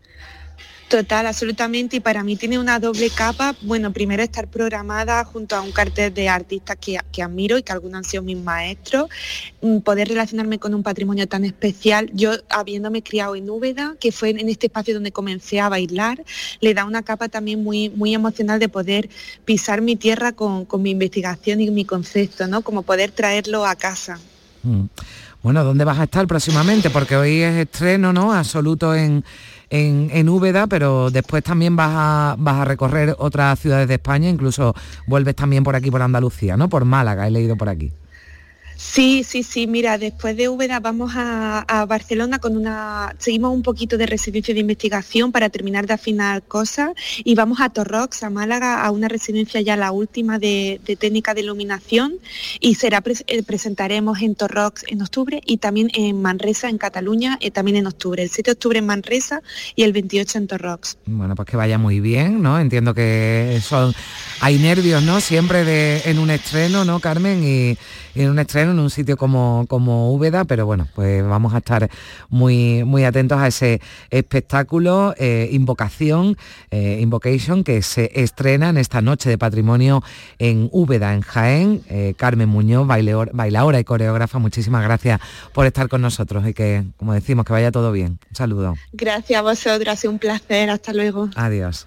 Total, 0.88 1.26
absolutamente. 1.26 1.96
Y 1.96 2.00
para 2.00 2.22
mí 2.22 2.36
tiene 2.36 2.60
una 2.60 2.78
doble 2.78 3.10
capa. 3.10 3.56
Bueno, 3.62 3.92
primero 3.92 4.22
estar 4.22 4.46
programada 4.46 5.24
junto 5.24 5.56
a 5.56 5.60
un 5.60 5.72
cartel 5.72 6.14
de 6.14 6.28
artistas 6.28 6.76
que, 6.76 7.22
admiro 7.22 7.58
y 7.58 7.64
que 7.64 7.72
algunos 7.72 7.98
han 7.98 8.04
sido 8.04 8.22
mis 8.22 8.36
maestros. 8.36 9.08
Mm, 9.62 9.78
poder 9.78 10.06
relacionarme 10.08 10.60
con 10.60 10.74
un 10.74 10.84
patrimonio 10.84 11.26
tan 11.26 11.44
especial. 11.44 12.08
Yo, 12.12 12.34
habiéndome 12.48 13.02
criado 13.02 13.34
en 13.34 13.50
Úbeda, 13.50 13.96
que 13.98 14.12
fue 14.12 14.30
en 14.30 14.48
este 14.48 14.66
espacio 14.66 14.94
donde 14.94 15.10
comencé 15.10 15.58
a 15.58 15.68
bailar, 15.68 16.22
le 16.60 16.72
da 16.72 16.84
una 16.84 17.02
capa 17.02 17.28
también 17.28 17.64
muy, 17.64 17.90
muy 17.90 18.14
emocional 18.14 18.60
de 18.60 18.68
poder 18.68 19.10
pisar 19.44 19.82
mi 19.82 19.96
tierra 19.96 20.32
con, 20.32 20.68
mi 20.78 20.90
investigación 20.90 21.60
y 21.60 21.70
mi 21.72 21.84
concepto, 21.84 22.46
¿no? 22.46 22.60
Como 22.60 22.82
poder 22.82 23.10
traerlo 23.10 23.66
a 23.66 23.74
casa. 23.74 24.20
Mm. 24.62 24.84
Bueno, 25.42 25.64
¿dónde 25.64 25.84
vas 25.84 25.98
a 25.98 26.04
estar 26.04 26.26
próximamente? 26.26 26.90
Porque 26.90 27.16
hoy 27.16 27.40
es 27.40 27.54
estreno, 27.54 28.12
¿no? 28.12 28.32
Absoluto 28.32 28.94
en 28.94 29.24
en, 29.70 30.28
Úbeda, 30.28 30.66
pero 30.66 31.10
después 31.10 31.42
también 31.42 31.76
vas 31.76 31.90
a, 31.92 32.36
vas 32.38 32.60
a 32.60 32.64
recorrer 32.64 33.14
otras 33.18 33.58
ciudades 33.58 33.88
de 33.88 33.94
España, 33.94 34.28
incluso 34.28 34.74
vuelves 35.06 35.34
también 35.34 35.64
por 35.64 35.76
aquí, 35.76 35.90
por 35.90 36.02
Andalucía, 36.02 36.56
¿no? 36.56 36.68
Por 36.68 36.84
Málaga, 36.84 37.26
he 37.26 37.30
leído 37.30 37.56
por 37.56 37.68
aquí. 37.68 37.92
Sí, 38.76 39.24
sí, 39.24 39.42
sí, 39.42 39.66
mira, 39.66 39.96
después 39.96 40.36
de 40.36 40.50
Úbeda 40.50 40.80
vamos 40.80 41.12
a, 41.14 41.64
Barcelona 41.88 42.38
con 42.38 42.56
una, 42.56 43.14
seguimos 43.18 43.54
un 43.54 43.62
poquito 43.62 43.96
de 43.96 44.06
residencia 44.06 44.52
de 44.52 44.60
investigación 44.60 45.32
para 45.32 45.48
terminar 45.48 45.86
de 45.86 45.94
afinar 45.94 46.42
cosas 46.42 46.90
y 47.24 47.34
vamos 47.34 47.60
a 47.60 47.70
Torrox, 47.70 48.22
a 48.22 48.30
Málaga, 48.30 48.84
a 48.84 48.90
una 48.90 49.08
residencia 49.08 49.60
ya 49.60 49.76
la 49.76 49.92
última 49.92 50.38
de, 50.38 50.80
técnica 50.98 51.32
de 51.32 51.40
iluminación 51.40 52.14
y 52.60 52.74
será 52.74 53.02
eh, 53.26 53.42
presentaremos 53.42 54.20
en 54.20 54.34
Torrox 54.34 54.84
en 54.88 55.00
octubre 55.00 55.40
y 55.46 55.58
también 55.58 55.90
en 55.94 56.20
Manresa, 56.20 56.68
en 56.68 56.78
Cataluña, 56.78 57.38
eh, 57.40 57.50
también 57.50 57.76
en 57.78 57.86
octubre, 57.86 58.22
el 58.22 58.30
7 58.30 58.50
de 58.50 58.52
octubre 58.52 58.78
en 58.78 58.86
Manresa 58.86 59.42
y 59.74 59.84
el 59.84 59.92
28 59.92 60.38
en 60.38 60.46
Torrox. 60.48 60.98
Bueno, 61.06 61.34
pues 61.34 61.48
que 61.48 61.56
vaya 61.56 61.78
muy 61.78 62.00
bien, 62.00 62.42
¿no? 62.42 62.58
Entiendo 62.58 62.92
que 62.94 63.58
son, 63.62 63.94
hay 64.40 64.58
nervios, 64.58 65.02
¿no? 65.02 65.20
Siempre 65.20 66.08
en 66.08 66.18
un 66.18 66.30
estreno, 66.30 66.84
¿no, 66.84 67.00
Carmen? 67.00 67.42
Y, 67.44 67.78
en 68.16 68.30
un 68.30 68.38
estreno 68.38 68.65
en 68.70 68.78
un 68.78 68.90
sitio 68.90 69.16
como, 69.16 69.66
como 69.68 70.12
Úbeda, 70.12 70.44
pero 70.44 70.66
bueno, 70.66 70.88
pues 70.94 71.26
vamos 71.26 71.54
a 71.54 71.58
estar 71.58 71.90
muy, 72.28 72.84
muy 72.84 73.04
atentos 73.04 73.38
a 73.38 73.46
ese 73.46 73.80
espectáculo, 74.10 75.14
eh, 75.18 75.48
Invocación, 75.52 76.36
eh, 76.70 76.98
Invocation, 77.00 77.64
que 77.64 77.82
se 77.82 78.10
estrena 78.14 78.70
en 78.70 78.76
esta 78.76 79.02
noche 79.02 79.30
de 79.30 79.38
patrimonio 79.38 80.02
en 80.38 80.68
Úbeda, 80.72 81.14
en 81.14 81.22
Jaén. 81.22 81.82
Eh, 81.88 82.14
Carmen 82.16 82.48
Muñoz, 82.48 82.86
bailaora 82.86 83.80
y 83.80 83.84
coreógrafa, 83.84 84.38
muchísimas 84.38 84.82
gracias 84.82 85.20
por 85.52 85.66
estar 85.66 85.88
con 85.88 86.02
nosotros 86.02 86.46
y 86.46 86.54
que, 86.54 86.84
como 86.96 87.12
decimos, 87.12 87.44
que 87.44 87.52
vaya 87.52 87.70
todo 87.70 87.92
bien. 87.92 88.18
Un 88.30 88.36
saludo. 88.36 88.74
Gracias 88.92 89.38
a 89.38 89.42
vosotros, 89.42 89.88
ha 89.88 89.96
sido 89.96 90.12
un 90.12 90.18
placer. 90.18 90.70
Hasta 90.70 90.92
luego. 90.92 91.28
Adiós. 91.36 91.86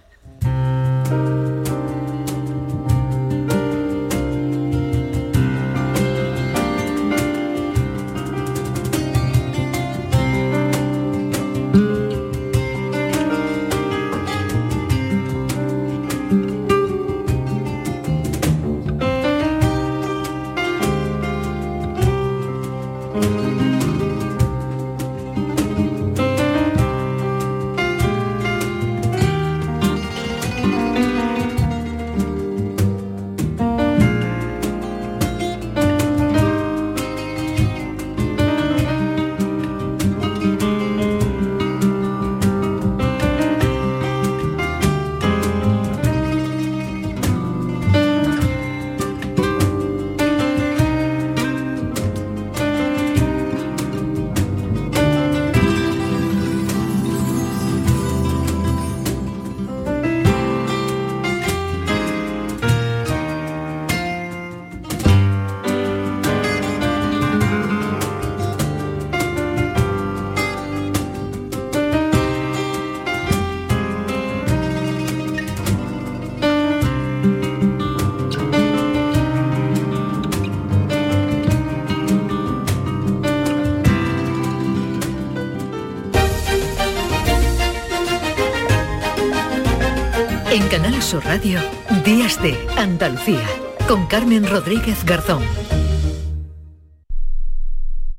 Sur 91.09 91.25
Radio, 91.25 91.59
Días 92.05 92.39
de 92.39 92.55
Andalucía, 92.77 93.43
con 93.87 94.05
Carmen 94.05 94.47
Rodríguez 94.47 95.03
Garzón. 95.03 95.41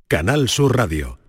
Canal 0.09 0.49
Sur 0.49 0.76
Radio. 0.76 1.20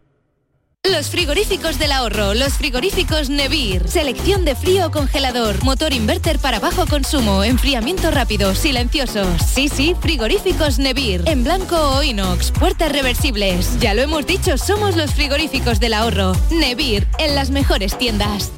Los 0.92 1.12
frigoríficos 1.12 1.78
del 1.78 1.92
ahorro, 1.92 2.34
los 2.34 2.54
frigoríficos 2.54 3.30
Nevir. 3.30 3.88
Selección 3.88 4.44
de 4.44 4.56
frío 4.56 4.88
o 4.88 4.92
congelador, 4.92 5.64
motor 5.64 5.94
inverter 5.94 6.40
para 6.40 6.60
bajo 6.60 6.88
consumo, 6.88 7.44
enfriamiento 7.44 8.10
rápido, 8.10 8.56
silenciosos. 8.56 9.28
Sí, 9.44 9.70
sí, 9.70 9.96
frigoríficos 10.02 10.80
Nevir. 10.80 11.22
En 11.28 11.44
blanco 11.44 11.76
o 11.78 12.02
inox, 12.02 12.50
puertas 12.54 12.92
reversibles. 12.92 13.80
Ya 13.80 13.94
lo 13.94 14.02
hemos 14.02 14.26
dicho, 14.26 14.58
somos 14.58 14.98
los 14.98 15.14
frigoríficos 15.14 15.80
del 15.80 15.94
ahorro. 15.94 16.32
Nevir, 16.50 17.06
en 17.20 17.36
las 17.36 17.52
mejores 17.52 17.96
tiendas. 18.00 18.52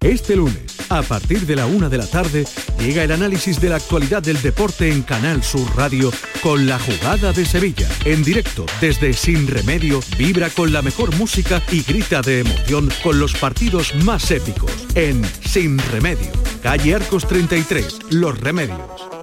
Este 0.00 0.36
lunes, 0.36 0.63
a 0.88 1.02
partir 1.02 1.46
de 1.46 1.56
la 1.56 1.66
una 1.66 1.88
de 1.88 1.98
la 1.98 2.06
tarde, 2.06 2.44
llega 2.78 3.02
el 3.02 3.12
análisis 3.12 3.60
de 3.60 3.68
la 3.68 3.76
actualidad 3.76 4.22
del 4.22 4.40
deporte 4.42 4.90
en 4.90 5.02
Canal 5.02 5.42
Sur 5.42 5.68
Radio 5.76 6.10
con 6.42 6.66
la 6.66 6.78
jugada 6.78 7.32
de 7.32 7.44
Sevilla. 7.44 7.88
En 8.04 8.22
directo, 8.22 8.66
desde 8.80 9.12
Sin 9.12 9.46
Remedio, 9.46 10.00
vibra 10.18 10.50
con 10.50 10.72
la 10.72 10.82
mejor 10.82 11.14
música 11.16 11.62
y 11.70 11.82
grita 11.82 12.22
de 12.22 12.40
emoción 12.40 12.90
con 13.02 13.18
los 13.18 13.34
partidos 13.34 13.94
más 14.04 14.30
épicos. 14.30 14.70
En 14.94 15.22
Sin 15.44 15.78
Remedio, 15.78 16.32
calle 16.62 16.94
Arcos 16.94 17.26
33, 17.26 17.98
Los 18.10 18.38
Remedios. 18.40 19.14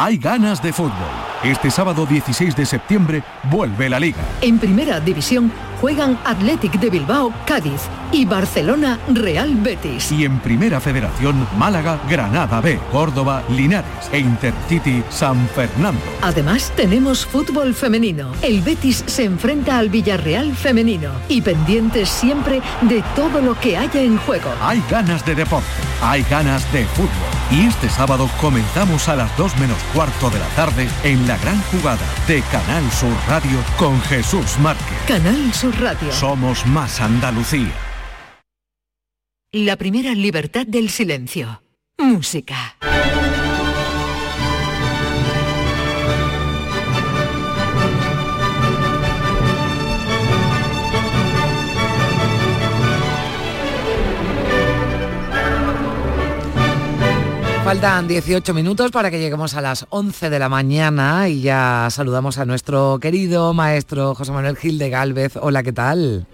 Hay 0.00 0.18
ganas 0.18 0.62
de 0.62 0.72
fútbol. 0.72 0.92
Este 1.42 1.70
sábado 1.70 2.06
16 2.06 2.54
de 2.54 2.66
septiembre 2.66 3.24
vuelve 3.50 3.88
la 3.88 3.98
liga. 3.98 4.18
En 4.40 4.58
primera 4.58 5.00
división 5.00 5.50
juegan 5.80 6.18
Athletic 6.24 6.78
de 6.80 6.90
Bilbao, 6.90 7.32
Cádiz 7.46 7.82
y 8.12 8.24
Barcelona, 8.24 8.98
Real 9.08 9.54
Betis. 9.56 10.10
Y 10.12 10.24
en 10.24 10.38
Primera 10.40 10.80
Federación, 10.80 11.46
Málaga, 11.56 12.00
Granada 12.08 12.60
B, 12.60 12.78
Córdoba, 12.90 13.42
Linares 13.50 14.08
e 14.12 14.18
Intercity, 14.18 15.02
San 15.10 15.48
Fernando. 15.48 16.00
Además, 16.22 16.72
tenemos 16.76 17.26
fútbol 17.26 17.74
femenino. 17.74 18.32
El 18.42 18.62
Betis 18.62 19.04
se 19.06 19.24
enfrenta 19.24 19.78
al 19.78 19.88
Villarreal 19.90 20.54
femenino 20.56 21.10
y 21.28 21.42
pendientes 21.42 22.08
siempre 22.08 22.62
de 22.82 23.02
todo 23.14 23.40
lo 23.40 23.58
que 23.58 23.76
haya 23.76 24.00
en 24.00 24.16
juego. 24.18 24.50
Hay 24.62 24.82
ganas 24.90 25.24
de 25.24 25.34
deporte, 25.34 25.66
hay 26.02 26.22
ganas 26.30 26.70
de 26.72 26.84
fútbol. 26.86 27.08
Y 27.50 27.66
este 27.66 27.88
sábado 27.88 28.28
comenzamos 28.40 29.08
a 29.08 29.16
las 29.16 29.34
2 29.38 29.56
menos 29.58 29.78
cuarto 29.94 30.28
de 30.28 30.38
la 30.38 30.48
tarde 30.48 30.86
en 31.02 31.26
la 31.26 31.38
gran 31.38 31.60
jugada 31.62 32.04
de 32.26 32.42
Canal 32.42 32.90
Sur 32.92 33.14
Radio 33.26 33.58
con 33.78 33.98
Jesús 34.02 34.58
Márquez. 34.60 34.98
Canal 35.06 35.52
Sur 35.54 35.67
Radio. 35.72 36.12
Somos 36.12 36.66
más 36.66 37.00
Andalucía. 37.00 37.72
La 39.52 39.76
primera 39.76 40.14
libertad 40.14 40.66
del 40.66 40.90
silencio. 40.90 41.62
Música. 41.96 42.76
Faltan 57.68 58.08
18 58.08 58.54
minutos 58.54 58.90
para 58.90 59.10
que 59.10 59.18
lleguemos 59.18 59.52
a 59.52 59.60
las 59.60 59.84
11 59.90 60.30
de 60.30 60.38
la 60.38 60.48
mañana 60.48 61.28
y 61.28 61.42
ya 61.42 61.88
saludamos 61.90 62.38
a 62.38 62.46
nuestro 62.46 62.98
querido 62.98 63.52
maestro 63.52 64.14
José 64.14 64.32
Manuel 64.32 64.56
Gil 64.56 64.78
de 64.78 64.88
Galvez. 64.88 65.36
Hola, 65.36 65.62
¿qué 65.62 65.74
tal? 65.74 66.26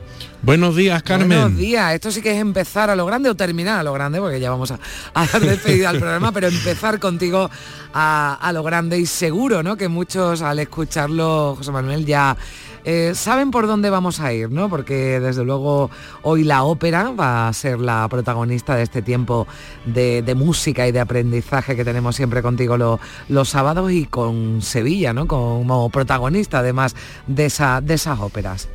Buenos 0.42 0.76
días, 0.76 1.02
Carmen. 1.02 1.40
Buenos 1.40 1.58
días. 1.58 1.92
Esto 1.92 2.12
sí 2.12 2.22
que 2.22 2.30
es 2.30 2.38
empezar 2.40 2.88
a 2.88 2.94
lo 2.94 3.04
grande 3.04 3.30
o 3.30 3.34
terminar 3.34 3.80
a 3.80 3.82
lo 3.82 3.92
grande, 3.92 4.20
porque 4.20 4.38
ya 4.38 4.48
vamos 4.48 4.70
a, 4.70 4.78
a 5.12 5.26
dar 5.26 5.40
despedida 5.42 5.90
al 5.90 5.98
programa, 5.98 6.30
pero 6.30 6.46
empezar 6.46 7.00
contigo 7.00 7.50
a, 7.92 8.38
a 8.40 8.52
lo 8.52 8.62
grande 8.62 9.00
y 9.00 9.06
seguro, 9.06 9.64
¿no? 9.64 9.76
Que 9.76 9.88
muchos 9.88 10.40
al 10.40 10.60
escucharlo, 10.60 11.56
José 11.58 11.72
Manuel, 11.72 12.06
ya 12.06 12.36
eh, 12.84 13.12
saben 13.14 13.50
por 13.50 13.66
dónde 13.66 13.90
vamos 13.90 14.20
a 14.20 14.32
ir, 14.32 14.50
¿no? 14.50 14.68
Porque 14.68 15.18
desde 15.20 15.44
luego 15.44 15.90
hoy 16.22 16.44
la 16.44 16.64
ópera 16.64 17.10
va 17.10 17.48
a 17.48 17.52
ser 17.52 17.80
la 17.80 18.06
protagonista 18.08 18.76
de 18.76 18.82
este 18.82 19.02
tiempo 19.02 19.46
de, 19.84 20.22
música 20.36 20.86
y 20.86 20.92
de 20.92 21.00
aprendizaje 21.00 21.76
que 21.76 21.84
tenemos 21.84 22.16
siempre 22.16 22.42
contigo 22.42 22.76
lo- 22.76 23.00
los 23.28 23.48
sábados 23.48 23.92
y 23.92 24.06
con 24.06 24.60
Sevilla, 24.62 25.12
¿no? 25.12 25.26
Como 25.26 25.88
protagonista 25.90 26.58
además 26.58 26.94
de, 27.26 27.46
esa, 27.46 27.80
de 27.80 27.94
esas 27.94 28.18
óperas. 28.20 28.68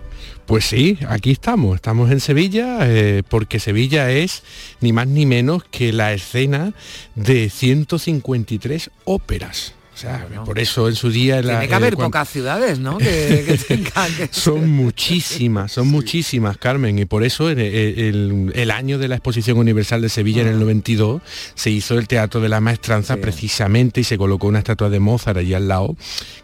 Pues 0.46 0.66
sí, 0.66 0.98
aquí 1.08 1.32
estamos, 1.32 1.76
estamos 1.76 2.10
en 2.12 2.20
Sevilla, 2.20 2.80
eh, 2.82 3.22
porque 3.30 3.60
Sevilla 3.60 4.10
es 4.10 4.44
ni 4.82 4.92
más 4.92 5.08
ni 5.08 5.26
menos 5.26 5.64
que 5.70 5.94
la 5.94 6.12
escena 6.12 6.74
de 7.16 7.50
153 7.50 8.90
óperas. 9.06 9.76
O 10.00 10.02
sea, 10.02 10.28
por 10.46 10.60
eso 10.60 10.88
en 10.88 10.96
su 10.96 11.10
día... 11.12 11.42
la- 11.42 11.52
Tiene 11.60 11.68
que 11.68 11.76
haber 11.76 11.94
eh, 11.94 11.98
pocas 11.98 12.30
ciudades, 12.30 12.80
¿no? 12.80 12.98
Que, 12.98 13.44
que 13.48 13.58
tengan 13.58 14.10
que- 14.16 14.30
Son 14.32 14.70
muchísimas, 14.70 15.74
son 15.74 15.88
muchísimas, 15.90 16.58
Carmen, 16.58 16.98
y 17.00 17.06
por 17.06 17.24
eso 17.26 17.50
en 17.50 17.60
el, 17.60 17.74
el- 17.76 18.52
el 18.56 18.72
año 18.72 18.98
de 18.98 19.08
la 19.10 19.16
Exposición 19.16 19.58
Universal 19.58 20.02
de 20.02 20.08
Sevilla 20.10 20.42
en 20.44 20.48
Ah. 20.48 20.52
el 20.52 20.60
92 20.60 21.22
se 21.54 21.70
hizo 21.70 21.98
el 22.00 22.08
Teatro 22.08 22.40
de 22.40 22.48
la 22.50 22.62
Maestranza 22.62 23.18
precisamente 23.18 24.00
y 24.02 24.04
se 24.06 24.18
colocó 24.18 24.48
una 24.48 24.60
estatua 24.60 24.90
de 24.90 25.00
Mozart 25.00 25.38
allí 25.38 25.54
al 25.54 25.68
lado, 25.68 25.98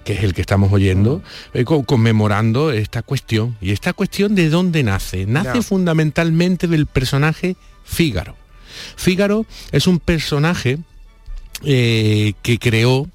que 0.03 0.13
es 0.13 0.23
el 0.23 0.33
que 0.33 0.41
estamos 0.41 0.73
oyendo, 0.73 1.21
Ah. 1.25 1.29
eh, 1.53 1.63
co- 1.63 1.83
conmemorando 1.85 2.71
esta 2.71 3.03
cuestión. 3.03 3.55
¿Y 3.61 3.71
esta 3.71 3.93
cuestión 3.93 4.35
de 4.35 4.49
dónde 4.49 4.83
nace? 4.83 5.25
Nace 5.25 5.51
Ya. 5.55 5.61
fundamentalmente 5.61 6.67
del 6.67 6.87
personaje 6.87 7.55
Fígaro. 7.85 8.35
Fígaro 8.97 9.45
es 9.71 9.87
un 9.87 9.99
personaje 9.99 10.79
eh, 11.63 12.33
que 12.41 12.59
creó 12.59 13.07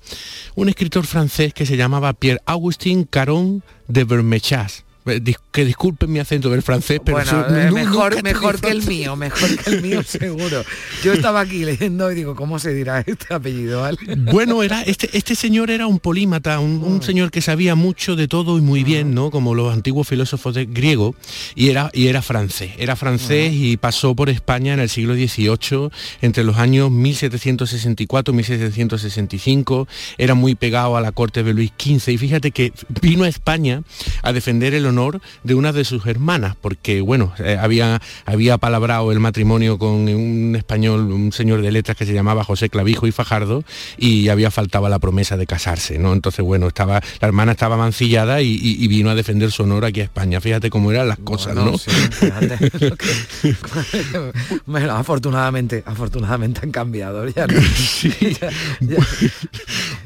un 0.54 0.68
escritor 0.68 1.06
francés 1.06 1.54
que 1.54 1.66
se 1.66 1.76
llamaba 1.76 2.12
Pierre-Augustin 2.12 3.04
Caron 3.04 3.62
de 3.88 4.04
Vermechas. 4.04 4.84
Eh, 5.06 5.20
Que 5.52 5.64
disculpen 5.64 6.12
mi 6.12 6.18
acento 6.20 6.48
del 6.50 6.62
francés, 6.62 7.00
pero 7.04 7.18
Bueno, 7.18 7.44
eh, 7.56 7.70
mejor, 7.72 8.22
mejor 8.22 8.60
que 8.60 8.68
el 8.68 8.82
mío, 8.86 9.16
mejor 9.16 9.56
que 9.56 9.70
el 9.70 9.82
mío 9.82 10.02
seguro. 10.06 10.62
Yo 11.02 11.12
estaba 11.12 11.40
aquí 11.40 11.64
leyendo 11.64 12.10
y 12.12 12.14
digo, 12.14 12.34
¿cómo 12.36 12.58
se 12.58 12.72
dirá 12.74 13.00
este 13.06 13.32
apellido? 13.34 13.80
vale? 13.80 13.98
Bueno, 14.32 14.62
era 14.62 14.82
este, 14.82 15.10
este 15.16 15.34
señor 15.34 15.70
era 15.70 15.86
un 15.86 15.98
polímata, 15.98 16.60
un, 16.60 16.82
un 16.84 17.02
señor 17.02 17.30
que 17.30 17.40
sabía 17.40 17.74
mucho 17.74 18.14
de 18.16 18.28
todo 18.28 18.58
y 18.58 18.60
muy 18.60 18.84
bien, 18.84 19.14
¿no? 19.14 19.30
Como 19.30 19.54
los 19.54 19.72
antiguos 19.72 20.06
filósofos 20.06 20.54
de- 20.54 20.66
griegos, 20.66 21.16
y 21.54 21.70
era, 21.70 21.90
y 21.92 22.06
era 22.08 22.22
francés. 22.22 22.72
Era 22.78 22.94
francés 22.96 23.52
y 23.54 23.76
pasó 23.76 24.14
por 24.14 24.28
España 24.30 24.74
en 24.74 24.80
el 24.80 24.88
siglo 24.88 25.14
XVIII, 25.14 25.90
entre 26.22 26.44
los 26.44 26.56
años 26.58 26.90
1764 26.90 28.32
y 28.32 28.36
1765. 28.36 29.88
Era 30.18 30.34
muy 30.34 30.54
pegado 30.54 30.96
a 30.96 31.00
la 31.00 31.12
corte 31.12 31.42
de 31.42 31.52
Luis 31.54 31.72
XV. 31.78 32.08
Y 32.12 32.18
fíjate 32.18 32.50
que 32.50 32.72
vino 33.00 33.24
a 33.24 33.28
España 33.28 33.82
a 34.22 34.32
defender 34.32 34.74
el 34.74 34.86
honor 34.90 35.20
de 35.44 35.54
una 35.54 35.72
de 35.72 35.84
sus 35.84 36.04
hermanas, 36.06 36.54
porque 36.60 37.00
bueno, 37.00 37.32
eh, 37.38 37.56
había, 37.60 38.00
había 38.26 38.58
palabrado 38.58 39.10
el 39.12 39.20
matrimonio 39.20 39.78
con 39.78 39.90
un 40.08 40.54
español, 40.56 41.10
un 41.10 41.32
señor 41.32 41.62
de 41.62 41.72
letras 41.72 41.96
que 41.96 42.04
se 42.06 42.12
llamaba 42.12 42.44
José 42.44 42.68
Clavijo 42.68 43.06
y 43.06 43.12
Fajardo, 43.12 43.64
y 43.96 44.28
había 44.28 44.50
faltado 44.50 44.88
la 44.88 44.98
promesa 44.98 45.36
de 45.36 45.46
casarse, 45.46 45.98
¿no? 45.98 46.12
Entonces, 46.12 46.44
bueno, 46.44 46.68
estaba, 46.68 47.00
la 47.20 47.28
hermana 47.28 47.52
estaba 47.52 47.76
mancillada 47.76 48.42
y, 48.42 48.48
y- 48.50 48.84
y 48.84 48.88
vino 48.88 49.10
a 49.10 49.14
defender 49.14 49.50
su 49.50 49.62
honor 49.62 49.84
aquí 49.84 50.00
a 50.00 50.04
España. 50.04 50.40
Fíjate 50.40 50.68
cómo 50.70 50.90
eran 50.90 51.08
las 51.08 51.18
cosas, 51.18 51.54
Bueno, 51.54 51.72
¿no? 51.72 51.78
sí, 51.78 51.90
fíjate 51.90 52.58
lo 52.90 52.96
que- 52.96 53.56
bueno, 54.66 54.92
afortunadamente, 54.96 55.82
afortunadamente 55.86 56.60
han 56.62 56.70
cambiado. 56.70 57.26
Ya 57.28 57.46
no- 57.46 57.54
ya- 58.20 58.50
ya- 58.80 59.06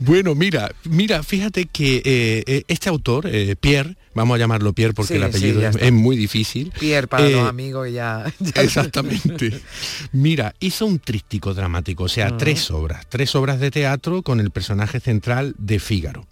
Bueno, 0.01 0.35
mira, 0.35 0.71
mira, 0.85 1.23
fíjate 1.23 1.67
que 1.67 1.97
eh, 2.05 2.45
eh, 2.47 2.65
este 2.69 2.89
autor, 2.89 3.27
eh, 3.31 3.57
Pierre, 3.59 3.97
vamos 4.15 4.35
a 4.37 4.39
llamarlo 4.39 4.73
Pierre 4.73 4.95
porque 4.95 5.15
Sí, 5.15 5.17
el 5.17 5.25
apellido 5.25 5.61
es, 5.69 5.93
muy 5.93 6.17
difícil. 6.17 6.73
Pierre 6.79 7.07
para 7.07 7.27
Eh, 7.27 7.33
los 7.33 7.49
amigos 7.49 7.89
y 7.89 7.93
ya, 7.93 8.33
ya- 8.41 8.63
Exactamente. 8.63 9.61
Mira, 10.13 10.55
hizo 10.61 10.87
un 10.87 10.99
tríptico 10.99 11.55
dramático, 11.55 12.05
o 12.05 12.09
sea, 12.09 12.29
Ujú. 12.29 12.37
tres 12.39 12.71
obras, 12.71 13.07
tres 13.09 13.35
obras 13.35 13.61
de 13.61 13.71
teatro 13.71 14.23
con 14.23 14.41
el 14.41 14.51
personaje 14.51 15.01
central 15.01 15.55
de 15.59 15.79
Fígaro. 15.79 16.27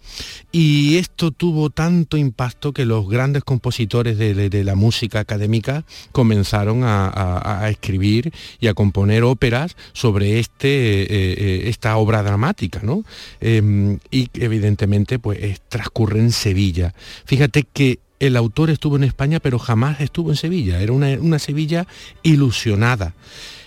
Y 0.51 0.97
esto 0.97 1.31
tuvo 1.31 1.69
tanto 1.69 2.17
impacto 2.17 2.73
que 2.73 2.85
los 2.85 3.07
grandes 3.09 3.43
compositores 3.43 4.17
de, 4.17 4.33
de- 4.33 4.49
de 4.49 4.63
la 4.63 4.75
música 4.75 5.19
académica 5.19 5.83
comenzaron 6.11 6.83
a, 6.83 7.07
a- 7.07 7.63
a 7.63 7.69
escribir 7.69 8.31
y 8.59 8.67
a 8.67 8.73
componer 8.73 9.23
óperas 9.23 9.75
sobre 9.93 10.39
este, 10.39 10.67
eh, 11.03 11.07
eh, 11.09 11.61
esta 11.69 11.97
obra 11.97 12.23
dramática, 12.23 12.79
¿no? 12.83 13.03
Em, 13.41 13.99
y 14.11 14.29
evidentemente 14.35 15.19
pues 15.19 15.39
es- 15.41 15.61
transcurre 15.69 16.19
en 16.19 16.31
Sevilla. 16.31 16.93
Fíjate 17.25 17.63
que 17.73 17.99
el 18.19 18.37
autor 18.37 18.69
estuvo 18.69 18.95
en 18.95 19.03
España 19.03 19.39
pero 19.39 19.59
jamás 19.59 19.99
estuvo 19.99 20.29
en 20.29 20.37
Sevilla, 20.37 20.79
era 20.79 20.93
una, 20.93 21.39
Sevilla 21.39 21.87
ilusionada. 22.21 23.13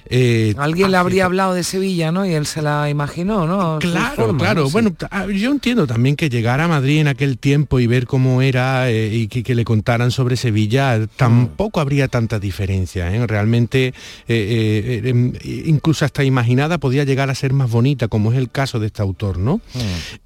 Eh, 0.09 0.55
Alguien 0.59 0.91
le 0.91 0.97
habría 0.97 1.25
hablado 1.25 1.55
de 1.55 1.65
Sevilla, 1.65 2.13
¿no? 2.13 2.25
Y 2.27 2.33
él 2.35 2.47
se 2.47 2.63
la 2.63 2.89
imaginó, 2.91 3.47
¿no? 3.47 3.79
Claro, 3.81 4.15
forma, 4.17 4.39
claro. 4.39 4.61
¿no? 4.63 4.67
Sí. 4.69 4.73
Bueno, 4.73 4.93
ta- 4.97 5.27
yo 5.33 5.51
entiendo 5.51 5.87
también 5.87 6.17
que 6.17 6.29
llegar 6.29 6.61
a 6.61 6.69
Madrid 6.69 6.99
en 7.01 7.09
aquel 7.09 7.39
tiempo 7.39 7.81
y 7.81 7.87
ver 7.87 8.07
cómo 8.07 8.43
era 8.43 8.91
eh, 8.91 9.15
y 9.15 9.29
que, 9.29 9.43
que 9.43 9.55
le 9.55 9.65
contaran 9.65 10.11
sobre 10.11 10.37
Sevilla, 10.37 10.99
Mm. 10.99 11.07
tampoco 11.17 11.81
habría 11.81 12.09
tanta 12.09 12.39
diferencia. 12.39 13.13
¿eh? 13.15 13.27
Realmente, 13.27 13.95
eh, 14.29 15.03
em, 15.05 15.33
incluso 15.45 16.05
hasta 16.05 16.25
imaginada, 16.25 16.79
podía 16.79 17.05
llegar 17.05 17.31
a 17.31 17.35
ser 17.35 17.53
más 17.53 17.71
bonita, 17.71 18.09
como 18.09 18.33
es 18.33 18.39
el 18.39 18.51
caso 18.51 18.79
de 18.81 18.87
este 18.87 19.03
autor, 19.03 19.39
¿no? 19.39 19.61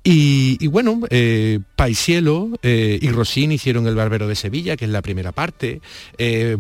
Y, 0.05 0.57
y 0.61 0.67
bueno, 0.67 1.01
Paisielo 1.77 2.51
y 2.63 3.09
Rossini 3.11 3.55
hicieron 3.55 3.87
El 3.87 3.95
Barbero 3.95 4.29
de 4.29 4.35
Sevilla, 4.35 4.77
que 4.77 4.85
es 4.85 4.91
la 4.91 5.03
primera 5.03 5.33
parte. 5.33 5.81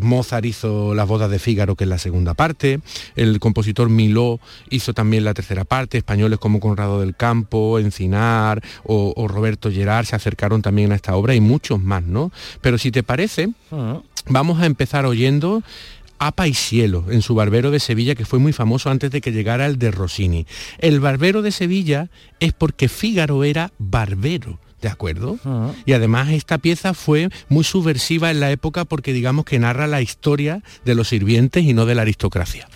Mozart 0.01 0.45
hizo 0.47 0.95
Las 0.95 1.07
bodas 1.09 1.31
de 1.31 1.39
Fígaro, 1.39 1.75
que 1.77 1.85
es 1.85 1.91
la 1.91 1.99
segunda 1.99 2.35
parte. 2.35 2.81
El 3.17 3.41
compositor 3.41 3.89
Miló 3.89 4.41
hizo 4.71 4.95
también 4.95 5.25
la 5.25 5.35
tercera 5.35 5.65
parte. 5.65 5.99
Españoles 5.99 6.39
como 6.39 6.61
Conrado 6.61 7.01
del 7.01 7.17
Campo, 7.17 7.79
Encinar 7.79 8.63
o, 8.85 9.13
o 9.17 9.29
Roberto 9.29 9.71
Gerard 9.71 10.07
se 10.07 10.17
acercaron 10.17 10.63
también 10.63 10.93
a 10.93 10.95
esta 10.95 11.17
obra 11.17 11.35
y 11.35 11.41
muchos 11.41 11.81
más, 11.81 12.03
¿no? 12.03 12.33
Pero 12.61 12.79
si 12.79 12.91
te 12.91 13.03
parece, 13.03 13.51
vamos 14.27 14.61
a 14.61 14.67
empezar 14.67 15.07
oyendo 15.07 15.63
a 16.19 16.33
Paisielo 16.33 17.07
en 17.11 17.23
su 17.23 17.35
Barbero 17.35 17.71
de 17.71 17.81
Sevilla, 17.81 18.15
que 18.15 18.27
fue 18.27 18.39
muy 18.39 18.53
famoso 18.53 18.91
antes 18.91 19.11
de 19.11 19.23
que 19.23 19.33
llegara 19.33 19.67
el 19.67 19.79
de 19.79 19.91
Rossini. 19.91 20.47
El 20.79 21.01
Barbero 21.01 21.41
de 21.41 21.51
Sevilla 21.51 22.11
es 22.41 22.53
porque 22.53 22.89
Fígaro 22.89 23.43
era 23.43 23.73
barbero. 23.79 24.59
¿De 24.81 24.89
acuerdo? 24.89 25.39
Y 25.85 25.93
además 25.93 26.31
esta 26.31 26.59
pieza 26.59 26.95
fue 26.95 27.29
muy 27.49 27.65
subversiva 27.65 28.31
en 28.31 28.41
la 28.41 28.51
época 28.51 28.85
porque 28.85 29.13
digamos 29.13 29.45
que 29.45 29.59
narra 29.59 29.87
la 29.87 30.01
historia 30.01 30.63
de 30.85 30.95
los 30.95 31.09
sirvientes 31.09 31.65
y 31.65 31.75
no 31.75 31.85
de 31.87 31.95
la 31.95 32.03
aristocracia. 32.03 32.69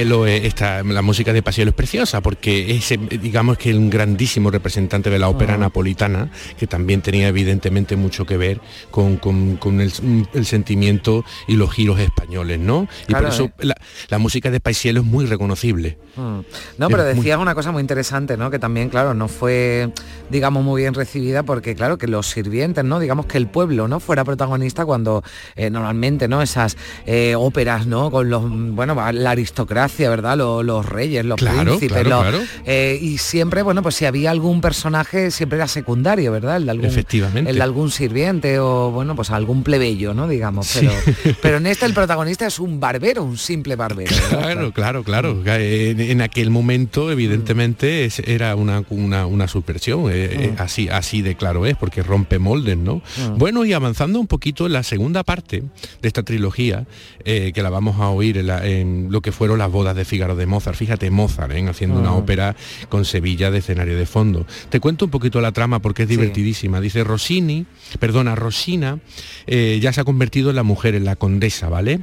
Eh, 0.00 0.46
esta, 0.46 0.82
la 0.82 1.00
música 1.02 1.32
de 1.32 1.42
Paisielo 1.42 1.70
es 1.70 1.74
preciosa 1.74 2.20
porque 2.20 2.76
es, 2.76 2.94
digamos 3.22 3.56
que 3.56 3.74
un 3.74 3.88
grandísimo 3.88 4.50
representante 4.50 5.08
de 5.08 5.18
la 5.18 5.28
ópera 5.28 5.56
napolitana, 5.56 6.30
que 6.58 6.66
también 6.66 7.00
tenía 7.00 7.28
evidentemente 7.28 7.96
mucho 7.96 8.26
que 8.26 8.36
ver 8.36 8.60
con, 8.90 9.16
con- 9.16 9.56
con 9.56 9.80
el, 9.80 9.92
el 10.34 10.44
sentimiento 10.46 11.24
y 11.48 11.56
los 11.56 11.72
giros 11.72 11.98
españoles, 11.98 12.58
¿no? 12.58 12.86
Y 13.04 13.06
Claro, 13.06 13.26
por 13.26 13.34
eso 13.34 13.44
eh. 13.44 13.52
la, 13.60 13.74
la 14.08 14.18
música 14.18 14.50
de 14.50 14.60
Paisielo 14.60 15.00
es 15.00 15.06
muy 15.06 15.24
reconocible. 15.26 15.96
Mm. 16.16 16.40
No, 16.78 16.88
pero 16.88 17.02
Es 17.08 17.14
muy- 17.16 17.24
decías 17.24 17.38
una 17.38 17.54
cosa 17.54 17.72
muy 17.72 17.80
interesante, 17.80 18.36
¿no? 18.36 18.50
Que 18.50 18.58
también, 18.58 18.88
claro, 18.90 19.14
no 19.14 19.28
fue, 19.28 19.90
digamos, 20.30 20.62
muy 20.62 20.82
bien 20.82 20.92
recibida 20.94 21.42
porque, 21.42 21.74
claro, 21.74 21.96
que 21.96 22.06
los 22.06 22.26
sirvientes, 22.28 22.84
¿no? 22.84 23.00
Digamos 23.00 23.26
que 23.26 23.38
el 23.38 23.46
pueblo, 23.46 23.88
¿no? 23.88 24.00
Fuera 24.00 24.24
protagonista 24.24 24.84
cuando 24.84 25.22
eh, 25.56 25.70
normalmente, 25.70 26.28
¿no? 26.28 26.42
Esas 26.42 26.76
eh, 27.06 27.34
óperas, 27.36 27.86
¿no? 27.86 28.10
Con 28.10 28.28
los, 28.30 28.44
bueno, 28.74 28.94
la 29.12 29.30
aristocracia, 29.30 29.85
¿verdad? 30.08 30.36
Los, 30.36 30.64
los 30.64 30.86
reyes, 30.86 31.24
los 31.24 31.36
Claro, 31.38 31.62
príncipes, 31.78 32.02
claro, 32.02 32.08
los- 32.10 32.22
claro. 32.22 32.62
eh, 32.66 32.98
y 33.00 33.18
siempre, 33.18 33.62
bueno, 33.62 33.82
pues 33.82 33.94
si 33.94 34.04
había 34.04 34.30
algún 34.30 34.60
personaje, 34.60 35.30
siempre 35.30 35.56
era 35.58 35.68
secundario, 35.68 36.32
¿verdad? 36.32 36.56
El 36.56 36.64
de 36.66 36.70
algún, 36.70 36.86
Efectivamente. 36.86 37.50
El 37.50 37.56
de 37.56 37.62
algún 37.62 37.90
sirviente 37.90 38.58
o, 38.58 38.90
bueno, 38.90 39.14
pues 39.16 39.30
algún 39.30 39.62
plebeyo, 39.62 40.14
¿no? 40.14 40.28
Digamos, 40.28 40.66
Sí. 40.66 40.86
pero, 41.22 41.36
pero 41.42 41.56
en 41.58 41.66
este 41.66 41.86
el 41.86 41.94
protagonista 41.94 42.46
es 42.46 42.58
un 42.58 42.80
barbero, 42.80 43.24
un 43.24 43.38
simple 43.38 43.76
barbero. 43.76 44.14
Claro, 44.28 44.72
claro, 44.72 45.04
claro. 45.04 45.42
En, 45.46 46.00
en 46.00 46.20
aquel 46.22 46.50
momento, 46.50 47.10
evidentemente, 47.10 48.04
es- 48.04 48.18
era 48.20 48.54
una, 48.56 48.82
una, 48.90 49.26
una 49.26 49.48
subversión. 49.48 50.10
eh, 50.10 50.28
eh, 50.46 50.54
así, 50.58 50.88
así 50.88 51.22
de 51.22 51.34
claro 51.36 51.66
es, 51.66 51.76
porque 51.76 52.02
rompe 52.02 52.38
moldes, 52.38 52.76
¿no? 52.76 52.96
Mm. 52.96 53.38
Bueno, 53.38 53.64
y 53.64 53.72
avanzando 53.72 54.18
un 54.20 54.26
poquito 54.26 54.66
en 54.66 54.72
la 54.72 54.82
segunda 54.82 55.22
parte 55.24 55.62
de 56.02 56.08
esta 56.08 56.22
trilogía, 56.22 56.86
eh, 57.24 57.52
que 57.54 57.62
la 57.62 57.70
vamos 57.70 58.00
a 58.00 58.08
oír 58.08 58.38
en, 58.38 58.46
la- 58.46 58.66
en 58.66 59.08
lo 59.10 59.20
que 59.20 59.32
fueron 59.32 59.58
las 59.58 59.65
bodas 59.70 59.96
de 59.96 60.04
Fígaro 60.04 60.36
de 60.36 60.46
Mozart. 60.46 60.76
Fíjate, 60.76 61.10
Mozart, 61.10 61.52
¿eh? 61.52 61.66
haciendo 61.68 61.98
una 61.98 62.10
Mm. 62.10 62.16
ópera 62.16 62.56
con 62.88 63.04
Sevilla 63.04 63.50
de 63.50 63.58
escenario 63.58 63.96
de 63.98 64.06
fondo. 64.06 64.46
Te 64.68 64.80
cuento 64.80 65.04
un 65.06 65.10
poquito 65.10 65.40
la 65.40 65.52
trama 65.52 65.80
porque 65.80 66.02
es 66.04 66.08
divertidísima. 66.08 66.80
Dice 66.80 67.04
Rossini, 67.04 67.66
perdona, 67.98 68.34
Rosina 68.34 68.98
eh, 69.46 69.78
ya 69.82 69.92
se 69.92 70.00
ha 70.00 70.04
convertido 70.04 70.50
en 70.50 70.56
la 70.56 70.62
mujer, 70.62 70.94
en 70.94 71.04
la 71.04 71.16
condesa, 71.16 71.68
¿vale? 71.68 72.00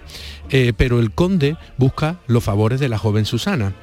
Eh, 0.50 0.74
pero 0.76 1.00
el 1.00 1.12
conde 1.12 1.56
busca 1.78 2.20
los 2.28 2.44
favores 2.44 2.80
de 2.80 2.90
la 2.90 2.98
joven 2.98 3.26
Susana 3.26 3.74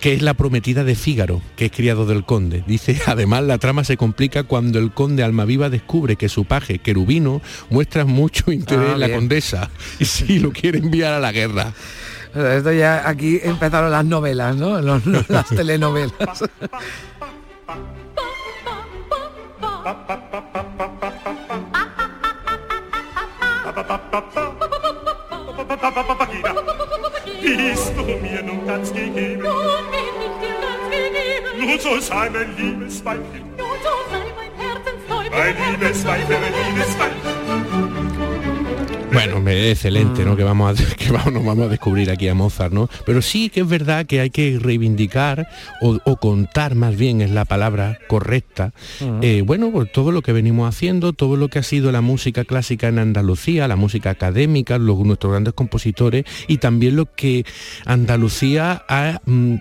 que 0.00 0.14
es 0.14 0.22
la 0.22 0.34
prometida 0.34 0.84
de 0.84 0.94
Fígaro, 0.94 1.42
que 1.56 1.64
es 1.64 1.72
criado 1.72 2.06
del 2.06 2.24
conde. 2.24 2.62
Dice, 2.68 3.00
además 3.06 3.42
la 3.42 3.58
trama 3.58 3.82
se 3.82 3.96
complica 3.96 4.44
cuando 4.44 4.78
el 4.78 4.92
conde 4.92 5.24
Almaviva 5.24 5.70
descubre 5.70 6.14
que 6.14 6.28
su 6.28 6.44
paje, 6.44 6.78
Querubino, 6.78 7.42
muestra 7.68 8.04
mucho 8.04 8.52
interés 8.52 8.90
Ah, 8.90 8.94
en 8.94 9.00
la 9.00 9.06
bien. 9.08 9.18
condesa 9.18 9.70
y 9.98 10.04
sí 10.04 10.38
lo 10.38 10.52
quiere 10.52 10.78
enviar 10.78 11.14
a 11.14 11.18
la 11.18 11.32
guerra. 11.32 11.72
Esto 12.34 12.72
ya 12.72 13.08
aquí 13.08 13.40
empezaron 13.42 13.90
las 13.90 14.04
novelas, 14.04 14.56
¿no? 14.56 14.80
Los- 14.80 15.04
los- 15.06 15.28
las 15.36 15.46
telenovelas. 15.48 16.42
Bist 27.40 27.92
du 27.96 28.02
mir 28.04 28.42
nun 28.42 28.66
ganz 28.66 28.92
gegeben? 28.92 29.42
Nun 29.42 29.84
bin 29.92 30.14
ich 30.26 30.34
dir 30.42 30.56
ganz 30.64 30.84
gegeben. 30.90 31.66
Nun 31.66 31.78
so 31.80 32.00
sei 32.00 32.28
mein 32.30 32.56
Liebesweibchen. 32.56 33.42
Nun 33.56 33.76
so 33.84 33.94
sei 34.10 34.24
mein 34.38 34.52
Herzensleib. 34.58 35.30
Mein 35.32 35.56
Liebesweibchen, 35.70 36.36
mein 36.42 36.54
Liebesweibchen. 36.74 37.37
Bueno, 39.24 39.40
me- 39.40 39.70
excelente, 39.70 40.22
Mm. 40.22 40.26
¿no? 40.28 40.36
Que 40.36 40.44
vamos 40.44 40.80
a, 40.80 40.84
que 40.96 41.10
vamos, 41.12 41.32
nos 41.32 41.44
vamos 41.44 41.66
a 41.66 41.68
descubrir 41.68 42.10
aquí 42.10 42.28
a 42.28 42.34
Mozart, 42.34 42.72
¿no? 42.72 42.88
Pero 43.06 43.20
sí 43.22 43.48
que 43.50 43.60
es 43.60 43.68
verdad 43.68 44.06
que 44.06 44.20
hay 44.20 44.30
que 44.30 44.58
reivindicar 44.60 45.48
o, 45.80 45.98
o 46.04 46.16
contar 46.16 46.74
más 46.74 46.96
bien 46.96 47.20
es 47.20 47.30
la 47.30 47.44
palabra 47.44 47.98
correcta. 48.08 48.72
Mm. 49.00 49.18
eh, 49.22 49.42
bueno, 49.42 49.70
pues 49.72 49.90
todo 49.92 50.12
lo 50.12 50.22
que 50.22 50.32
venimos 50.32 50.68
haciendo, 50.68 51.12
todo 51.12 51.36
lo 51.36 51.48
que 51.48 51.58
ha 51.58 51.62
sido 51.62 51.90
la 51.92 52.00
música 52.00 52.44
clásica 52.44 52.88
en 52.88 52.98
Andalucía, 52.98 53.68
la 53.68 53.76
música 53.76 54.10
académica, 54.10 54.78
los, 54.78 54.98
nuestros 55.00 55.32
grandes 55.32 55.54
compositores 55.54 56.24
y 56.46 56.58
también 56.58 56.96
lo 56.96 57.06
que 57.14 57.44
Andalucía 57.86 58.84
ha 58.88 59.20
mm, 59.26 59.54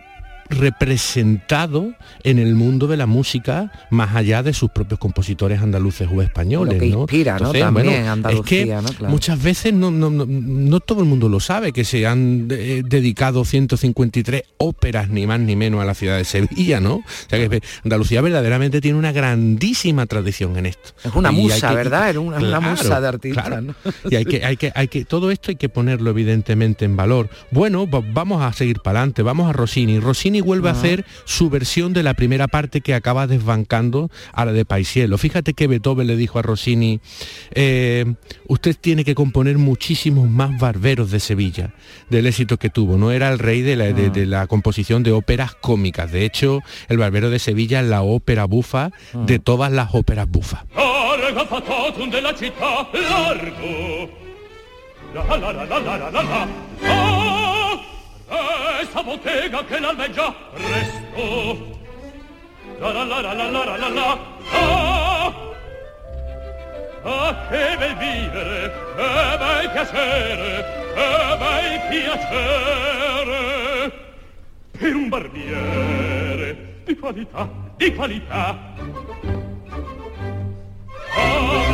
representado 0.49 1.93
en 2.23 2.39
el 2.39 2.55
mundo 2.55 2.87
de 2.87 2.97
la 2.97 3.05
música 3.05 3.71
más 3.89 4.15
allá 4.15 4.43
de 4.43 4.53
sus 4.53 4.69
propios 4.71 4.99
compositores 4.99 5.61
andaluces 5.61 6.07
o 6.11 6.21
españoles. 6.21 6.75
Lo 6.75 6.79
que 6.79 6.89
¿no? 6.89 6.99
inspira, 7.01 7.37
¿no? 7.39 7.51
También 7.51 8.05
Andalucía, 8.07 8.77
es 8.77 8.81
que 8.81 8.81
¿no? 8.81 8.97
Claro. 8.97 9.11
muchas 9.11 9.41
veces 9.41 9.73
no, 9.73 9.91
no, 9.91 10.09
no- 10.09 10.25
no 10.27 10.79
todo 10.79 11.01
el 11.01 11.05
mundo 11.07 11.29
lo 11.29 11.39
sabe, 11.39 11.71
que 11.71 11.83
se 11.83 12.05
han 12.07 12.47
eh, 12.49 12.81
dedicado 12.85 13.45
153 13.45 14.43
óperas, 14.57 15.09
ni 15.09 15.27
más 15.27 15.39
ni 15.39 15.55
menos, 15.55 15.81
a 15.81 15.85
la 15.85 15.93
ciudad 15.93 16.17
de 16.17 16.25
Sevilla, 16.25 16.79
¿no? 16.79 16.95
O 16.95 17.03
sea 17.29 17.47
que 17.49 17.61
Andalucía 17.83 18.21
verdaderamente 18.21 18.81
tiene 18.81 18.97
una 18.97 19.11
grandísima 19.11 20.05
tradición 20.05 20.57
en 20.57 20.65
esto. 20.67 20.89
Es 21.03 21.13
una 21.15 21.31
Y 21.31 21.35
musa, 21.35 21.69
que- 21.69 21.75
¿verdad? 21.75 22.09
Era 22.09 22.19
una, 22.19 22.37
una 22.37 22.47
Claro, 22.59 22.61
musa 22.71 23.01
de 23.01 23.07
artista, 23.07 23.43
claro. 23.43 23.75
Y 24.09 24.15
hay 24.15 24.25
que, 24.25 24.43
hay 24.45 24.57
que, 24.57 24.71
hay 24.75 24.87
que, 24.87 25.05
todo 25.05 25.31
esto 25.31 25.51
hay 25.51 25.55
que 25.57 25.69
ponerlo 25.69 26.09
evidentemente 26.11 26.85
en 26.85 26.95
valor. 26.95 27.29
Bueno, 27.51 27.89
va- 27.89 28.01
vamos 28.13 28.41
a 28.41 28.53
seguir 28.53 28.79
para 28.81 28.99
adelante, 28.99 29.21
vamos 29.21 29.49
a 29.49 29.53
Rossini. 29.53 29.99
Rossini 29.99 30.36
vuelve 30.41 30.69
a 30.69 30.73
hacer 30.73 31.05
su 31.25 31.49
versión 31.49 31.93
de 31.93 32.03
la 32.03 32.13
primera 32.13 32.47
parte 32.47 32.81
que 32.81 32.93
acaba 32.93 33.27
desbancando 33.27 34.09
a 34.33 34.45
la 34.45 34.53
de 34.53 34.65
Paisiello. 34.65 35.17
Fíjate 35.17 35.53
que 35.53 35.67
Beethoven 35.67 36.07
le 36.07 36.15
dijo 36.15 36.39
a 36.39 36.41
Rossini, 36.41 36.99
eh, 37.51 38.05
usted 38.47 38.75
tiene 38.79 39.03
que 39.03 39.15
componer 39.15 39.57
muchísimos 39.57 40.29
más 40.29 40.59
barberos 40.59 41.11
de 41.11 41.19
Sevilla, 41.19 41.73
del 42.09 42.27
éxito 42.27 42.57
que 42.57 42.69
tuvo. 42.69 42.97
No 42.97 43.11
era 43.11 43.29
el 43.29 43.39
rey 43.39 43.61
de 43.61 43.75
la, 43.75 43.85
de- 43.93 44.09
de 44.09 44.25
la 44.25 44.47
composición 44.47 45.03
de 45.03 45.11
óperas 45.11 45.55
cómicas. 45.55 46.11
De 46.11 46.25
hecho, 46.25 46.61
el 46.89 46.97
barbero 46.97 47.29
de 47.29 47.39
Sevilla 47.39 47.81
es 47.81 47.87
la 47.87 48.01
ópera 48.01 48.45
bufa 48.45 48.91
de 49.25 49.39
todas 49.39 49.71
las 49.71 49.89
óperas 49.93 50.29
bufas. 50.29 50.63
Essa 58.29 59.01
bottega 59.03 59.63
che 59.63 59.79
l'albeggia 59.79 60.33
resto. 60.53 61.75
La 62.79 62.91
la 62.91 63.03
la 63.05 63.21
la 63.21 63.33
la 63.33 63.49
la 63.49 63.63
la 63.63 63.77
la 63.77 63.89
la. 63.89 64.19
Ah, 64.51 65.33
ah 67.03 67.47
che 67.49 67.75
bel 67.77 67.95
vivere, 67.95 68.73
che 68.95 69.37
bel 69.37 69.69
piacere, 69.71 70.65
che 70.93 71.37
bel 71.39 71.79
piacere. 71.89 73.35
Per 74.77 74.95
un 74.95 75.09
barbiere 75.09 76.81
di 76.83 76.95
qualità, 76.97 77.49
di 77.77 77.95
qualità. 77.95 78.57
Ah, 81.15 81.66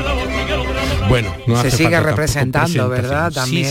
Bueno, 1.09 1.35
no 1.47 1.61
Se 1.61 1.69
sigue 1.69 1.99
representando, 1.99 2.89
¿verdad? 2.89 3.31
También 3.31 3.67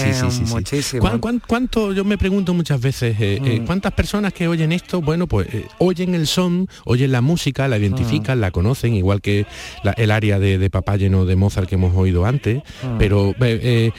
muchísimo. 0.48 1.00
¿Cuán- 1.00 1.18
cuán- 1.18 1.42
cuánto, 1.44 1.92
yo 1.92 2.04
me 2.04 2.16
pregunto 2.18 2.54
muchas 2.54 2.80
veces, 2.80 3.16
eh, 3.20 3.40
eh, 3.44 3.60
Mm. 3.60 3.66
¿cuántas 3.66 3.92
personas 3.92 4.32
que 4.32 4.46
oyen 4.46 4.70
esto, 4.70 5.00
bueno, 5.00 5.26
pues 5.26 5.48
eh, 5.52 5.66
oyen 5.78 6.14
el 6.14 6.26
son, 6.26 6.68
oyen 6.84 7.10
la 7.10 7.20
música, 7.20 7.66
la 7.68 7.78
identifican, 7.78 8.40
la 8.40 8.50
conocen, 8.52 8.94
igual 8.94 9.20
que 9.20 9.46
la- 9.82 9.92
el 9.92 10.10
área 10.10 10.38
de, 10.38 10.58
de 10.58 10.70
Papá 10.70 10.96
lleno 10.96 11.24
de 11.24 11.34
Mozart 11.34 11.68
que 11.68 11.74
hemos 11.76 11.96
oído 11.96 12.26
antes, 12.26 12.58
Mm. 12.82 12.98
pero 12.98 13.34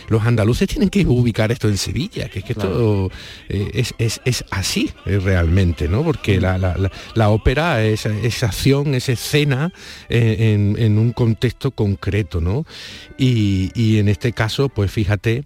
los 0.07 0.23
andaluces 0.23 0.67
tienen 0.69 0.89
que 0.89 1.05
ubicar 1.05 1.51
esto 1.51 1.67
en 1.67 1.77
Sevilla, 1.77 2.29
que 2.29 2.39
es 2.39 2.45
que 2.45 2.53
esto 2.53 3.09
es, 3.49 3.93
es- 3.97 4.21
es 4.23 4.45
así 4.51 4.91
realmente, 5.05 5.89
¿no? 5.89 6.03
Porque 6.03 6.39
la, 6.39 6.57
la- 6.57 6.77
la- 6.77 6.91
la 7.15 7.29
ópera 7.29 7.83
es, 7.83 8.05
es 8.05 8.43
acción, 8.43 8.93
es 8.95 9.09
escena 9.09 9.73
en, 10.07 10.75
en 10.79 10.97
un 10.97 11.11
contexto 11.11 11.71
concreto, 11.71 12.39
¿no? 12.39 12.65
Y, 13.17 13.71
y 13.75 13.99
en 13.99 14.09
este 14.09 14.33
caso, 14.33 14.69
pues 14.69 14.91
fíjate 14.91 15.45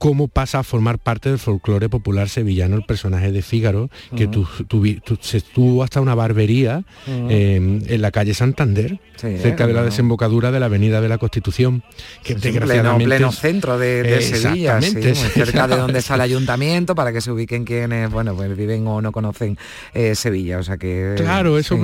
cómo 0.00 0.28
pasa 0.28 0.60
a 0.60 0.62
formar 0.62 0.98
parte 0.98 1.28
del 1.28 1.38
folclore 1.38 1.90
popular 1.90 2.30
sevillano 2.30 2.74
el 2.74 2.84
personaje 2.84 3.32
de 3.32 3.42
Fígaro, 3.42 3.90
que 4.16 4.26
tu- 4.28 4.48
tu- 4.66 5.18
se 5.20 5.36
estuvo 5.36 5.84
hasta 5.84 6.00
una 6.00 6.14
barbería 6.14 6.84
eh, 7.06 7.56
en 7.86 8.00
la 8.02 8.10
calle 8.10 8.32
Santander, 8.32 8.98
Sí, 9.16 9.36
cerca 9.36 9.66
de 9.66 9.74
la 9.74 9.80
no. 9.80 9.84
desembocadura 9.84 10.50
de 10.50 10.58
la 10.58 10.66
Avenida 10.66 11.02
de 11.02 11.08
la 11.10 11.18
Constitución, 11.18 11.82
que 12.24 12.34
pleno, 12.34 12.40
desgraciadamente 12.58 13.04
pleno 13.04 13.28
es- 13.28 13.38
centro 13.38 13.78
de, 13.78 14.02
de 14.02 14.22
Sevilla, 14.22 14.80
sí, 14.80 14.86
Exactamente, 14.96 15.20
muy 15.20 15.28
cerca 15.30 15.68
de 15.68 15.76
donde 15.76 15.98
está 15.98 16.14
el 16.14 16.20
ayuntamiento 16.22 16.94
para 16.94 17.12
que 17.12 17.20
se 17.20 17.30
ubiquen 17.30 17.66
quienes, 17.66 18.10
bueno, 18.10 18.34
pues 18.34 18.56
viven 18.56 18.86
o 18.86 19.02
no 19.02 19.12
conocen 19.12 19.58
eh, 19.92 20.14
Sevilla, 20.14 20.56
o 20.58 20.62
sea 20.62 20.78
que 20.78 21.12
Claro, 21.18 21.58
eso 21.58 21.76
sí. 21.76 21.82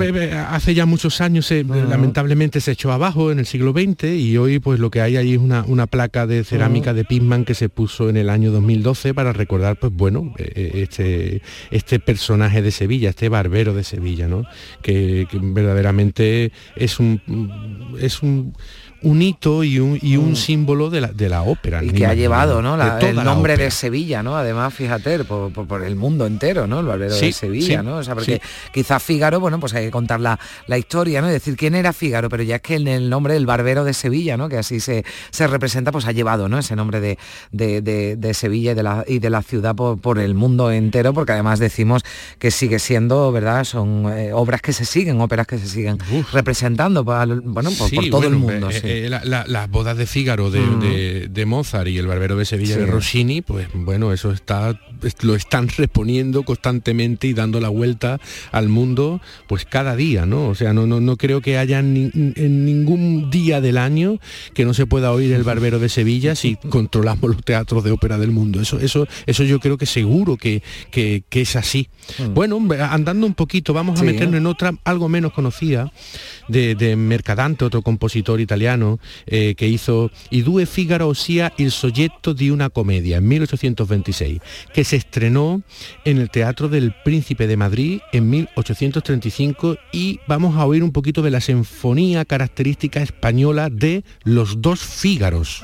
hace 0.49 0.73
ya 0.73 0.87
muchos 0.87 1.21
años 1.21 1.45
se- 1.45 1.63
lamentablemente 1.63 2.59
se 2.61 2.71
echó 2.71 2.91
abajo 2.91 3.31
en 3.31 3.37
el 3.37 3.45
siglo 3.45 3.71
XX 3.71 4.05
y 4.05 4.35
hoy 4.39 4.57
pues 4.57 4.79
lo 4.79 4.89
que 4.89 5.01
hay 5.01 5.17
ahí 5.17 5.33
es 5.33 5.39
una, 5.39 5.63
una 5.67 5.85
placa 5.85 6.25
de 6.25 6.43
cerámica 6.43 6.95
de 6.95 7.05
Pisman 7.05 7.45
que 7.45 7.53
se 7.53 7.69
puso 7.69 8.06
en 8.09 8.17
el 8.17 8.29
año 8.29 8.51
2012 8.51 9.13
para 9.13 9.33
recordar 9.33 9.77
pues 9.77 9.93
bueno 9.93 10.33
eh, 10.37 10.51
eh, 10.55 10.71
este, 10.83 11.41
este 11.71 11.99
personaje 11.99 12.61
de 12.61 12.71
Sevilla, 12.71 13.09
este 13.09 13.29
barbero 13.29 13.73
de 13.73 13.83
Sevilla, 13.83 14.27
¿no? 14.27 14.43
Que, 14.81 15.27
que 15.29 15.39
verdaderamente 15.41 16.51
es 16.75 16.99
un 16.99 17.21
es 17.99 18.21
un 18.21 18.53
un 19.03 19.21
hito 19.21 19.63
y 19.63 19.79
un, 19.79 19.99
y 20.01 20.17
un 20.17 20.35
símbolo 20.35 20.89
de 20.89 21.01
la, 21.01 21.07
de 21.09 21.29
la 21.29 21.43
ópera. 21.43 21.83
y 21.83 21.91
que 21.91 22.05
ha 22.05 22.13
llevado 22.13 22.61
¿no? 22.61 22.75
la- 22.77 22.99
el 22.99 23.15
nombre 23.15 23.55
de 23.55 23.69
Sevilla 23.71 24.23
no 24.23 24.35
además 24.35 24.73
fíjate 24.73 25.23
por, 25.23 25.51
por- 25.53 25.67
por 25.67 25.83
el 25.83 25.95
mundo 25.95 26.25
entero 26.25 26.65
no 26.67 26.79
el 26.79 26.85
barbero 26.87 27.13
Sí, 27.13 27.27
de 27.27 27.31
Sevilla 27.33 27.79
sí, 27.81 27.85
no 27.85 27.97
o 27.97 28.03
sea 28.03 28.15
porque 28.15 28.35
sí. 28.35 28.41
quizás 28.73 29.03
Fígaro 29.03 29.39
bueno 29.39 29.59
pues 29.59 29.73
hay 29.75 29.85
que 29.85 29.91
contar 29.91 30.19
la, 30.19 30.39
la 30.67 30.77
historia 30.77 31.21
no 31.21 31.29
y 31.29 31.31
decir 31.31 31.55
quién 31.55 31.75
era 31.75 31.93
Fígaro 31.93 32.27
pero 32.29 32.41
ya 32.43 32.55
es 32.55 32.61
que 32.61 32.75
en 32.75 32.87
el 32.87 33.09
nombre 33.09 33.33
del 33.35 33.45
barbero 33.45 33.83
de 33.83 33.93
Sevilla 33.93 34.35
no 34.37 34.49
que 34.49 34.57
así 34.57 34.79
se, 34.79 35.05
se 35.29 35.45
representa 35.47 35.91
pues 35.91 36.05
ha 36.07 36.11
llevado 36.11 36.49
no 36.49 36.57
ese 36.57 36.75
nombre 36.75 36.99
de, 36.99 37.17
de- 37.51 37.81
de- 37.81 38.15
de 38.15 38.33
Sevilla 38.33 38.71
y 38.71 38.75
de 38.75 38.83
la 38.83 39.05
y 39.07 39.19
de 39.19 39.29
la 39.29 39.43
ciudad 39.43 39.75
por, 39.75 39.99
por 39.99 40.17
el 40.19 40.33
mundo 40.33 40.71
entero 40.71 41.13
porque 41.13 41.33
además 41.33 41.59
decimos 41.59 42.03
que 42.39 42.49
sigue 42.51 42.79
siendo 42.79 43.31
verdad 43.31 43.63
son 43.63 44.11
eh, 44.17 44.31
obras 44.33 44.61
que 44.61 44.73
se 44.73 44.85
siguen 44.85 45.21
óperas 45.21 45.45
que 45.45 45.57
se 45.59 45.67
siguen 45.67 45.97
representando 46.33 47.05
por, 47.05 47.15
al- 47.15 47.41
bueno 47.41 47.69
por, 47.77 47.89
todo 48.09 48.27
el 48.27 48.35
mundo 48.35 48.69
eh. 48.71 48.86
Eh, 48.87 49.09
la- 49.09 49.23
la- 49.23 49.45
las 49.47 49.69
bodas 49.69 49.97
de 49.97 50.05
Fígaro 50.05 50.49
de, 50.51 50.59
Mm. 50.61 50.79
de- 50.79 51.27
de 51.29 51.45
Mozart 51.45 51.87
y 51.87 51.97
el 51.97 52.07
barbero 52.07 52.35
de 52.37 52.45
Sevilla 52.45 52.75
Sí. 52.75 52.79
de 52.81 52.85
Rossini, 52.85 53.41
pues 53.41 53.67
bueno, 53.73 54.13
eso 54.13 54.31
está 54.31 54.79
es- 55.03 55.23
lo 55.23 55.35
están 55.35 55.67
reponiendo 55.77 56.43
constantemente 56.43 57.27
y 57.27 57.33
dando 57.33 57.59
la 57.59 57.69
vuelta 57.69 58.19
al 58.51 58.69
mundo 58.69 59.21
pues 59.47 59.65
cada 59.65 59.95
día, 59.95 60.25
¿no? 60.25 60.47
O 60.47 60.55
sea, 60.55 60.73
no, 60.73 60.87
no, 60.87 60.99
no 60.99 61.17
creo 61.17 61.41
que 61.41 61.57
haya 61.57 61.81
ni- 61.81 62.11
en 62.13 62.65
ningún 62.65 63.29
día 63.29 63.61
del 63.61 63.77
año 63.77 64.19
que 64.53 64.65
no 64.65 64.73
se 64.73 64.85
pueda 64.85 65.11
oír 65.11 65.31
el 65.33 65.43
barbero 65.43 65.79
de 65.79 65.89
Sevilla 65.89 66.35
si 66.35 66.55
controlamos 66.69 67.29
los 67.29 67.43
teatros 67.43 67.83
de 67.83 67.91
ópera 67.91 68.17
del 68.17 68.31
mundo. 68.31 68.61
Eso, 68.61 68.79
eso, 68.79 69.07
eso 69.25 69.43
yo 69.43 69.59
creo 69.59 69.77
que 69.77 69.85
seguro 69.85 70.37
que, 70.37 70.63
que- 70.91 71.23
que 71.29 71.41
es 71.41 71.55
así. 71.55 71.89
Bueno, 72.33 72.59
andando 72.89 73.25
un 73.27 73.33
poquito, 73.33 73.73
vamos 73.73 73.99
a 73.99 74.03
meternos 74.03 74.35
en 74.37 74.45
otra 74.47 74.73
algo 74.83 75.09
menos 75.09 75.33
conocida 75.33 75.91
de, 76.47 76.95
Mercadante, 76.95 77.65
otro 77.65 77.81
compositor 77.81 78.39
italiano 78.39 78.99
eh, 79.25 79.55
que 79.55 79.67
hizo 79.67 80.11
I 80.29 80.41
due 80.41 80.65
Figaro 80.65 81.13
sia 81.13 81.51
il 81.57 81.71
soggetto 81.71 82.33
di 82.33 82.49
una 82.49 82.69
comedia 82.69 83.17
en 83.17 83.27
1826, 83.27 84.39
que 84.73 84.83
se 84.83 84.95
estrenó 84.97 85.61
en 86.05 86.17
el 86.17 86.29
Teatro 86.29 86.69
del 86.69 86.93
Príncipe 87.03 87.47
de 87.47 87.57
Madrid 87.57 87.99
en 88.11 88.29
1835 88.29 89.77
y 89.91 90.19
vamos 90.27 90.55
a 90.55 90.65
oír 90.65 90.83
un 90.83 90.91
poquito 90.91 91.21
de 91.21 91.31
la 91.31 91.41
sinfonía 91.41 92.25
característica 92.25 93.01
española 93.01 93.69
de 93.69 94.03
Los 94.23 94.61
dos 94.61 94.79
Fígaros. 94.79 95.61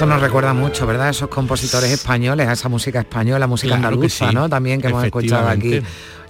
Esto 0.00 0.08
nos 0.08 0.22
recuerda 0.22 0.54
mucho, 0.54 0.86
¿verdad? 0.86 1.08
A 1.08 1.10
esos 1.10 1.28
compositores 1.28 1.90
españoles, 1.90 2.48
a 2.48 2.54
esa 2.54 2.70
música 2.70 3.00
española, 3.00 3.46
música 3.46 3.76
Claro 3.76 3.88
andaluza, 3.88 4.30
sí, 4.30 4.34
¿no? 4.34 4.48
También 4.48 4.80
que 4.80 4.88
hemos 4.88 5.04
escuchado 5.04 5.46
aquí 5.46 5.78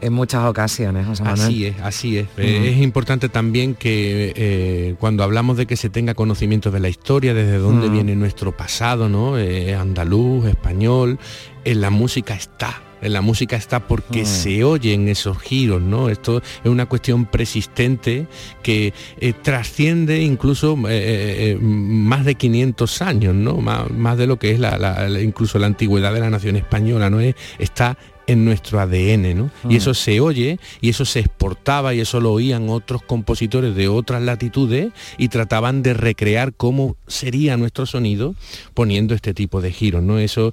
en 0.00 0.12
muchas 0.12 0.42
ocasiones, 0.42 1.06
José 1.06 1.22
Manuel. 1.22 1.46
Así 1.46 1.66
es, 1.66 1.76
así 1.80 2.18
es. 2.18 2.26
Eh, 2.36 2.72
Es 2.72 2.82
importante 2.82 3.28
también 3.28 3.76
que 3.76 4.32
eh, 4.34 4.96
cuando 4.98 5.22
hablamos 5.22 5.56
de 5.56 5.66
que 5.66 5.76
se 5.76 5.88
tenga 5.88 6.14
conocimiento 6.14 6.72
de 6.72 6.80
la 6.80 6.88
historia, 6.88 7.32
desde 7.32 7.58
dónde 7.58 7.88
viene 7.88 8.16
nuestro 8.16 8.56
pasado, 8.56 9.08
¿no? 9.08 9.38
Eh, 9.38 9.72
andaluz, 9.76 10.46
español, 10.46 11.20
en 11.64 11.80
la 11.80 11.90
música 11.90 12.34
está. 12.34 12.82
La 13.02 13.20
música 13.20 13.56
está 13.56 13.86
porque 13.86 14.22
Mm. 14.22 14.26
se 14.26 14.64
oyen 14.64 15.08
esos 15.08 15.38
giros, 15.38 15.80
¿no? 15.82 16.08
Esto 16.08 16.38
es 16.38 16.70
una 16.70 16.86
cuestión 16.86 17.26
persistente 17.26 18.26
que 18.62 18.92
eh, 19.20 19.32
trasciende 19.32 20.20
incluso 20.22 20.74
eh, 20.88 20.90
eh, 20.90 21.50
eh, 21.52 21.58
más 21.60 22.24
de 22.24 22.34
500 22.34 23.02
años, 23.02 23.34
¿no? 23.34 23.56
Más, 23.56 23.90
más 23.90 24.16
de 24.18 24.26
lo 24.26 24.38
que 24.38 24.50
es 24.52 24.58
la, 24.60 24.78
la- 24.78 25.08
la- 25.08 25.20
incluso 25.20 25.58
la 25.58 25.66
antigüedad 25.66 26.12
de 26.12 26.20
la 26.20 26.30
nación 26.30 26.56
española, 26.56 27.10
¿no? 27.10 27.20
Es- 27.20 27.34
está 27.58 27.96
en 28.30 28.44
nuestro 28.44 28.80
ADN, 28.80 29.34
¿no? 29.34 29.50
Y 29.64 29.74
Mm. 29.74 29.76
eso 29.76 29.94
se 29.94 30.20
oye 30.20 30.58
y 30.80 30.88
eso 30.90 31.04
se 31.04 31.20
exportaba 31.20 31.94
y 31.94 32.00
eso 32.00 32.20
lo 32.20 32.32
oían 32.32 32.68
otros 32.68 33.02
compositores 33.02 33.74
de 33.74 33.88
otras 33.88 34.22
latitudes 34.22 34.92
y 35.18 35.28
trataban 35.28 35.82
de 35.82 35.94
recrear 35.94 36.52
cómo 36.54 36.96
sería 37.06 37.56
nuestro 37.56 37.86
sonido 37.86 38.34
poniendo 38.74 39.14
este 39.14 39.34
tipo 39.34 39.60
de 39.60 39.72
giros, 39.72 40.02
¿no? 40.02 40.18
Eso, 40.18 40.52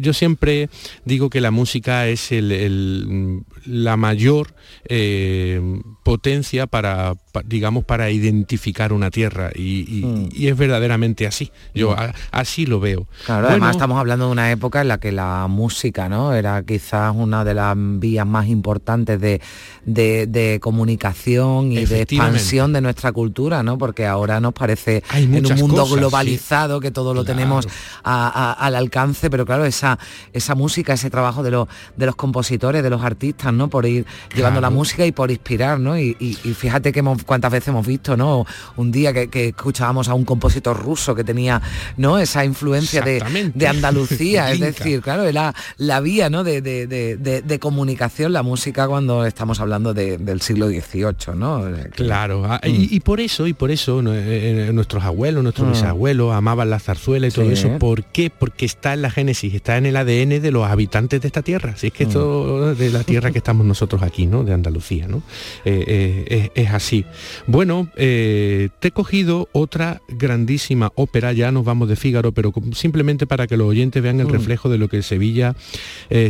yo 0.00 0.12
siempre 0.12 0.68
digo 1.04 1.30
que 1.30 1.40
la 1.40 1.50
música 1.50 2.06
es 2.08 2.32
el- 2.32 2.52
el- 2.52 3.40
la 3.66 3.96
mayor 3.96 4.54
eh, 4.88 5.60
potencia 6.02 6.66
para, 6.66 7.14
pa- 7.32 7.42
digamos, 7.44 7.84
para 7.84 8.10
identificar 8.10 8.92
una 8.92 9.10
tierra 9.10 9.50
y, 9.54 9.80
y- 9.80 10.28
y 10.32 10.48
es 10.48 10.56
verdaderamente 10.56 11.26
así. 11.26 11.50
Yo 11.74 11.90
Mm. 11.92 11.98
a- 11.98 12.14
así 12.32 12.66
lo 12.66 12.80
veo. 12.80 13.06
Claro, 13.26 13.42
Bueno, 13.42 13.48
además 13.52 13.70
estamos 13.76 13.98
hablando 13.98 14.26
de 14.26 14.32
una 14.32 14.50
época 14.50 14.80
en 14.80 14.88
la 14.88 14.98
que 14.98 15.12
la 15.12 15.46
música, 15.48 16.08
¿no? 16.08 16.32
Era 16.34 16.62
quizás 16.64 17.14
una 17.14 17.44
de 17.44 17.54
las 17.54 17.74
vías 17.76 18.26
más 18.26 18.48
importantes 18.48 19.20
de, 19.20 19.40
de- 19.84 20.26
de 20.26 20.58
comunicación 20.60 21.72
y 21.72 21.84
de 21.84 22.02
expansión 22.02 22.72
de 22.72 22.80
nuestra 22.80 23.12
cultura, 23.12 23.62
¿no? 23.62 23.78
Porque 23.78 24.06
ahora 24.06 24.40
nos 24.40 24.52
parece 24.52 25.02
Hay 25.10 25.24
en 25.24 25.46
un 25.46 25.54
mundo 25.58 25.82
cosas, 25.82 25.98
globalizado 25.98 26.80
que 26.80 26.90
todo 26.90 27.14
lo 27.14 27.24
Claro. 27.24 27.36
tenemos 27.38 27.66
a- 28.02 28.28
a- 28.28 28.52
al 28.52 28.74
alcance, 28.74 29.30
pero 29.30 29.46
claro, 29.46 29.64
esa, 29.64 29.98
esa 30.32 30.54
música, 30.54 30.92
ese 30.94 31.10
trabajo 31.10 31.42
de 31.42 31.50
los, 31.50 31.68
de 31.96 32.06
los 32.06 32.16
compositores, 32.16 32.82
de 32.82 32.90
los 32.90 33.02
artistas, 33.02 33.49
¿no? 33.54 33.68
Por 33.68 33.86
ir 33.86 34.04
llevando 34.34 34.60
la 34.60 34.70
música 34.70 35.04
y 35.06 35.12
por 35.12 35.30
inspirar, 35.30 35.78
¿no? 35.80 35.98
Y, 35.98 36.16
y- 36.18 36.38
y 36.44 36.54
fíjate 36.54 36.92
que 36.92 37.00
hemos, 37.00 37.22
cuántas 37.24 37.52
veces 37.52 37.68
hemos 37.68 37.86
visto, 37.86 38.16
¿no? 38.16 38.46
Un 38.76 38.90
día 38.92 39.12
que, 39.12 39.28
que 39.28 39.48
escuchábamos 39.48 40.08
a 40.08 40.14
un 40.14 40.24
compositor 40.24 40.76
ruso 40.82 41.14
que 41.14 41.24
tenía, 41.24 41.60
¿no? 41.96 42.18
Esa 42.18 42.44
influencia 42.44 43.02
de, 43.02 43.22
de 43.54 43.66
Andalucía, 43.68 44.50
es 44.52 44.60
decir, 44.60 45.00
claro, 45.00 45.24
era 45.24 45.54
la 45.78 46.00
vía, 46.00 46.30
¿no? 46.30 46.44
De, 46.44 46.60
de- 46.62 46.86
de, 46.86 47.58
comunicación 47.58 48.32
la 48.32 48.42
música 48.42 48.88
cuando 48.88 49.24
estamos 49.26 49.60
hablando 49.60 49.92
de- 49.94 50.16
del 50.18 50.40
siglo 50.40 50.68
XVIII, 50.68 51.34
¿no? 51.36 51.62
Claro, 51.94 52.44
ah, 52.46 52.60
Mm. 52.64 52.68
y, 52.68 52.88
y 52.96 53.00
por 53.00 53.20
eso, 53.20 53.46
y 53.46 53.52
por 53.52 53.70
eso 53.70 54.00
eh, 54.12 54.68
eh, 54.68 54.72
nuestros 54.72 55.04
abuelos, 55.04 55.42
nuestros 55.42 55.68
Mm. 55.68 55.72
bisabuelos 55.72 56.32
amaban 56.34 56.70
la 56.70 56.78
zarzuela 56.78 57.26
y 57.26 57.30
todo 57.30 57.46
Sí. 57.46 57.52
eso. 57.52 57.78
¿Por 57.78 58.04
qué? 58.04 58.30
Porque 58.30 58.64
está 58.66 58.94
en 58.94 59.02
la 59.02 59.10
génesis, 59.10 59.54
está 59.54 59.76
en 59.76 59.86
el 59.86 59.96
ADN 59.96 60.40
de 60.40 60.50
los 60.50 60.66
habitantes 60.68 61.20
de 61.20 61.26
esta 61.28 61.42
tierra. 61.42 61.74
Si 61.76 61.88
es 61.88 61.92
que 61.92 62.04
Mm. 62.04 62.08
esto 62.08 62.74
de 62.74 62.90
la 62.90 63.04
tierra 63.04 63.30
que 63.30 63.38
estamos 63.40 63.66
nosotros 63.66 64.02
aquí, 64.02 64.26
¿no? 64.26 64.44
De 64.44 64.52
Andalucía, 64.52 65.08
¿no? 65.08 65.22
Eh, 65.64 65.84
eh, 65.86 66.50
es, 66.54 66.66
es 66.66 66.70
así. 66.72 67.04
Bueno, 67.46 67.88
eh, 67.96 68.68
te 68.80 68.88
he 68.88 68.90
cogido 68.92 69.48
otra 69.52 70.00
grandísima 70.08 70.92
ópera, 70.94 71.32
ya 71.32 71.50
nos 71.52 71.64
vamos 71.64 71.88
de 71.88 71.96
Fígaro, 71.96 72.32
pero 72.32 72.52
simplemente 72.72 73.26
para 73.26 73.46
que 73.46 73.56
los 73.56 73.68
oyentes 73.68 74.02
vean 74.02 74.20
el 74.20 74.26
Mm. 74.28 74.30
reflejo 74.32 74.68
de 74.68 74.78
lo 74.78 74.88
que 74.88 75.02
Sevilla 75.02 75.54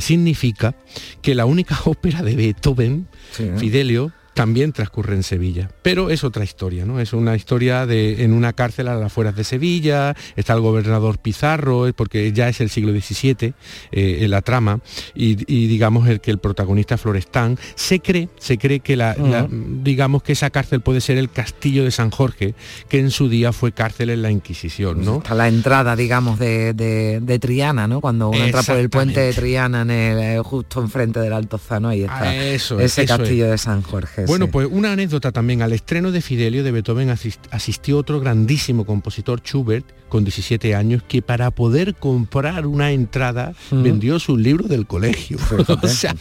significa, 0.00 0.74
que 1.22 1.34
la 1.34 1.44
única 1.46 1.78
ópera 1.84 2.22
de 2.22 2.34
Beethoven, 2.36 3.06
Sí. 3.32 3.44
Fidelio, 3.58 4.12
también 4.40 4.72
transcurre 4.72 5.14
en 5.14 5.22
Sevilla. 5.22 5.68
Pero 5.82 6.08
es 6.08 6.24
otra 6.24 6.44
historia, 6.44 6.86
¿no? 6.86 6.98
Es 6.98 7.12
una 7.12 7.36
historia 7.36 7.84
de 7.84 8.24
en 8.24 8.32
una 8.32 8.54
cárcel 8.54 8.88
a 8.88 8.94
las 8.94 9.04
afueras 9.04 9.36
de 9.36 9.44
Sevilla, 9.44 10.16
está 10.34 10.54
el 10.54 10.60
gobernador 10.60 11.18
Pizarro, 11.18 11.86
porque 11.94 12.32
ya 12.32 12.48
es 12.48 12.58
el 12.62 12.70
siglo 12.70 12.90
XVII 12.98 13.52
eh, 13.92 14.18
en 14.22 14.30
la 14.30 14.40
trama, 14.40 14.80
y, 15.14 15.36
y 15.46 15.66
digamos 15.66 16.08
el 16.08 16.22
que 16.22 16.30
el 16.30 16.38
protagonista 16.38 16.94
es 16.94 17.02
Florestán. 17.02 17.58
Se 17.74 18.00
cree, 18.00 18.30
se 18.38 18.56
cree 18.56 18.80
que 18.80 18.96
la, 18.96 19.14
la- 19.16 19.46
digamos 19.50 20.22
que 20.22 20.32
esa 20.32 20.48
cárcel 20.48 20.80
puede 20.80 21.02
ser 21.02 21.18
el 21.18 21.30
castillo 21.30 21.84
de 21.84 21.90
San 21.90 22.10
Jorge, 22.10 22.54
que 22.88 22.98
en 22.98 23.10
su 23.10 23.28
día 23.28 23.52
fue 23.52 23.72
cárcel 23.72 24.08
en 24.08 24.22
la 24.22 24.30
Inquisición, 24.30 25.04
¿no? 25.04 25.18
Está 25.18 25.34
la 25.34 25.48
entrada, 25.48 25.96
digamos, 25.96 26.38
de, 26.38 26.72
de- 26.72 27.20
de 27.20 27.38
Triana, 27.38 27.86
¿no? 27.86 28.00
Cuando 28.00 28.30
uno 28.30 28.42
entra 28.42 28.62
por 28.62 28.76
el 28.76 28.88
puente 28.88 29.20
de 29.20 29.34
Triana 29.34 29.82
en 29.82 29.90
el, 29.90 30.18
eh, 30.18 30.38
justo 30.42 30.80
enfrente 30.80 31.20
del 31.20 31.34
Altozano, 31.34 31.88
ahí 31.90 32.04
está 32.04 32.20
Ah, 32.30 32.34
eso 32.34 32.78
es, 32.80 32.92
ese 32.92 33.02
eso 33.02 33.18
castillo 33.18 33.44
es. 33.44 33.50
de 33.50 33.58
San 33.58 33.82
Jorge. 33.82 34.24
Bueno, 34.30 34.46
sí. 34.46 34.52
pues 34.52 34.68
una 34.70 34.92
anécdota 34.92 35.32
también. 35.32 35.60
Al 35.62 35.72
estreno 35.72 36.12
de 36.12 36.22
Fidelio 36.22 36.64
de 36.64 36.70
Beethoven 36.72 37.08
asis- 37.10 37.38
asistió 37.50 37.98
otro 37.98 38.20
grandísimo 38.20 38.86
compositor, 38.86 39.40
Schubert, 39.42 39.84
con 40.10 40.24
17 40.24 40.74
años, 40.74 41.02
que 41.08 41.22
para 41.22 41.50
poder 41.50 41.94
comprar 41.94 42.66
una 42.66 42.92
entrada 42.92 43.54
vendió 43.70 44.18
sus 44.18 44.38
libros 44.38 44.68
del 44.68 44.86
colegio. 44.86 45.38
o 45.82 45.88
sea, 45.88 46.14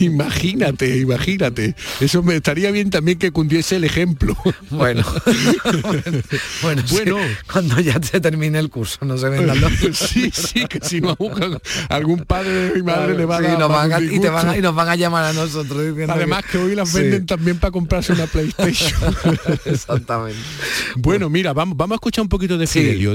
imagínate, 0.00 0.98
imagínate. 0.98 1.76
Eso 2.00 2.22
me 2.24 2.36
estaría 2.36 2.72
bien 2.72 2.90
también 2.90 3.18
que 3.18 3.30
cundiese 3.30 3.76
el 3.76 3.84
ejemplo. 3.84 4.36
Bueno, 4.70 5.04
bueno, 6.62 6.82
sí, 6.86 6.98
cuando 7.50 7.80
ya 7.80 8.00
se 8.02 8.20
termine 8.20 8.58
el 8.58 8.70
curso, 8.70 8.98
no 9.04 9.16
se 9.18 9.28
vendan 9.28 9.60
los 9.60 9.72
sí, 9.96 10.30
sí, 10.32 10.66
que 10.66 10.80
si 10.82 11.00
no 11.00 11.16
algún 11.88 12.20
padre 12.24 12.50
de 12.50 12.74
mi 12.74 12.82
madre 12.82 13.16
le 13.16 13.24
va 13.24 13.38
a 13.38 13.40
Sí, 13.40 13.46
nos 13.58 13.68
van 13.68 13.92
a- 13.92 14.00
y, 14.00 14.20
te 14.20 14.28
van 14.28 14.48
a, 14.48 14.56
y 14.56 14.60
nos 14.60 14.74
van 14.74 14.88
a 14.88 14.96
llamar 14.96 15.24
a 15.24 15.32
nosotros 15.32 15.82
Además 16.08 16.44
que 16.50 16.58
hoy 16.58 16.74
las 16.74 16.90
Sí. 16.90 17.00
venden 17.00 17.26
también 17.26 17.58
para 17.58 17.70
comprarse 17.70 18.12
una 18.12 18.26
PlayStation. 18.26 19.14
Exactamente. 19.64 20.38
Bueno, 20.96 21.28
mira, 21.28 21.52
vamos, 21.52 21.76
vamos 21.76 21.94
a 21.94 21.96
escuchar 21.96 22.22
un 22.22 22.28
poquito 22.28 22.56
de 22.58 22.66
Fidelio, 22.66 23.14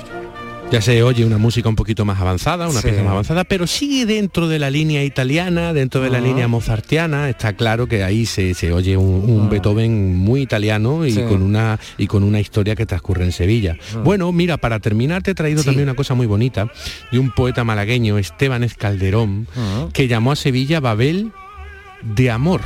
Ya 0.71 0.79
se 0.81 1.03
oye 1.03 1.25
una 1.25 1.37
música 1.37 1.67
un 1.67 1.75
poquito 1.75 2.05
más 2.05 2.21
avanzada, 2.21 2.69
una 2.69 2.79
Sí. 2.79 2.87
pieza 2.87 3.03
más 3.03 3.11
avanzada, 3.11 3.43
pero 3.43 3.67
sigue 3.67 4.05
dentro 4.05 4.47
de 4.47 4.57
la 4.57 4.69
línea 4.69 5.03
italiana, 5.03 5.73
dentro 5.73 5.99
de 5.99 6.09
la 6.09 6.19
Ah. 6.19 6.21
línea 6.21 6.47
mozartiana. 6.47 7.27
Está 7.29 7.51
claro 7.57 7.87
que 7.87 8.05
ahí 8.05 8.25
se, 8.25 8.53
se 8.53 8.71
oye 8.71 8.95
un, 8.95 9.29
un 9.29 9.49
Beethoven 9.49 10.15
muy 10.15 10.41
italiano 10.41 11.05
y 11.05 11.11
Sí. 11.11 11.21
con 11.27 11.41
una 11.41 11.77
y 11.97 12.07
con 12.07 12.23
una 12.23 12.39
historia 12.39 12.77
que 12.77 12.85
transcurre 12.85 13.25
en 13.25 13.33
Sevilla. 13.33 13.75
Ah. 13.93 13.97
Bueno, 14.01 14.31
mira, 14.31 14.55
para 14.57 14.79
terminar 14.79 15.23
te 15.23 15.31
he 15.31 15.35
traído 15.35 15.59
Sí. 15.61 15.65
también 15.65 15.89
una 15.89 15.95
cosa 15.95 16.13
muy 16.13 16.25
bonita 16.25 16.71
de 17.11 17.19
un 17.19 17.31
poeta 17.31 17.65
malagueño, 17.65 18.17
Esteban 18.17 18.63
Escalderón, 18.63 19.47
Ah. 19.57 19.87
que 19.91 20.07
llamó 20.07 20.31
a 20.31 20.37
Sevilla 20.37 20.79
Babel 20.79 21.31
de 22.01 22.31
amor. 22.31 22.61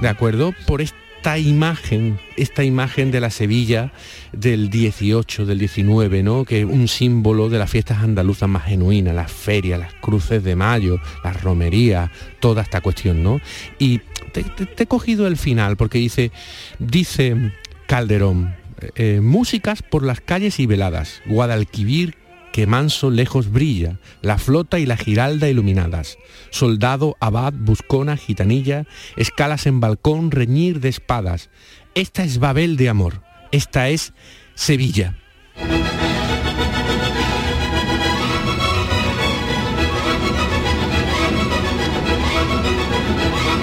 ¿De 0.00 0.08
acuerdo? 0.08 0.54
Por 0.68 0.80
esta 1.24 1.38
imagen, 1.38 2.20
esta 2.36 2.64
imagen 2.64 3.10
de 3.10 3.18
la 3.18 3.30
Sevilla 3.30 3.92
del 4.32 4.68
18, 4.68 5.46
del 5.46 5.58
19, 5.58 6.22
¿no? 6.22 6.44
Que 6.44 6.60
es 6.60 6.66
un 6.66 6.86
símbolo 6.86 7.48
de 7.48 7.58
las 7.58 7.70
fiestas 7.70 8.02
andaluzas 8.02 8.46
más 8.46 8.64
genuinas, 8.64 9.14
las 9.14 9.32
ferias, 9.32 9.80
las 9.80 9.94
cruces 9.94 10.44
de 10.44 10.54
mayo, 10.54 10.98
las 11.24 11.42
romerías, 11.42 12.10
toda 12.40 12.60
esta 12.60 12.82
cuestión, 12.82 13.22
¿no? 13.22 13.40
Y 13.78 14.00
te, 14.32 14.44
he 14.76 14.84
cogido 14.84 15.26
el 15.26 15.38
final 15.38 15.78
porque 15.78 15.96
dice, 15.96 16.30
dice 16.78 17.52
Calderón, 17.86 18.54
eh, 18.94 19.20
músicas 19.22 19.80
por 19.80 20.02
las 20.02 20.20
calles 20.20 20.60
y 20.60 20.66
veladas, 20.66 21.22
Guadalquivir 21.24 22.16
que 22.54 22.68
manso 22.68 23.10
lejos 23.10 23.50
brilla, 23.50 23.98
la 24.22 24.38
flota 24.38 24.78
y 24.78 24.86
la 24.86 24.96
giralda 24.96 25.48
iluminadas, 25.48 26.18
soldado, 26.50 27.16
abad, 27.18 27.52
buscona, 27.52 28.16
gitanilla, 28.16 28.86
escalas 29.16 29.66
en 29.66 29.80
balcón, 29.80 30.30
reñir 30.30 30.78
de 30.78 30.88
espadas. 30.88 31.50
Esta 31.96 32.22
es 32.22 32.38
Babel 32.38 32.76
de 32.76 32.88
amor, 32.88 33.22
esta 33.50 33.88
es 33.88 34.12
Sevilla. 34.54 35.16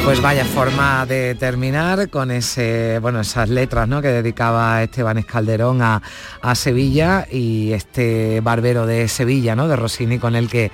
Pues 0.04 0.20
vaya 0.20 0.44
forma 0.44 1.06
de 1.06 1.36
terminar 1.36 2.10
con 2.10 2.32
ese, 2.32 3.00
bueno, 3.00 3.22
esas 3.22 3.50
letras 3.50 3.88
¿no? 3.88 4.02
que 4.02 4.10
dedicaba 4.10 4.82
Esteban 4.84 5.20
Escalderón 5.20 5.82
a, 5.82 6.02
a 6.42 6.56
Sevilla 6.56 7.28
y 7.32 7.72
este 7.72 8.42
barbero 8.42 8.86
de 8.86 9.08
Sevilla, 9.08 9.56
¿no? 9.56 9.68
De 9.68 9.76
Rossini, 9.76 10.18
con 10.18 10.36
el 10.36 10.50
que 10.50 10.72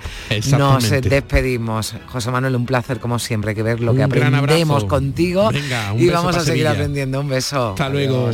nos 0.56 0.90
despedimos. 0.90 1.94
José 2.06 2.30
Manuel, 2.30 2.56
un 2.56 2.66
placer 2.66 2.98
como 2.98 3.18
siempre 3.18 3.54
que 3.54 3.62
ver 3.62 3.80
lo 3.80 3.92
que 3.92 3.98
Un 3.98 4.04
aprendemos 4.04 4.84
contigo 4.84 5.50
Venga, 5.52 5.94
y 5.96 6.08
vamos 6.08 6.34
a 6.34 6.40
seguir 6.40 6.64
Sevilla. 6.64 6.70
aprendiendo. 6.72 7.20
Un 7.20 7.28
beso. 7.28 7.70
Hasta 7.70 7.88
luego. 7.90 8.30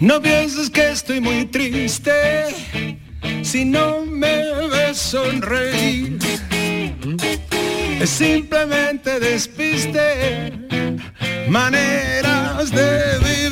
No 0.00 0.22
pienses 0.22 0.70
que 0.70 0.92
estoy 0.92 1.20
muy 1.20 1.44
triste 1.44 2.10
si 3.42 3.66
no 3.66 4.06
me 4.06 4.66
ves 4.68 4.96
sonreír. 4.96 6.18
Es 8.00 8.08
simplemente 8.08 9.20
despiste, 9.20 10.52
maneras 11.50 12.70
de 12.70 13.18
vivir. 13.18 13.50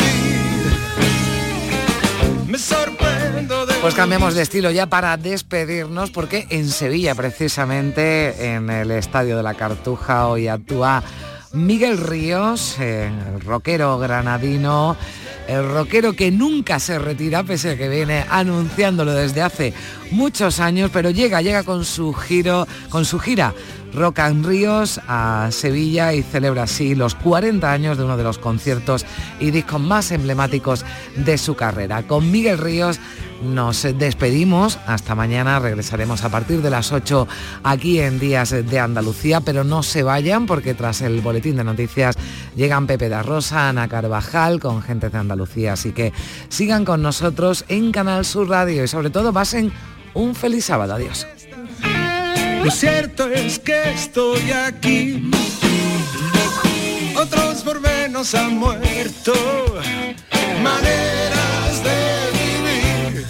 Me 2.47 2.57
sorprendo 2.57 3.67
de 3.67 3.75
Pues 3.75 3.95
cambiamos 3.95 4.35
de 4.35 4.41
estilo 4.41 4.71
ya 4.71 4.87
para 4.87 5.19
despedirnos 5.19 6.11
porque 6.11 6.47
en 6.49 6.71
Sevilla 6.71 7.15
precisamente 7.15 8.55
en 8.55 8.71
el 8.71 8.91
Estadio 8.93 9.37
de 9.37 9.43
la 9.43 9.53
Cartuja 9.53 10.29
hoy 10.29 10.49
actúa 10.49 11.03
Miguel 11.53 11.99
Ríos, 11.99 12.77
eh, 12.79 13.11
el 13.35 13.41
rockero 13.43 13.99
granadino, 13.99 14.97
el 15.49 15.69
rockero 15.69 16.13
que 16.13 16.31
nunca 16.31 16.79
se 16.79 16.99
retira 16.99 17.43
pese 17.43 17.71
a 17.71 17.77
que 17.77 17.89
viene 17.89 18.25
anunciándolo 18.29 19.15
desde 19.15 19.43
hace 19.43 19.73
muchos 20.11 20.61
años, 20.61 20.91
pero 20.93 21.11
llega, 21.11 21.43
llega 21.43 21.65
con 21.65 21.85
su 21.85 22.13
giro, 22.13 22.69
con 22.91 23.05
su 23.05 23.19
gira 23.19 23.55
Rock 23.95 24.21
and 24.21 24.47
Ríos 24.47 25.01
a 25.09 25.49
Sevilla 25.51 26.13
y 26.15 26.23
celebra 26.23 26.65
así 26.65 26.95
los 26.95 27.15
40 27.15 27.71
años 27.71 27.99
de 27.99 28.05
uno 28.05 28.17
de 28.17 28.25
los 28.25 28.39
conciertos 28.39 29.05
y 29.41 29.51
discos 29.51 29.81
más 29.81 30.13
emblemáticos 30.13 30.85
de 31.17 31.39
su 31.39 31.55
carrera. 31.55 32.03
Con 32.03 32.31
Miguel 32.31 32.59
Ríos 32.59 33.01
nos 33.43 33.83
despedimos, 33.83 34.79
hasta 34.87 35.15
mañana 35.15 35.61
regresaremos 35.61 36.25
a 36.25 36.29
partir 36.29 36.61
de 36.61 36.71
las 36.71 36.93
8 36.93 37.29
aquí 37.63 38.01
en 38.01 38.19
Días 38.19 38.51
de 38.51 38.81
Andalucía, 38.81 39.41
pero 39.41 39.65
no 39.65 39.83
se 39.83 40.03
vayan 40.03 40.47
porque 40.47 40.75
tras 40.75 41.03
el 41.03 41.21
boletín 41.21 41.57
de 41.57 41.65
noticias 41.65 42.17
llegan 42.57 42.87
Pepe 42.87 43.09
da 43.09 43.23
Rosa, 43.23 43.69
Ana 43.69 43.89
Carvajal 43.89 44.59
con 44.61 44.83
gente 44.83 45.09
de 45.09 45.19
Andalucía, 45.19 45.75
así 45.75 45.93
que 45.93 46.13
sigan 46.49 46.85
con 46.85 47.03
nosotros 47.03 47.65
en 47.69 47.93
Canal 47.93 48.25
Sur 48.25 48.49
Radio 48.49 48.83
y 48.85 48.89
sobre 48.89 49.11
todo 49.11 49.33
pasen 49.33 49.73
un 50.15 50.35
feliz 50.35 50.65
sábado. 50.65 50.95
Adiós. 50.95 51.38
Lo 52.65 52.71
cierto 52.71 53.31
es 53.31 53.59
que 53.59 53.91
estoy 53.91 54.51
aquí. 54.51 55.31
Otros 57.17 57.63
por 57.63 57.81
menos 57.81 58.11
nos 58.11 58.35
han 58.35 58.59
muerto 58.59 59.33
maneras 60.63 61.83
de 61.85 61.99
vivir. 62.39 63.27